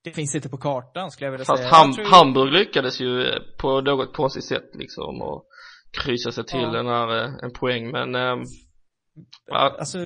Det 0.04 0.10
finns 0.10 0.34
inte 0.34 0.48
på 0.48 0.56
kartan 0.58 1.10
skulle 1.10 1.26
jag 1.26 1.32
vilja 1.32 1.44
fast 1.44 1.62
säga. 1.62 1.74
Ham 1.74 1.86
Jag 1.86 1.94
tror- 1.96 2.06
Hamburg 2.18 2.52
lyckades 2.52 3.00
ju 3.00 3.24
på 3.58 3.80
något 3.80 4.16
konstigt 4.16 4.44
sätt 4.44 4.70
liksom 4.74 5.22
och 5.22 5.44
kryssa 6.04 6.32
sig 6.32 6.44
till 6.44 6.60
Ja. 6.62 6.70
den 6.70 6.86
här, 6.86 7.08
en 7.44 7.52
poäng 7.52 7.90
men 7.90 8.14
ja, 9.46 9.76
Alltså, 9.78 9.98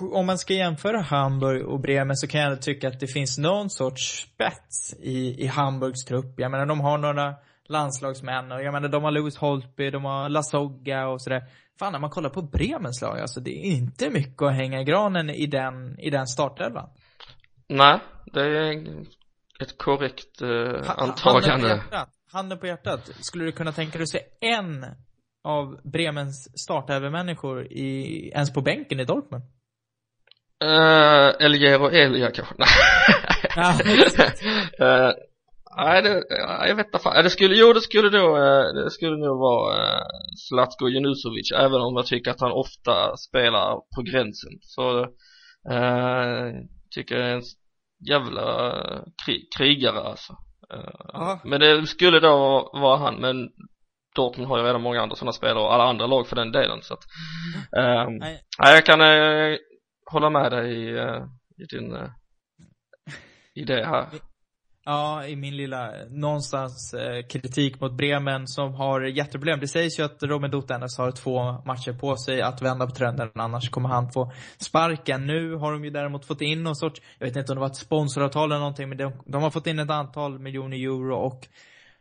om 0.00 0.26
man 0.26 0.38
ska 0.38 0.54
jämföra 0.54 1.00
Hamburg 1.00 1.66
och 1.66 1.80
Bremen 1.80 2.16
så 2.16 2.26
kan 2.26 2.40
jag 2.40 2.62
tycka 2.62 2.88
att 2.88 3.00
det 3.00 3.06
finns 3.06 3.38
någon 3.38 3.70
sorts 3.70 4.22
spets 4.22 4.94
i, 5.02 5.44
i 5.44 5.46
Hamburgs 5.46 6.04
trupp. 6.04 6.34
Jag 6.40 6.50
menar, 6.50 6.66
de 6.66 6.80
har 6.80 6.98
några 6.98 7.34
landslagsmän 7.68 8.52
och 8.52 8.62
jag 8.62 8.72
menar, 8.72 8.88
de 8.88 9.04
har 9.04 9.10
Louis 9.10 9.36
Holtby, 9.36 9.90
de 9.90 10.04
har 10.04 10.28
Lasogga 10.28 11.08
och 11.08 11.22
sådär. 11.22 11.42
Fan, 11.78 11.92
när 11.92 11.98
man 12.00 12.10
kollar 12.10 12.30
på 12.30 12.42
Bremens 12.42 13.02
lag, 13.02 13.20
alltså 13.20 13.40
det 13.40 13.50
är 13.50 13.70
inte 13.70 14.10
mycket 14.10 14.42
att 14.42 14.54
hänga 14.54 14.80
i 14.80 14.84
granen 14.84 15.30
i 15.30 15.46
den, 15.46 15.98
i 16.00 16.10
den 16.10 16.26
startelvan. 16.26 16.88
nej 17.68 17.98
det 18.32 18.40
är 18.40 18.86
ett 19.60 19.78
korrekt 19.78 20.42
eh, 20.42 20.48
Ha- 20.48 20.94
Handen 20.96 21.14
på 21.22 21.30
antagande. 21.30 21.68
hjärtat, 21.68 22.08
handen 22.32 22.58
på 22.58 22.66
hjärtat. 22.66 23.10
Skulle 23.20 23.44
du 23.44 23.52
kunna 23.52 23.72
tänka 23.72 23.98
dig 23.98 24.02
att 24.02 24.08
se 24.08 24.20
en 24.40 24.86
av 25.44 25.80
Bremens 25.84 26.60
startelvemänniskor 26.64 27.64
i, 27.72 28.28
ens 28.34 28.52
på 28.52 28.60
bänken 28.60 29.00
i 29.00 29.04
Dortmund? 29.04 29.44
Uh, 30.64 31.44
Elger 31.46 31.82
och 31.82 31.92
Elia 31.94 32.30
kanske? 32.30 32.54
Nej. 32.58 32.68
Ja, 33.56 33.78
Eh, 34.86 35.12
Nej, 35.76 36.02
det, 36.02 36.24
ja, 36.28 36.66
jag 36.66 36.76
vet 36.76 36.86
inte 36.86 36.98
fan. 36.98 37.24
Det 37.24 37.30
skulle, 37.30 37.54
jo 37.54 37.72
det 37.72 37.80
skulle 37.80 38.08
då, 38.10 38.36
eh, 38.36 38.74
det 38.74 38.90
skulle 38.90 39.16
nog 39.16 39.38
vara 39.38 39.76
uh, 39.76 40.02
Zlatko 40.48 40.88
Junusovic, 40.88 41.52
även 41.52 41.80
om 41.80 41.96
jag 41.96 42.06
tycker 42.06 42.30
att 42.30 42.40
han 42.40 42.52
ofta 42.52 43.16
spelar 43.16 43.74
på 43.96 44.02
gränsen. 44.02 44.52
Så, 44.60 45.00
uh, 45.72 46.52
tycker 46.94 47.16
jag 47.16 47.28
är 47.28 47.34
en 47.34 47.42
jävla 48.08 48.72
kri, 49.24 49.48
krigare 49.58 50.00
alltså. 50.00 50.32
Eh, 50.74 50.90
Ja. 51.12 51.40
Men 51.44 51.60
det 51.60 51.86
skulle 51.86 52.20
då 52.20 52.70
vara 52.72 52.96
han, 52.98 53.14
men 53.14 53.48
Dortmund 54.14 54.48
har 54.48 54.58
ju 54.58 54.64
redan 54.64 54.82
många 54.82 55.00
andra 55.00 55.16
sådana 55.16 55.32
spelare 55.32 55.64
och 55.64 55.74
alla 55.74 55.84
andra 55.84 56.06
lag 56.06 56.28
för 56.28 56.36
den 56.36 56.52
delen 56.52 56.82
så 56.82 56.94
att 56.94 57.04
ehm, 57.76 58.16
Nej. 58.16 58.40
Nej, 58.58 58.74
jag 58.74 58.86
kan 58.86 59.00
eh, 59.00 59.56
hålla 60.10 60.30
med 60.30 60.50
dig 60.50 60.72
i, 60.72 60.98
eh, 60.98 61.24
i 61.56 61.64
din 61.64 61.92
uh, 61.92 62.08
idé 63.54 63.84
här. 63.84 64.06
Ja, 64.84 65.26
i 65.26 65.36
min 65.36 65.56
lilla, 65.56 65.90
någonstans 66.10 66.94
eh, 66.94 67.26
kritik 67.26 67.80
mot 67.80 67.92
Bremen 67.92 68.46
som 68.46 68.74
har 68.74 69.00
jätteproblem. 69.00 69.60
Det 69.60 69.68
sägs 69.68 69.98
ju 69.98 70.02
att 70.02 70.22
Robin 70.22 70.50
Dotenes 70.50 70.98
har 70.98 71.10
två 71.10 71.52
matcher 71.52 71.92
på 71.92 72.16
sig 72.16 72.42
att 72.42 72.62
vända 72.62 72.86
på 72.86 72.94
trenden, 72.94 73.30
annars 73.34 73.70
kommer 73.70 73.88
han 73.88 74.12
få 74.12 74.32
sparken. 74.58 75.26
Nu 75.26 75.54
har 75.54 75.72
de 75.72 75.84
ju 75.84 75.90
däremot 75.90 76.24
fått 76.24 76.40
in 76.40 76.62
någon 76.62 76.76
sorts, 76.76 77.02
jag 77.18 77.26
vet 77.26 77.36
inte 77.36 77.52
om 77.52 77.56
det 77.56 77.60
var 77.60 77.66
ett 77.66 77.76
sponsoravtal 77.76 78.50
eller 78.50 78.60
någonting, 78.60 78.88
men 78.88 78.98
de, 78.98 79.12
de 79.26 79.42
har 79.42 79.50
fått 79.50 79.66
in 79.66 79.78
ett 79.78 79.90
antal 79.90 80.38
miljoner 80.38 80.76
euro 80.76 81.16
och 81.16 81.48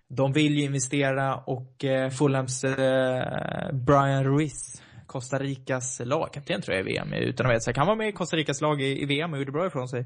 de 0.10 0.34
vill 0.34 0.58
ju 0.58 0.64
investera 0.64 1.36
och 1.36 1.86
eh, 1.86 2.10
Fulhams 2.10 2.64
eh, 2.64 3.74
Brian 3.74 4.24
Ruiz, 4.24 4.82
Costa 5.08 5.40
Ricas 5.40 6.02
lagkapten 6.06 6.62
tror 6.62 6.78
jag 6.78 6.90
i 6.90 6.94
VM, 6.94 7.14
utan 7.14 7.46
att 7.46 7.52
veta 7.52 7.60
säkert. 7.60 7.78
Han 7.78 7.88
var 7.88 7.96
med 7.96 8.10
i 8.10 8.12
Costa 8.12 8.38
Ricas 8.38 8.62
lag 8.62 8.82
i, 8.82 9.02
i 9.02 9.06
VM 9.06 9.34
och 9.34 9.40
gjorde 9.40 9.52
bra 9.52 9.68
ifrån 9.68 9.88
sig. 9.88 10.06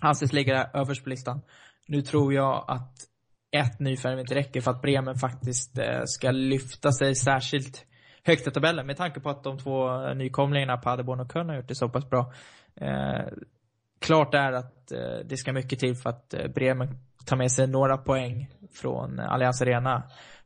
Anses 0.00 0.32
ligga 0.32 0.70
överst 0.74 1.04
på 1.04 1.10
listan. 1.10 1.40
Nu 1.86 2.02
tror 2.02 2.34
jag 2.34 2.64
att 2.68 2.94
ett 3.56 3.80
nyfärg 3.80 4.20
inte 4.20 4.34
räcker 4.34 4.60
för 4.60 4.70
att 4.70 4.82
Bremen 4.82 5.14
faktiskt 5.14 5.78
eh, 5.78 6.02
ska 6.04 6.30
lyfta 6.30 6.92
sig 6.92 7.14
särskilt 7.14 7.86
högt 8.24 8.46
i 8.46 8.50
tabellen 8.50 8.86
med 8.86 8.96
tanke 8.96 9.20
på 9.20 9.30
att 9.30 9.44
de 9.44 9.58
två 9.58 10.04
eh, 10.04 10.14
nykomlingarna 10.14 10.76
Paderborn 10.76 11.20
och 11.20 11.32
Köln 11.32 11.48
har 11.48 11.56
gjort 11.56 11.68
det 11.68 11.74
så 11.74 11.88
pass 11.88 12.10
bra. 12.10 12.32
Eh, 12.76 13.26
klart 13.98 14.34
är 14.34 14.52
att 14.52 14.92
eh, 14.92 15.18
det 15.24 15.36
ska 15.36 15.52
mycket 15.52 15.78
till 15.78 15.96
för 15.96 16.10
att 16.10 16.34
eh, 16.34 16.48
Bremen 16.48 16.98
tar 17.26 17.36
med 17.36 17.52
sig 17.52 17.66
några 17.66 17.96
poäng 17.98 18.48
från 18.72 19.18
eh, 19.18 19.32
Allianz 19.32 19.62
Arena. 19.62 20.02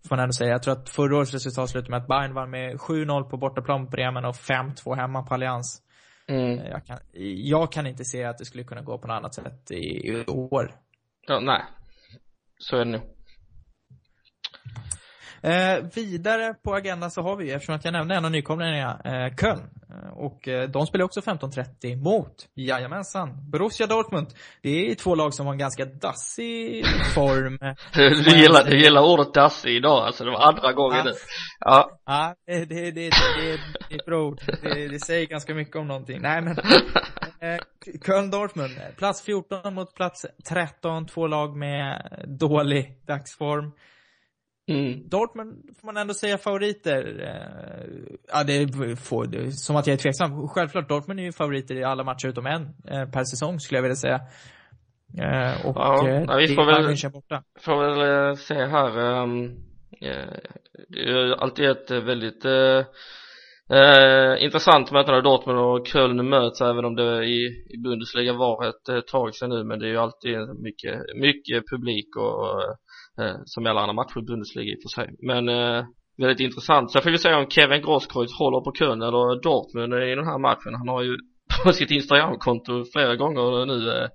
Får 0.08 0.16
man 0.16 0.22
ändå 0.22 0.32
säga. 0.32 0.50
Jag 0.50 0.62
tror 0.62 0.72
att 0.74 0.88
förra 0.88 1.16
årets 1.16 1.32
resultat 1.32 1.70
slutade 1.70 1.90
med 1.90 2.00
att 2.00 2.08
Bayern 2.08 2.34
vann 2.34 2.50
med 2.50 2.76
7-0 2.76 3.22
på 3.22 3.36
bortaplan 3.36 3.84
på 3.84 3.90
Bremen 3.90 4.24
och 4.24 4.34
5-2 4.34 4.96
hemma 4.96 5.22
på 5.22 5.34
Allianz. 5.34 5.80
Mm. 6.28 6.58
Eh, 6.58 6.68
Jag 6.68 6.86
kan, 6.86 6.98
jag 7.44 7.72
kan 7.72 7.86
inte 7.86 8.04
se 8.04 8.24
att 8.24 8.38
det 8.38 8.44
skulle 8.44 8.64
kunna 8.64 8.82
gå 8.82 8.98
på 8.98 9.06
något 9.08 9.14
annat 9.16 9.34
sätt 9.34 9.70
i, 9.70 10.08
i 10.08 10.24
år. 10.26 10.74
Ja, 11.26 11.40
nej. 11.40 11.62
Så 12.58 12.76
är 12.76 12.84
det 12.84 12.90
nog. 12.90 13.00
Eh, 15.44 15.84
vidare 15.94 16.54
på 16.64 16.74
agendan 16.74 17.10
så 17.10 17.22
har 17.22 17.36
vi, 17.36 17.50
eftersom 17.52 17.74
att 17.74 17.84
jag 17.84 17.92
nämnde 17.92 18.14
en 18.14 18.24
av 18.24 18.30
nykomlingarna, 18.30 19.00
eh, 19.04 19.36
Köln. 19.36 19.70
Eh, 19.90 20.12
och 20.12 20.48
eh, 20.48 20.68
de 20.70 20.86
spelar 20.86 21.04
också 21.04 21.20
15.30 21.20 21.96
mot, 21.96 22.34
jajamensan, 22.54 23.50
Borussia 23.50 23.86
Dortmund. 23.86 24.26
Det 24.62 24.90
är 24.90 24.94
två 24.94 25.14
lag 25.14 25.34
som 25.34 25.46
har 25.46 25.52
en 25.52 25.58
ganska 25.58 25.84
dassig 25.84 26.84
form. 27.14 27.58
Du, 27.94 28.08
du, 28.22 28.36
gillar, 28.38 28.64
du 28.64 28.78
gillar 28.78 29.02
ordet 29.02 29.34
dassig 29.34 29.76
idag 29.76 30.06
alltså, 30.06 30.24
det 30.24 30.30
var 30.30 30.48
andra 30.48 30.72
gången 30.72 30.98
Ja. 30.98 31.04
nu. 31.04 31.12
Ja. 31.60 31.90
Ja, 32.06 32.34
det, 32.46 32.64
det, 32.64 32.64
det, 32.64 32.90
det, 32.90 33.10
det, 33.10 33.10
det 33.88 33.94
är 33.94 33.98
ett 33.98 34.06
bra 34.06 34.22
ord. 34.22 34.40
Det, 34.62 34.88
det 34.88 34.98
säger 35.04 35.26
ganska 35.26 35.54
mycket 35.54 35.76
om 35.76 35.86
någonting. 35.88 36.20
Nej 36.22 36.42
men, 36.42 36.58
eh, 37.40 37.60
Köln-Dortmund, 38.04 38.96
plats 38.96 39.22
14 39.22 39.74
mot 39.74 39.94
plats 39.94 40.26
13, 40.48 41.06
två 41.06 41.26
lag 41.26 41.56
med 41.56 42.10
dålig 42.28 42.98
dagsform. 43.06 43.72
Mm. 44.66 45.08
Dortmund 45.08 45.62
får 45.80 45.86
man 45.86 45.96
ändå 45.96 46.14
säga 46.14 46.38
favoriter. 46.38 47.20
Eh, 47.20 48.14
Ja, 48.32 48.44
det 48.44 48.72
får 48.98 49.26
det, 49.26 49.52
som 49.52 49.76
att 49.76 49.86
jag 49.86 49.94
är 49.94 49.98
tveksam. 49.98 50.48
Självklart, 50.48 50.88
Dortmund 50.88 51.20
är 51.20 51.24
ju 51.24 51.32
favoriter 51.32 51.74
i 51.74 51.84
alla 51.84 52.04
matcher 52.04 52.28
utom 52.28 52.46
en 52.46 52.62
eh, 52.62 53.10
per 53.10 53.24
säsong 53.24 53.60
skulle 53.60 53.78
jag 53.78 53.82
vilja 53.82 53.96
säga. 53.96 54.20
Eh, 55.18 55.66
Och 55.66 55.76
Ja, 55.76 56.08
ja, 56.08 56.36
vi 56.36 56.48
får 56.54 56.62
är 56.62 56.82
väl- 56.82 57.12
borta. 57.12 57.42
Får 57.60 57.76
väl 57.94 58.36
se 58.36 58.54
här. 58.54 58.98
ehm, 58.98 59.44
eh, 60.00 60.38
det 60.88 60.98
är 60.98 61.26
ju 61.26 61.34
alltid 61.34 61.64
ett 61.70 61.90
väldigt 61.90 62.44
eh, 62.44 62.84
intressant 64.44 64.90
möte 64.90 65.12
när 65.12 65.22
Dortmund 65.22 65.58
och 65.58 65.86
Köln 65.86 66.28
möts 66.28 66.60
även 66.60 66.84
om 66.84 66.94
det 66.96 67.24
i, 67.24 67.66
i 67.74 67.78
Bundesliga 67.84 68.32
var 68.32 68.68
ett 68.68 68.88
eh, 68.88 69.00
tag 69.00 69.34
sedan 69.34 69.50
nu 69.50 69.64
men 69.64 69.78
det 69.78 69.86
är 69.86 69.90
ju 69.90 69.98
alltid 69.98 70.38
mycket, 70.62 71.00
mycket 71.16 71.62
publik 71.70 72.16
och 72.16 72.76
Eh, 73.18 73.36
som 73.44 73.66
i 73.66 73.70
alla 73.70 73.80
andra 73.80 73.92
matcher 73.92 74.18
i 74.18 74.22
Bundesliga 74.22 74.72
i 74.72 74.76
och 74.76 74.82
för 74.82 74.88
sig. 74.88 75.16
Men 75.18 75.48
eh, 75.48 75.84
väldigt 76.18 76.40
intressant. 76.40 76.92
Så 76.92 77.00
får 77.00 77.10
vi 77.10 77.18
se 77.18 77.34
om 77.34 77.50
Kevin 77.50 77.82
Grosskreutz 77.82 78.38
håller 78.38 78.60
på 78.60 78.72
Köln 78.78 79.02
eller 79.02 79.42
Dortmund 79.42 79.94
i 79.94 80.14
den 80.14 80.26
här 80.26 80.38
matchen. 80.38 80.74
Han 80.74 80.88
har 80.88 81.02
ju 81.02 81.18
på 81.64 81.72
sitt 81.72 81.90
Instagramkonto 81.90 82.84
flera 82.92 83.16
gånger 83.16 83.66
nu 83.66 83.90
eh, 83.90 84.08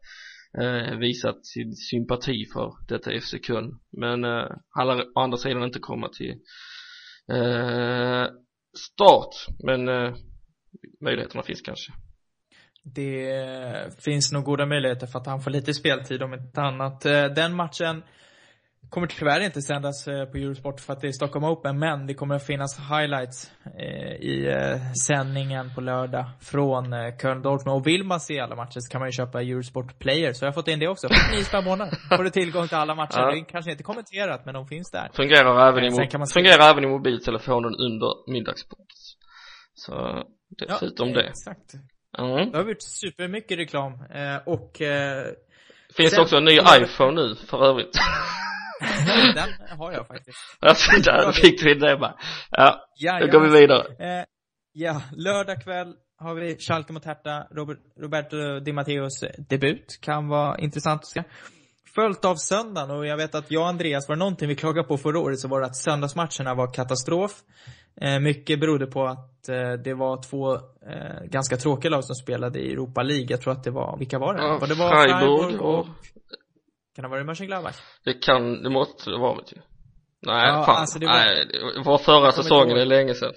eh 0.62 0.98
visat 0.98 1.46
sin 1.46 1.74
sympati 1.76 2.46
för 2.54 2.74
detta 2.88 3.12
FC 3.20 3.36
Köln. 3.48 3.80
Men 3.98 4.24
eh, 4.24 4.48
han 4.70 4.88
lär 4.88 5.02
å 5.16 5.20
andra 5.20 5.38
sidan 5.38 5.64
inte 5.64 5.80
komma 5.80 6.10
till 6.10 6.32
eh, 7.32 8.26
start. 8.78 9.36
Men 9.64 9.88
eh, 9.88 10.14
möjligheterna 11.02 11.44
finns 11.44 11.62
kanske. 11.62 11.92
Det 12.84 13.32
eh, 13.32 13.90
finns 14.06 14.32
nog 14.32 14.44
goda 14.44 14.66
möjligheter 14.66 15.08
för 15.08 15.20
att 15.20 15.28
han 15.28 15.42
får 15.42 15.52
lite 15.52 15.74
speltid 15.74 16.24
om 16.24 16.34
inte 16.34 16.62
annat. 16.62 17.02
Den 17.36 17.56
matchen 17.56 18.04
kommer 18.90 19.08
tyvärr 19.08 19.40
inte 19.40 19.62
sändas 19.62 20.08
eh, 20.08 20.26
på 20.26 20.38
Eurosport 20.38 20.80
för 20.80 20.94
att 20.94 21.02
det 21.02 21.08
är 21.08 21.12
Stockholm 21.12 21.46
Open, 21.46 21.80
men 21.80 22.08
det 22.08 22.14
kommer 22.14 22.36
att 22.36 22.46
finnas 22.46 22.80
highlights 22.80 23.52
eh, 23.80 24.14
i 24.14 24.48
eh, 24.48 24.92
sändningen 25.08 25.72
på 25.76 25.82
lördag 25.82 26.26
från 26.42 26.86
Köln 27.22 27.42
Dortmund. 27.42 27.78
Och 27.78 27.88
vill 27.88 28.04
man 28.04 28.20
se 28.20 28.40
alla 28.40 28.56
matcher 28.56 28.80
så 28.80 28.92
kan 28.92 29.00
man 29.00 29.08
ju 29.08 29.12
köpa 29.12 29.42
Eurosport 29.42 30.00
Player, 30.00 30.34
så 30.34 30.46
jag 30.46 30.48
har 30.52 30.54
fått 30.54 30.68
in 30.68 30.80
det 30.80 30.88
också. 30.88 31.08
9 31.36 31.44
spänn 31.44 31.64
månader 31.64 32.18
får 32.18 32.24
du 32.24 32.30
tillgång 32.30 32.68
till 32.68 32.78
alla 32.78 32.96
matcher. 32.96 33.20
Ja. 33.20 33.32
Det 33.32 33.40
är 33.40 33.46
kanske 33.46 33.72
inte 33.72 33.84
kommenterat, 33.84 34.46
men 34.46 34.54
de 34.54 34.68
finns 34.68 34.92
där. 34.92 35.10
Fungerar 35.14 35.70
även, 35.70 35.84
i, 35.84 35.90
mo- 35.90 36.34
fungerar 36.34 36.70
även 36.72 36.84
i 36.84 36.88
mobiltelefonen 36.88 37.76
under 37.76 38.32
middagsbordet. 38.32 38.88
Så 39.74 40.24
dessutom 40.50 41.10
ja, 41.10 41.16
det. 41.16 41.28
Exakt. 41.28 41.74
Mm. 42.18 42.52
Det 42.52 42.58
har 42.58 42.66
gjort 42.66 42.82
supermycket 42.82 43.58
reklam. 43.58 43.94
Och 44.46 44.82
Finns 45.98 46.12
Sen- 46.12 46.22
också 46.22 46.38
en 46.38 46.46
ny 46.46 46.60
iPhone 46.82 47.22
nu 47.22 47.36
för 47.36 47.66
övrigt. 47.66 47.94
den 49.36 49.78
har 49.78 49.92
jag 49.92 50.08
faktiskt. 50.08 50.38
alltså 50.60 50.92
där 51.02 51.32
fick 51.32 51.66
vi 51.66 51.74
det 51.74 51.98
bara. 51.98 52.16
Ja, 52.52 52.86
Ja, 52.96 53.20
då 53.20 53.28
går 53.28 53.40
vi 53.40 53.60
vidare. 53.60 53.84
Eh, 54.00 54.26
ja, 54.74 55.02
lördag 55.16 55.64
kväll 55.64 55.94
har 56.18 56.36
vi 56.36 56.58
Schalke 56.60 56.94
mot 56.94 57.06
Hertha, 57.06 57.48
Robert, 57.52 57.78
Roberto 58.00 58.60
Di 58.60 58.74
Matteos 58.74 59.24
debut. 59.50 60.00
Kan 60.02 60.28
vara 60.28 60.58
intressant 60.58 61.02
att 61.02 61.08
se. 61.08 61.24
Följt 61.96 62.26
av 62.26 62.36
söndagen 62.36 62.92
och 62.92 63.06
jag 63.06 63.18
vet 63.18 63.36
att 63.36 63.52
jag 63.52 63.62
och 63.62 63.68
Andreas, 63.68 64.10
var 64.10 64.16
någonting 64.16 64.48
vi 64.48 64.56
klagade 64.56 64.88
på 64.88 64.98
förra 64.98 65.20
året 65.20 65.40
så 65.40 65.48
var 65.48 65.60
det 65.60 65.66
att 65.66 65.76
söndagsmatcherna 65.76 66.54
var 66.56 66.74
katastrof. 66.74 67.32
Eh, 68.02 68.20
mycket 68.20 68.60
berodde 68.60 68.86
på 68.88 69.06
att 69.06 69.50
eh, 69.50 69.72
det 69.84 69.94
var 69.94 70.30
två 70.30 70.54
eh, 70.56 71.24
ganska 71.26 71.58
tråkiga 71.58 71.92
lag 71.92 72.04
som 72.04 72.16
spelade 72.16 72.60
i 72.60 72.72
Europa 72.72 73.04
League. 73.04 73.28
Jag 73.30 73.42
tror 73.42 73.54
att 73.54 73.64
det 73.64 73.72
var, 73.72 73.98
vilka 73.98 74.20
var 74.20 74.34
det? 74.34 74.42
Ja, 74.42 74.58
Var 74.62 74.68
det 74.68 74.74
var 74.76 74.90
Freiburg 74.90 75.42
Freiburg 75.42 75.62
och, 75.62 75.88
kan 77.02 77.04
det 77.04 77.08
ha 77.10 77.16
varit 77.16 77.26
Mönchengladbach? 77.26 77.76
det 78.06 78.14
kan, 78.14 78.64
det 78.64 78.70
måste 78.70 79.10
det 79.10 79.18
vara 79.18 79.36
du. 79.36 79.62
Nej, 80.22 80.48
Ja, 80.48 80.64
fan. 80.66 80.76
alltså 80.76 81.00
det 81.00 81.06
var- 81.06 81.14
Nej, 81.14 81.46
det 81.76 81.82
var 81.86 81.98
förra 81.98 82.32
säsongen, 82.32 82.76
det 82.76 82.82
är 82.82 82.86
länge 82.86 83.14
sedan. 83.14 83.34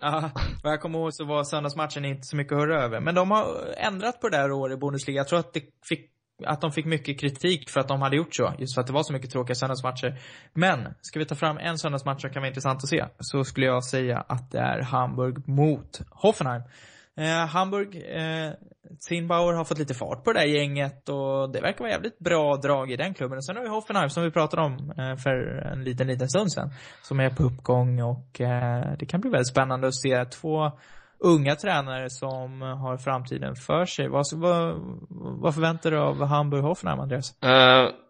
Ja, 0.00 0.30
vad 0.62 0.72
jag 0.72 0.80
kommer 0.80 0.98
ihåg 0.98 1.14
så 1.14 1.24
var 1.24 1.44
söndagsmatchen 1.44 2.04
inte 2.04 2.22
så 2.22 2.36
mycket 2.36 2.52
att 2.52 2.58
hurra 2.58 2.82
över. 2.82 3.00
Men 3.00 3.14
de 3.14 3.30
har 3.30 3.74
ändrat 3.76 4.20
på 4.20 4.28
det 4.28 4.36
här 4.36 4.52
året 4.52 4.76
i 4.76 4.80
Bundesliga. 4.80 5.16
Jag 5.16 5.28
tror 5.28 5.38
att, 5.38 5.52
det 5.54 5.62
fick, 5.88 6.10
att 6.46 6.60
de 6.60 6.72
fick 6.72 6.86
mycket 6.86 7.20
kritik 7.20 7.70
för 7.70 7.80
att 7.80 7.88
de 7.88 8.02
hade 8.02 8.16
gjort 8.16 8.34
så. 8.34 8.52
Just 8.58 8.74
för 8.74 8.80
att 8.80 8.86
det 8.86 8.92
var 8.92 9.02
så 9.02 9.12
mycket 9.12 9.30
tråkiga 9.30 9.54
söndagsmatcher. 9.54 10.18
Men, 10.54 10.94
ska 11.00 11.18
vi 11.18 11.24
ta 11.24 11.34
fram 11.34 11.58
en 11.58 11.78
söndagsmatch 11.78 12.20
som 12.20 12.30
kan 12.30 12.42
vara 12.42 12.48
intressant 12.48 12.76
att 12.82 12.88
se, 12.88 13.04
så 13.20 13.44
skulle 13.44 13.66
jag 13.66 13.84
säga 13.84 14.24
att 14.28 14.50
det 14.50 14.58
är 14.58 14.80
Hamburg 14.82 15.48
mot 15.48 16.00
Hoffenheim. 16.10 16.62
Eh, 17.16 17.46
Hamburg, 17.46 17.96
eh, 17.96 18.52
har 19.56 19.64
fått 19.64 19.78
lite 19.78 19.94
fart 19.94 20.24
på 20.24 20.32
det 20.32 20.38
där 20.38 20.46
gänget 20.46 21.08
och 21.08 21.52
det 21.52 21.60
verkar 21.60 21.78
vara 21.78 21.90
jävligt 21.90 22.18
bra 22.18 22.56
drag 22.56 22.90
i 22.90 22.96
den 22.96 23.14
klubben. 23.14 23.38
Och 23.38 23.44
sen 23.44 23.56
har 23.56 23.62
vi 23.62 23.68
Hoffenheim 23.68 24.10
som 24.10 24.22
vi 24.22 24.30
pratade 24.30 24.62
om 24.62 24.90
eh, 24.98 25.16
för 25.16 25.32
en 25.72 25.84
liten, 25.84 26.06
liten 26.06 26.28
stund 26.28 26.52
sedan. 26.52 26.70
Som 27.02 27.20
är 27.20 27.30
på 27.30 27.42
uppgång 27.42 28.02
och 28.02 28.40
eh, 28.40 28.96
det 28.98 29.06
kan 29.06 29.20
bli 29.20 29.30
väldigt 29.30 29.48
spännande 29.48 29.86
att 29.86 29.94
se 29.94 30.24
två 30.24 30.72
unga 31.18 31.56
tränare 31.56 32.10
som 32.10 32.60
har 32.60 32.96
framtiden 32.96 33.54
för 33.56 33.84
sig. 33.84 34.08
Vad, 34.08 34.24
vad, 34.32 34.74
vad 35.40 35.54
förväntar 35.54 35.90
du 35.90 35.98
av 35.98 36.24
Hamburg 36.24 36.62
Hoffenheim, 36.62 37.00
Andreas? 37.00 37.34
Uh 37.44 38.05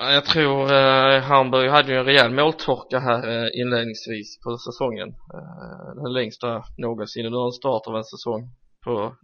jag 0.00 0.24
tror 0.24 0.72
uh, 0.72 1.20
Hamburg 1.20 1.70
hade 1.70 1.92
ju 1.92 1.98
en 1.98 2.04
rejäl 2.04 2.30
måltorka 2.30 2.98
här 2.98 3.28
uh, 3.28 3.48
inledningsvis 3.60 4.40
på 4.44 4.56
säsongen. 4.58 5.08
Uh, 5.08 6.02
den 6.04 6.12
längsta 6.12 6.62
någonsin 6.78 7.26
under 7.26 7.44
en 7.46 7.52
start 7.52 7.82
av 7.86 7.96
en 7.96 8.04
säsong 8.04 8.50
på 8.84 9.14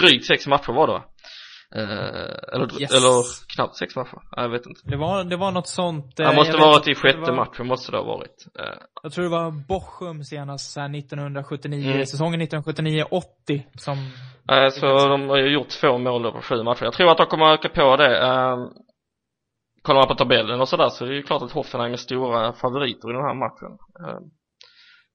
drygt 0.00 0.26
sex 0.26 0.46
matcher 0.46 0.72
var 0.72 0.86
det 0.86 0.92
va? 0.92 1.04
Eh, 1.76 2.54
eller, 2.54 2.80
Yes. 2.80 2.90
eller 2.94 3.22
knappt 3.56 3.76
sex 3.76 3.96
matcher, 3.96 4.18
jag 4.36 4.48
vet 4.48 4.66
inte. 4.66 4.80
Det 4.84 4.96
var, 4.96 5.24
det 5.24 5.36
var 5.36 5.50
något 5.50 5.66
sånt. 5.68 6.20
eh, 6.20 6.28
Det 6.30 6.36
måste 6.36 6.56
varit 6.56 6.88
i 6.88 6.94
sjätte 6.94 7.18
var- 7.18 7.32
matchen, 7.34 7.66
måste 7.66 7.92
det 7.92 7.98
ha 7.98 8.04
varit. 8.04 8.46
Eh, 8.60 8.78
Jag 9.02 9.12
tror 9.12 9.24
det 9.24 9.30
var 9.30 9.50
Bochum 9.68 10.24
senast, 10.24 10.72
så 10.72 10.80
här 10.80 10.88
1979, 10.88 11.90
Mm. 11.92 12.06
säsongen 12.06 12.40
1979-80 12.40 13.62
som 13.78 13.96
Nej, 14.48 14.70
så 14.70 14.86
de 15.08 15.28
har 15.28 15.36
ju 15.36 15.48
gjort 15.52 15.68
två 15.68 15.98
mål 15.98 16.32
på 16.32 16.40
sju 16.40 16.62
matcher. 16.62 16.84
Jag 16.84 16.92
tror 16.92 17.10
att 17.10 17.18
de 17.18 17.26
kommer 17.26 17.52
öka 17.52 17.68
på 17.68 17.96
det. 17.96 18.18
Kollar 19.84 20.00
man 20.00 20.08
på 20.08 20.14
tabellen 20.14 20.60
och 20.60 20.68
sådär 20.68 20.88
så 20.88 21.04
är 21.04 21.08
det 21.08 21.14
ju 21.14 21.22
klart 21.22 21.42
att 21.42 21.52
Hoffenheim 21.52 21.92
är 21.92 21.96
stora 21.96 22.52
favoriter 22.52 23.10
i 23.10 23.12
den 23.12 23.22
här 23.22 23.34
matchen. 23.34 23.78
eh 24.06 24.18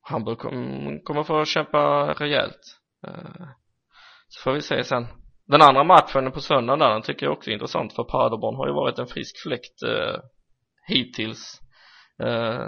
Hamburg 0.01 0.37
kom, 0.37 0.99
kommer 1.03 1.23
få 1.23 1.45
kämpa 1.45 2.13
rejält. 2.13 2.61
eh 3.07 3.47
så 4.27 4.43
får 4.43 4.53
vi 4.53 4.61
se 4.61 4.83
sen. 4.83 5.07
Den 5.47 5.61
andra 5.61 5.83
matchen 5.83 6.31
på 6.31 6.39
söndagen 6.41 6.79
där, 6.79 6.89
den 6.89 7.01
tycker 7.01 7.25
jag 7.25 7.33
också 7.33 7.49
är 7.49 7.53
intressant 7.53 7.93
för 7.93 8.03
Paderborn 8.03 8.55
har 8.55 8.67
ju 8.67 8.73
varit 8.73 8.99
en 8.99 9.07
frisk 9.07 9.43
fläkt 9.43 9.83
eh 9.83 10.19
hittills. 10.87 11.59
eh 12.23 12.67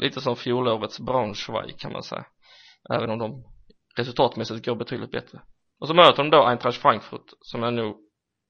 lite 0.00 0.20
som 0.20 0.36
fjolårets 0.36 1.00
Braunschweig 1.00 1.78
kan 1.78 1.92
man 1.92 2.02
säga. 2.02 2.26
Även 2.94 3.10
om 3.10 3.18
de 3.18 3.44
resultatmässigt 3.96 4.66
går 4.66 4.76
betydligt 4.76 5.10
bättre. 5.10 5.40
Och 5.80 5.88
så 5.88 5.94
möter 5.94 6.22
de 6.22 6.30
då 6.30 6.44
Eintracht 6.44 6.82
Frankfurt 6.82 7.26
som 7.40 7.62
jag 7.62 7.74
nog 7.74 7.96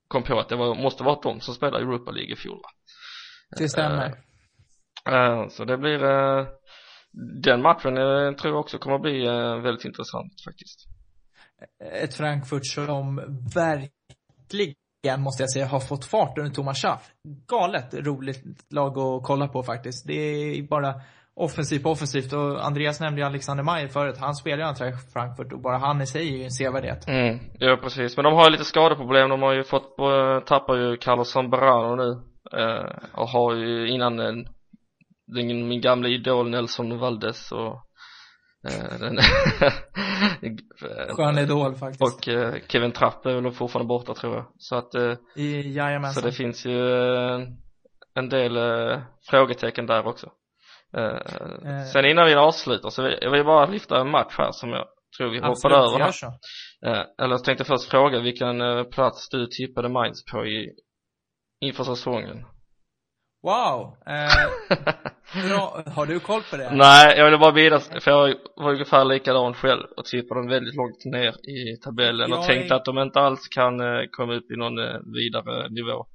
kom 0.09 0.23
på 0.23 0.39
att 0.39 0.49
det 0.49 0.57
var, 0.57 0.75
måste 0.75 1.03
vara 1.03 1.21
de 1.23 1.41
som 1.41 1.55
spelade 1.55 1.85
Europa 1.85 2.11
League 2.11 2.33
i 2.33 2.37
fjol 2.37 2.57
va? 2.57 2.69
Det 3.59 3.69
stämmer. 3.69 4.07
Eh, 5.11 5.49
så 5.49 5.65
det 5.65 5.79
blir 5.79 6.05
eh, 6.05 6.47
den 7.43 7.63
matchen 7.63 7.95
tror 8.37 8.53
jag 8.53 8.61
också 8.61 8.79
kommer 8.79 8.99
bli 8.99 9.27
väldigt 9.63 9.85
intressant 9.85 10.33
faktiskt. 10.45 10.89
Ett 12.03 12.15
Frankfurt 12.15 12.67
som 12.67 13.17
verkligen, 13.55 15.21
måste 15.21 15.43
jag 15.43 15.51
säga, 15.51 15.67
har 15.67 15.81
fått 15.81 16.05
fart 16.05 16.39
under 16.39 16.51
Thomas 16.51 16.83
Schaff. 16.83 17.11
Galet 17.47 17.95
roligt 17.95 18.45
lag 18.71 18.99
att 18.99 19.23
kolla 19.25 19.49
på 19.49 19.63
faktiskt. 19.63 20.07
Det 20.07 20.15
är 20.15 20.63
bara 20.63 20.95
offensivt 21.39 21.83
på 21.83 21.91
offensivt 21.91 22.33
och 22.33 22.67
Andreas 22.67 23.01
nämnde 23.01 23.21
ju 23.21 23.27
Alexander 23.27 23.65
Meyer 23.65 23.89
förut. 23.89 24.17
Han 24.21 24.35
spelar 24.35 24.59
ju 24.59 24.65
Eintracht 24.65 25.13
Frankfurt 25.13 25.53
och 25.53 25.61
bara 25.61 25.79
han 25.79 26.01
i 26.01 26.07
sig 26.07 26.29
är 26.29 26.37
ju 26.37 26.45
en 26.45 26.51
sevärdhet. 26.51 27.09
Mm, 27.09 27.39
ja 27.59 27.79
precis. 27.83 28.17
Men 28.17 28.25
de 28.25 28.35
har 28.35 28.45
ju 28.45 28.51
lite 28.51 28.65
skadeproblem. 28.65 29.31
De 29.31 29.43
har 29.43 29.53
ju 29.53 29.65
fått, 29.65 29.99
eh, 29.99 30.41
tappar 30.47 30.77
ju 30.77 30.97
Carlos 30.97 31.31
Zambrano 31.31 31.97
nu. 31.97 32.11
Eh, 32.61 32.91
och 33.13 33.29
har 33.29 33.55
ju 33.55 33.89
innan 33.89 34.21
eh, 34.21 34.33
den, 35.27 35.69
min 35.69 35.81
gamla 35.81 36.09
idol 36.09 36.51
Nelson 36.51 36.99
Valdes 36.99 37.53
och 37.53 37.75
eh, 38.69 38.99
den 39.01 39.19
Skön 41.17 41.39
idol 41.39 41.75
faktiskt. 41.75 42.03
Och 42.03 42.29
eh, 42.29 42.55
Kevin 42.69 42.93
Trapp 42.93 43.27
är 43.27 43.41
väl 43.41 43.53
fortfarande 43.53 43.89
borta 43.89 44.15
tror 44.15 44.35
jag. 44.35 44.47
Så 44.59 44.77
att, 44.77 44.95
eh, 44.95 45.13
I, 45.37 45.79
så 46.15 46.21
det 46.21 46.33
finns 46.33 46.67
ju 46.67 46.95
en 48.15 48.29
del 48.29 48.59
frågetecken 49.31 49.87
där 49.87 50.07
också. 50.07 50.31
Eh, 50.97 51.05
Eh. 51.73 51.85
sen 51.93 52.05
innan 52.05 52.27
vi 52.27 52.35
avslutar 52.35 52.91
så 52.91 53.03
vill 53.03 53.19
jag 53.21 53.31
vill 53.31 53.45
bara 53.45 53.67
lyfta 53.67 54.01
en 54.01 54.11
match 54.11 54.35
här 54.39 54.53
som 54.53 54.71
jag 54.71 54.85
tror 55.19 55.31
vi 55.31 55.39
hoppade 55.41 55.75
över 55.77 55.99
här. 55.99 56.13
Eh, 56.87 57.05
eller 57.23 57.35
jag 57.35 57.45
tänkte 57.45 57.65
först 57.65 57.91
fråga 57.91 58.21
vilken 58.21 58.61
eh, 58.61 58.85
plats 58.85 59.29
du 59.29 59.47
tippade 59.47 59.89
Mainz 59.89 60.25
på 60.33 60.47
i, 60.47 60.69
inför 61.61 61.85
säsongen. 61.85 62.45
Wow! 63.43 63.97
Eh, 64.07 65.49
bra. 65.49 65.83
Har 65.95 66.07
du 66.07 66.21
koll 66.21 66.43
på 66.51 66.57
det? 66.57 66.71
Nej, 66.73 67.19
jag 67.19 67.25
ville 67.25 67.39
bara 67.39 67.53
vidare, 67.53 68.01
för 68.01 68.11
jag 68.11 68.35
var 68.57 68.71
ungefär 68.73 69.05
likadan 69.05 69.55
själv 69.55 69.83
och 69.97 70.05
tippade 70.05 70.41
dem 70.41 70.49
väldigt 70.49 70.75
långt 70.77 71.05
ner 71.05 71.49
i 71.51 71.77
tabellen 71.85 72.33
och 72.33 72.39
Jag 72.39 72.47
tänkte 72.47 72.75
är- 72.75 72.77
att 72.77 72.85
de 72.85 72.99
inte 72.99 73.21
alls 73.21 73.49
kan 73.49 73.81
eh, 73.81 74.03
komma 74.11 74.35
upp 74.35 74.51
i 74.51 74.57
någon 74.57 74.77
vidare 75.15 75.69
nivå. 75.69 76.07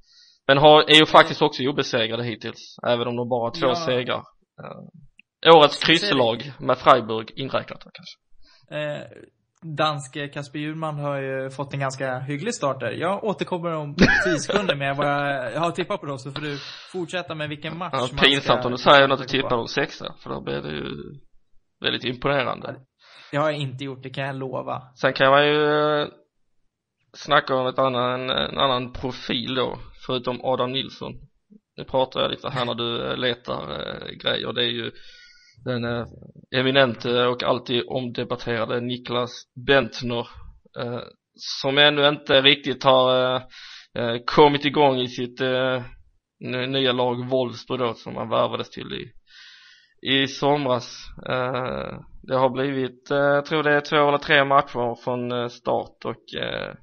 Men 0.46 0.58
har, 0.58 0.82
är 0.82 0.94
ju 0.94 1.06
faktiskt 1.06 1.42
också 1.42 1.62
obesegrade 1.62 2.24
hittills, 2.24 2.76
även 2.86 3.08
om 3.08 3.16
de 3.16 3.28
bara 3.28 3.40
har 3.46 3.50
två 3.60 3.66
Ja. 3.66 3.74
segrar. 3.74 4.22
Eh, 4.62 5.56
årets 5.56 5.84
krysslag 5.84 6.52
med 6.60 6.78
Freiburg 6.78 7.30
inräknat 7.36 7.80
då, 7.84 7.90
kanske. 7.92 8.18
Eh, 8.80 9.02
danske 9.76 10.28
Kasper 10.28 10.58
Hjulman 10.58 10.98
har 10.98 11.16
ju 11.20 11.50
fått 11.50 11.74
en 11.74 11.80
ganska 11.80 12.18
hygglig 12.18 12.54
start 12.54 12.80
där. 12.80 12.90
Jag 12.90 13.24
återkommer 13.24 13.70
om 13.74 13.94
10 14.24 14.38
sekunder 14.38 14.76
med 14.76 14.96
vad 14.96 15.06
jag 15.52 15.60
har 15.60 15.70
tippat 15.70 16.00
på 16.00 16.06
då, 16.06 16.18
så 16.18 16.32
får 16.32 16.40
du 16.42 16.58
fortsätta 16.92 17.34
med 17.34 17.48
vilken 17.48 17.78
match 17.78 17.90
Ja, 17.92 17.98
man 17.98 18.08
pinsamt 18.08 18.60
ska- 18.60 18.66
om 18.68 18.72
du 18.72 18.78
säger 18.78 19.08
att 19.08 19.18
du 19.18 19.24
tippar 19.24 19.56
dem 19.56 19.68
sexa, 19.68 20.14
för 20.22 20.30
då 20.30 20.40
blir 20.40 20.62
det 20.62 20.70
ju 20.72 20.84
väldigt 21.80 22.04
imponerande. 22.04 22.76
Det 23.30 23.36
har 23.36 23.50
jag 23.50 23.58
inte 23.60 23.84
gjort, 23.84 24.02
det 24.02 24.10
kan 24.10 24.24
jag 24.26 24.36
lova. 24.36 24.82
Sen 25.00 25.12
kan 25.12 25.30
man 25.30 25.46
ju 25.46 25.64
eh, 26.00 26.08
snacka 27.12 27.54
om 27.54 27.66
ett 27.66 27.78
annan, 27.78 28.30
en 28.30 28.58
annan 28.58 28.92
profil 28.92 29.54
då, 29.54 29.78
förutom 30.06 30.40
Adam 30.44 30.72
Nilsson. 30.72 31.12
Nu 31.76 31.84
pratar 31.84 32.20
jag 32.20 32.30
lite 32.30 32.50
här 32.50 32.64
när 32.64 32.74
du 32.74 33.10
eh, 33.10 33.16
letar 33.16 33.62
eh, 33.62 34.08
grejer. 34.08 34.52
Det 34.52 34.62
är 34.62 34.70
ju 34.70 34.92
den 35.64 35.84
eh, 35.84 36.06
eminente 36.56 37.26
och 37.26 37.42
alltid 37.42 37.82
omdebatterade 37.86 38.80
Niklas 38.80 39.30
Bentner 39.66 40.28
eh, 40.78 41.00
som 41.34 41.78
ännu 41.78 42.08
inte 42.08 42.42
riktigt 42.42 42.84
har 42.84 43.34
eh, 43.34 43.42
eh 43.94 44.16
kommit 44.26 44.64
igång 44.64 45.00
i 45.00 45.08
sitt 45.08 45.40
eh, 45.40 45.82
nya 46.68 46.92
lag 46.92 47.28
Wolfsburg 47.28 47.80
då 47.80 47.94
som 47.94 48.16
han 48.16 48.28
värvades 48.28 48.70
till 48.70 48.92
i 48.92 49.12
i 50.04 50.26
somras. 50.26 51.06
Eh, 51.28 51.98
det 52.22 52.36
har 52.36 52.50
blivit, 52.50 53.10
eh, 53.10 53.16
jag 53.16 53.44
tror 53.44 53.62
det 53.62 53.72
är 53.72 53.80
två 53.80 54.08
eller 54.08 54.18
tre 54.18 54.44
matcher 54.44 55.04
från 55.04 55.32
eh, 55.32 55.48
start 55.48 56.04
och 56.04 56.40
eh, 56.42 56.74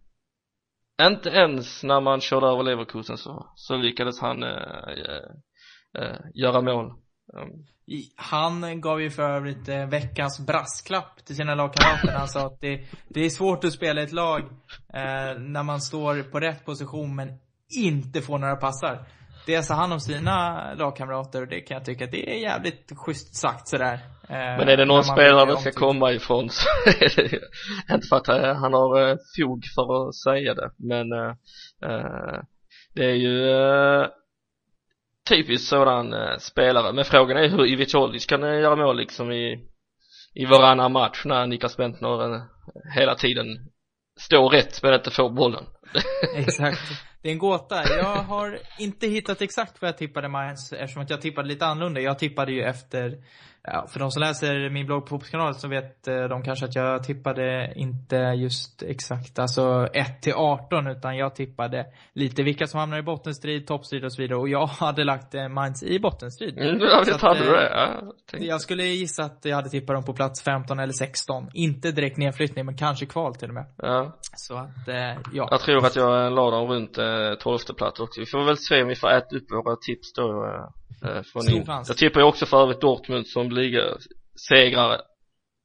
inte 1.07 1.29
ens 1.29 1.83
när 1.83 2.01
man 2.01 2.21
körde 2.21 2.47
över 2.47 2.63
Leverkusen 2.63 3.17
så, 3.17 3.51
så 3.55 3.77
lyckades 3.77 4.19
han 4.19 4.43
eh, 4.43 4.49
eh, 4.49 6.03
eh 6.03 6.17
göra 6.33 6.61
mål. 6.61 6.93
Mm. 7.37 7.49
Han 8.15 8.81
gav 8.81 9.01
ju 9.01 9.09
för 9.09 9.23
övrigt 9.23 9.69
eh, 9.69 9.85
veckans 9.85 10.39
brasklapp 10.47 11.25
till 11.25 11.35
sina 11.35 11.55
lagkamrater. 11.55 12.17
Han 12.17 12.27
sa 12.27 12.45
att 12.45 12.61
det, 12.61 12.81
det 13.07 13.25
är 13.25 13.29
svårt 13.29 13.63
att 13.63 13.73
spela 13.73 14.01
i 14.01 14.03
ett 14.03 14.13
lag 14.13 14.41
eh, 14.93 15.39
när 15.39 15.63
man 15.63 15.81
står 15.81 16.23
på 16.23 16.39
rätt 16.39 16.65
position 16.65 17.15
men 17.15 17.39
inte 17.77 18.21
får 18.21 18.37
några 18.37 18.55
passar. 18.55 19.05
Det 19.45 19.63
sa 19.63 19.73
han 19.73 19.91
om 19.91 19.99
sina 19.99 20.73
lagkamrater 20.73 21.41
och 21.41 21.47
det 21.47 21.61
kan 21.61 21.75
jag 21.75 21.85
tycka 21.85 22.05
att 22.05 22.11
det 22.11 22.35
är 22.35 22.39
jävligt 22.39 22.91
schysst 22.95 23.35
sagt 23.35 23.67
sådär. 23.67 23.99
Eh, 24.31 24.57
men 24.57 24.69
är 24.69 24.77
det 24.77 24.85
någon 24.85 25.03
spelare 25.03 25.51
det 25.51 25.57
ska 25.57 25.71
komma 25.71 26.11
ifrån 26.11 26.49
så 26.49 26.67
är 26.85 27.15
det 27.15 27.31
ju 27.31 27.39
inte 27.91 28.07
för 28.07 28.15
att 28.15 28.27
eh, 28.27 28.55
han 28.55 28.73
har 28.73 29.09
eh, 29.09 29.17
fog 29.37 29.65
för 29.75 30.07
att 30.07 30.15
säga 30.15 30.53
det 30.53 30.71
men 30.77 31.09
det 32.95 33.05
är 33.05 33.15
ju 33.15 34.07
typiskt 35.29 35.67
sådan 35.67 36.39
spelare 36.39 36.93
men 36.93 37.05
frågan 37.05 37.37
är 37.37 37.49
hur 37.49 37.65
Ivic 37.65 37.95
Olic 37.95 38.25
kan 38.25 38.41
göra 38.41 38.75
mål 38.75 38.97
liksom 38.97 39.31
i 39.31 39.67
i 40.33 40.45
varannan 40.45 40.91
match 40.91 41.21
när 41.25 41.47
Niklas 41.47 41.77
Bentner 41.77 42.41
hela 42.95 43.15
tiden 43.15 43.47
står 44.19 44.49
rätt 44.49 44.83
men 44.83 44.93
inte 44.93 45.11
får 45.11 45.29
bollen 45.29 45.65
Exakt. 46.35 46.81
Det 47.21 47.29
är 47.29 47.33
en 47.33 47.39
gåta. 47.39 47.83
Jag 47.97 48.15
har 48.15 48.59
inte 48.79 49.07
hittat 49.07 49.41
exakt 49.41 49.81
vad 49.81 49.87
jag 49.87 49.97
tippade 49.97 50.27
Mainz 50.27 50.73
eftersom 50.73 51.01
att 51.01 51.09
jag 51.09 51.21
tippade 51.21 51.47
lite 51.47 51.65
annorlunda. 51.65 52.01
Jag 52.01 52.19
tippade 52.19 52.51
ju 52.51 52.63
efter 52.63 53.17
Ja, 53.63 53.87
för 53.89 53.99
de 53.99 54.11
som 54.11 54.19
läser 54.19 54.69
min 54.69 54.85
blogg 54.85 55.01
på 55.01 55.07
Fotbollskanalen 55.07 55.53
så 55.53 55.67
vet 55.67 56.07
eh, 56.07 56.23
de 56.23 56.43
kanske 56.43 56.65
att 56.65 56.75
jag 56.75 57.03
tippade 57.03 57.73
inte 57.75 58.15
just 58.15 58.83
exakt, 58.83 59.39
alltså 59.39 59.87
1 59.93 60.21
till 60.21 60.33
18 60.33 60.87
utan 60.87 61.17
jag 61.17 61.35
tippade 61.35 61.85
lite 62.13 62.43
vilka 62.43 62.67
som 62.67 62.79
hamnar 62.79 62.97
i 62.97 63.01
bottenstrid, 63.01 63.67
toppstrid 63.67 64.05
och 64.05 64.13
så 64.13 64.21
vidare 64.21 64.39
och 64.39 64.49
jag 64.49 64.65
hade 64.65 65.03
lagt 65.03 65.35
eh, 65.35 65.47
Mainz 65.49 65.83
i 65.83 65.99
bottenstrid. 65.99 66.57
Mm, 66.57 66.79
ja, 66.81 67.03
visst 67.05 67.21
hade 67.21 67.39
du 67.39 67.45
eh, 67.45 67.51
det. 67.51 67.69
Ja, 67.73 68.13
tänkte- 68.31 68.47
Jag 68.47 68.61
skulle 68.61 68.83
gissa 68.83 69.23
att 69.23 69.39
jag 69.45 69.55
hade 69.55 69.69
tippat 69.69 69.95
dem 69.95 70.03
på 70.03 70.13
plats 70.13 70.41
15 70.43 70.79
eller 70.79 70.93
16. 70.93 71.49
Inte 71.53 71.91
direkt 71.91 72.17
nedflyttning, 72.17 72.65
men 72.65 72.77
kanske 72.77 73.05
kval 73.05 73.35
till 73.35 73.47
och 73.47 73.53
med. 73.55 73.65
ja. 73.77 74.17
Så 74.35 74.55
att, 74.55 74.87
eh, 74.87 74.95
ja. 75.33 75.47
Jag 75.51 75.59
tror 75.59 75.85
att 75.85 75.95
jag 75.95 76.25
eh, 76.25 76.31
la 76.31 76.51
dem 76.51 76.67
runt 76.67 76.97
eh, 76.97 77.33
12 77.39 77.57
plats 77.77 77.99
också. 77.99 78.19
Vi 78.19 78.25
får 78.25 78.45
väl 78.45 78.57
se 78.57 78.81
om 78.81 78.87
vi 78.87 78.95
får 78.95 79.09
äta 79.11 79.35
upp 79.35 79.51
våra 79.51 79.75
tips 79.75 80.13
då. 80.13 80.45
Eh, 80.45 80.65
eh, 81.09 81.21
från. 81.23 81.43
Jag 81.87 81.97
tippar 81.97 82.19
ju 82.19 82.25
också 82.27 82.45
för 82.45 82.61
övrigt 82.63 82.81
Dortmund 82.81 83.27
som 83.27 83.50
ligasegrare. 83.51 85.01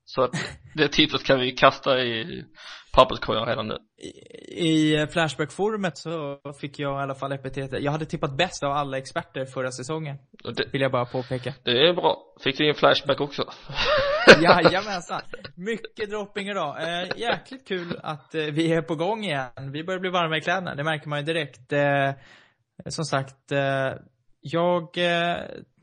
Så 0.04 0.22
att 0.22 0.32
det 0.74 0.88
tipset 0.92 1.24
kan 1.24 1.40
vi 1.40 1.50
kasta 1.52 2.00
i 2.00 2.44
papperskorgen 2.92 3.44
redan 3.44 3.68
nu. 3.68 3.76
I, 3.98 4.94
i 4.94 5.06
Flashback-forumet 5.06 5.98
så 5.98 6.40
fick 6.60 6.78
jag 6.78 7.00
i 7.00 7.02
alla 7.02 7.14
fall 7.14 7.32
epitetet. 7.32 7.82
Jag 7.82 7.92
hade 7.92 8.06
tippat 8.06 8.36
bäst 8.36 8.62
av 8.62 8.72
alla 8.72 8.98
experter 8.98 9.44
förra 9.44 9.70
säsongen. 9.70 10.16
Det, 10.56 10.72
Vill 10.72 10.80
jag 10.80 10.92
bara 10.92 11.04
påpeka. 11.04 11.54
det 11.64 11.88
är 11.88 11.94
bra. 11.94 12.18
Fick 12.44 12.58
du 12.58 12.68
in 12.68 12.74
flashback 12.74 13.20
också? 13.20 13.44
Jajamensan. 14.42 15.20
Mycket 15.56 16.10
dropping 16.10 16.48
idag. 16.48 16.82
Eh, 16.82 17.08
jäkligt 17.16 17.68
kul 17.68 18.00
att 18.02 18.34
eh, 18.34 18.44
vi 18.44 18.72
är 18.72 18.82
på 18.82 18.94
gång 18.94 19.24
igen. 19.24 19.72
Vi 19.72 19.84
börjar 19.84 20.00
bli 20.00 20.10
varma 20.10 20.36
i 20.36 20.40
kläderna. 20.40 20.74
Det 20.74 20.84
märker 20.84 21.08
man 21.08 21.18
ju 21.18 21.24
direkt. 21.24 21.72
Eh, 21.72 22.10
som 22.88 23.04
sagt, 23.04 23.52
eh, 23.52 23.92
jag... 24.52 24.98
Eh, 24.98 25.36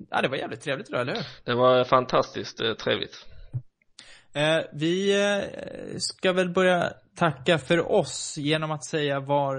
ja, 0.10 0.22
det 0.22 0.28
var 0.28 0.38
jävligt 0.38 0.62
trevligt 0.62 0.90
idag, 0.90 1.02
eller 1.02 1.14
hur? 1.14 1.24
Det 1.44 1.56
var 1.56 1.84
fantastiskt 1.84 2.62
eh, 2.62 2.74
trevligt. 2.74 3.26
Eh, 4.34 4.60
vi 4.74 5.14
ska 5.98 6.34
väl 6.34 6.50
börja 6.50 6.94
tacka 7.16 7.58
för 7.58 7.92
oss 7.92 8.36
genom 8.38 8.72
att 8.72 8.86
säga 8.86 9.20
var 9.20 9.56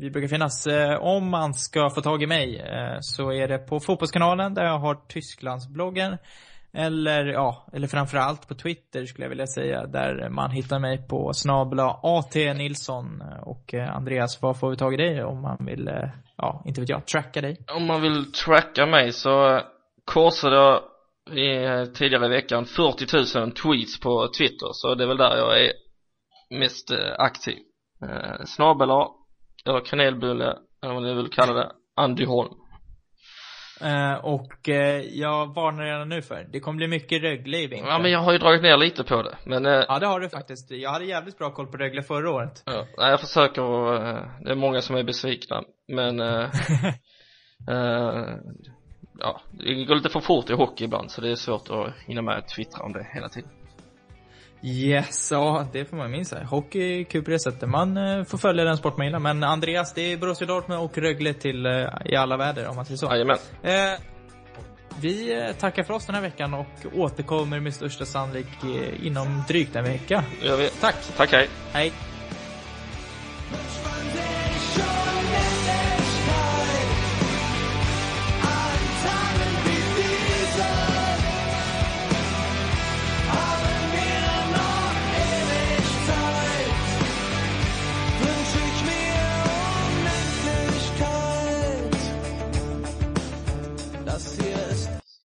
vi 0.00 0.10
brukar 0.10 0.28
finnas. 0.28 0.66
Om 1.00 1.30
man 1.30 1.54
ska 1.54 1.90
få 1.90 2.00
tag 2.00 2.22
i 2.22 2.26
mig 2.26 2.64
så 3.00 3.32
är 3.32 3.48
det 3.48 3.58
på 3.58 3.80
Fotbollskanalen 3.80 4.54
där 4.54 4.64
jag 4.64 4.78
har 4.78 4.94
Tysklandsbloggen. 5.08 6.16
Eller 6.72 7.26
ja, 7.26 7.66
eller 7.72 7.88
framförallt 7.88 8.48
på 8.48 8.54
Twitter 8.54 9.06
skulle 9.06 9.24
jag 9.24 9.30
vilja 9.30 9.46
säga. 9.46 9.86
Där 9.86 10.28
man 10.28 10.50
hittar 10.50 10.78
mig 10.78 11.08
på 11.08 11.32
snabla 11.32 12.00
AT 12.02 12.34
Nilsson. 12.34 13.22
Och 13.42 13.74
Andreas, 13.74 14.42
vad 14.42 14.58
får 14.58 14.70
vi 14.70 14.76
tag 14.76 14.94
i 14.94 14.96
dig 14.96 15.24
om 15.24 15.42
man 15.42 15.66
vill, 15.66 15.90
ja, 16.42 16.62
inte 16.66 16.80
vet 16.80 16.90
jag, 16.90 17.06
tracka 17.06 17.40
dig? 17.40 17.56
Om 17.74 17.86
man 17.86 18.02
vill 18.02 18.32
tracka 18.32 18.86
mig 18.86 19.12
så 19.12 19.60
korsade 20.04 20.56
jag 20.56 20.82
i, 21.38 21.86
tidigare 21.94 22.26
i 22.26 22.28
veckan 22.28 22.64
40 22.64 23.38
000 23.38 23.52
tweets 23.52 24.00
på 24.00 24.28
Twitter 24.38 24.68
så 24.72 24.94
det 24.94 25.04
är 25.04 25.08
väl 25.08 25.16
där 25.16 25.36
jag 25.36 25.64
är 25.64 25.72
mest 26.58 26.90
eh, 26.90 27.14
aktiv. 27.18 27.58
Eh, 28.04 28.44
snabel 28.44 28.90
A, 28.90 29.10
eller 29.66 29.80
kanelbulle, 29.80 30.56
eller 30.82 30.94
vad 30.94 31.02
ni 31.02 31.14
vill 31.14 31.30
kalla 31.30 31.52
det, 31.52 31.72
Andy 31.96 32.24
Holm. 32.24 32.54
Eh, 33.82 34.14
och 34.14 34.68
eh, 34.68 35.00
jag 35.00 35.54
varnar 35.54 35.84
redan 35.84 36.08
nu 36.08 36.22
för, 36.22 36.46
det 36.52 36.60
kommer 36.60 36.76
bli 36.76 36.88
mycket 36.88 37.22
Rögle 37.22 37.58
i 37.58 37.66
vinter. 37.66 37.88
Ja 37.90 37.98
men 37.98 38.10
jag 38.10 38.18
har 38.18 38.32
ju 38.32 38.38
dragit 38.38 38.62
ner 38.62 38.76
lite 38.76 39.04
på 39.04 39.22
det 39.22 39.36
men 39.44 39.66
eh, 39.66 39.84
Ja, 39.88 39.98
det 39.98 40.06
har 40.06 40.20
du 40.20 40.28
faktiskt. 40.28 40.70
Jag 40.70 40.90
hade 40.90 41.04
jävligt 41.04 41.38
bra 41.38 41.50
koll 41.50 41.66
på 41.66 41.76
Rögle 41.76 42.02
förra 42.02 42.30
året. 42.30 42.62
ja, 42.66 42.86
nej, 42.98 43.10
jag 43.10 43.20
försöker 43.20 43.62
eh, 43.94 44.22
det 44.40 44.50
är 44.50 44.54
många 44.54 44.80
som 44.80 44.96
är 44.96 45.02
besvikna 45.02 45.62
men 45.88 46.20
eh, 46.20 46.48
ja, 49.18 49.40
det 49.50 49.84
går 49.84 49.94
lite 49.94 50.08
för 50.08 50.20
fort 50.20 50.50
i 50.50 50.52
hockey 50.52 50.84
ibland 50.84 51.10
så 51.10 51.20
det 51.20 51.30
är 51.30 51.36
svårt 51.36 51.70
att 51.70 51.94
hinna 52.06 52.22
med 52.22 52.38
att 52.38 52.48
twittra 52.48 52.84
om 52.84 52.92
det 52.92 53.06
hela 53.14 53.28
tiden. 53.28 53.50
Yes, 54.64 55.30
ja, 55.30 55.66
det 55.72 55.84
får 55.84 55.96
man 55.96 56.10
minns 56.10 56.28
säga. 56.28 56.44
Hockey 56.44 57.04
kul 57.04 57.24
på 57.24 57.30
det 57.30 57.38
sättet. 57.38 57.68
Man 57.68 57.96
eh, 57.96 58.24
får 58.24 58.38
följa 58.38 58.64
den 58.64 58.76
sport 58.76 58.96
man 58.96 59.06
gillar. 59.06 59.18
Men 59.18 59.44
Andreas, 59.44 59.94
det 59.94 60.12
är 60.12 60.16
Borussia 60.16 60.46
Dortmund 60.46 60.80
och 60.80 60.98
Rögle 60.98 61.34
till 61.34 61.66
eh, 61.66 61.72
i 62.04 62.16
alla 62.16 62.36
väder, 62.36 62.68
om 62.68 62.76
man 62.76 62.84
säger 62.84 62.98
så. 62.98 63.06
Jajamän. 63.06 63.38
Eh, 63.62 63.72
vi 65.00 65.40
eh, 65.40 65.52
tackar 65.52 65.82
för 65.82 65.94
oss 65.94 66.06
den 66.06 66.14
här 66.14 66.22
veckan 66.22 66.54
och 66.54 66.66
återkommer 66.94 67.60
med 67.60 67.74
största 67.74 68.04
sannolik 68.04 68.46
eh, 68.62 69.06
inom 69.06 69.42
drygt 69.48 69.76
en 69.76 69.84
vecka. 69.84 70.24
Det 70.40 70.46
gör 70.46 70.56
vi. 70.56 70.68
Tack! 70.80 70.96
Tack 71.16 71.32
hej. 71.32 71.48
Hej! 71.72 71.92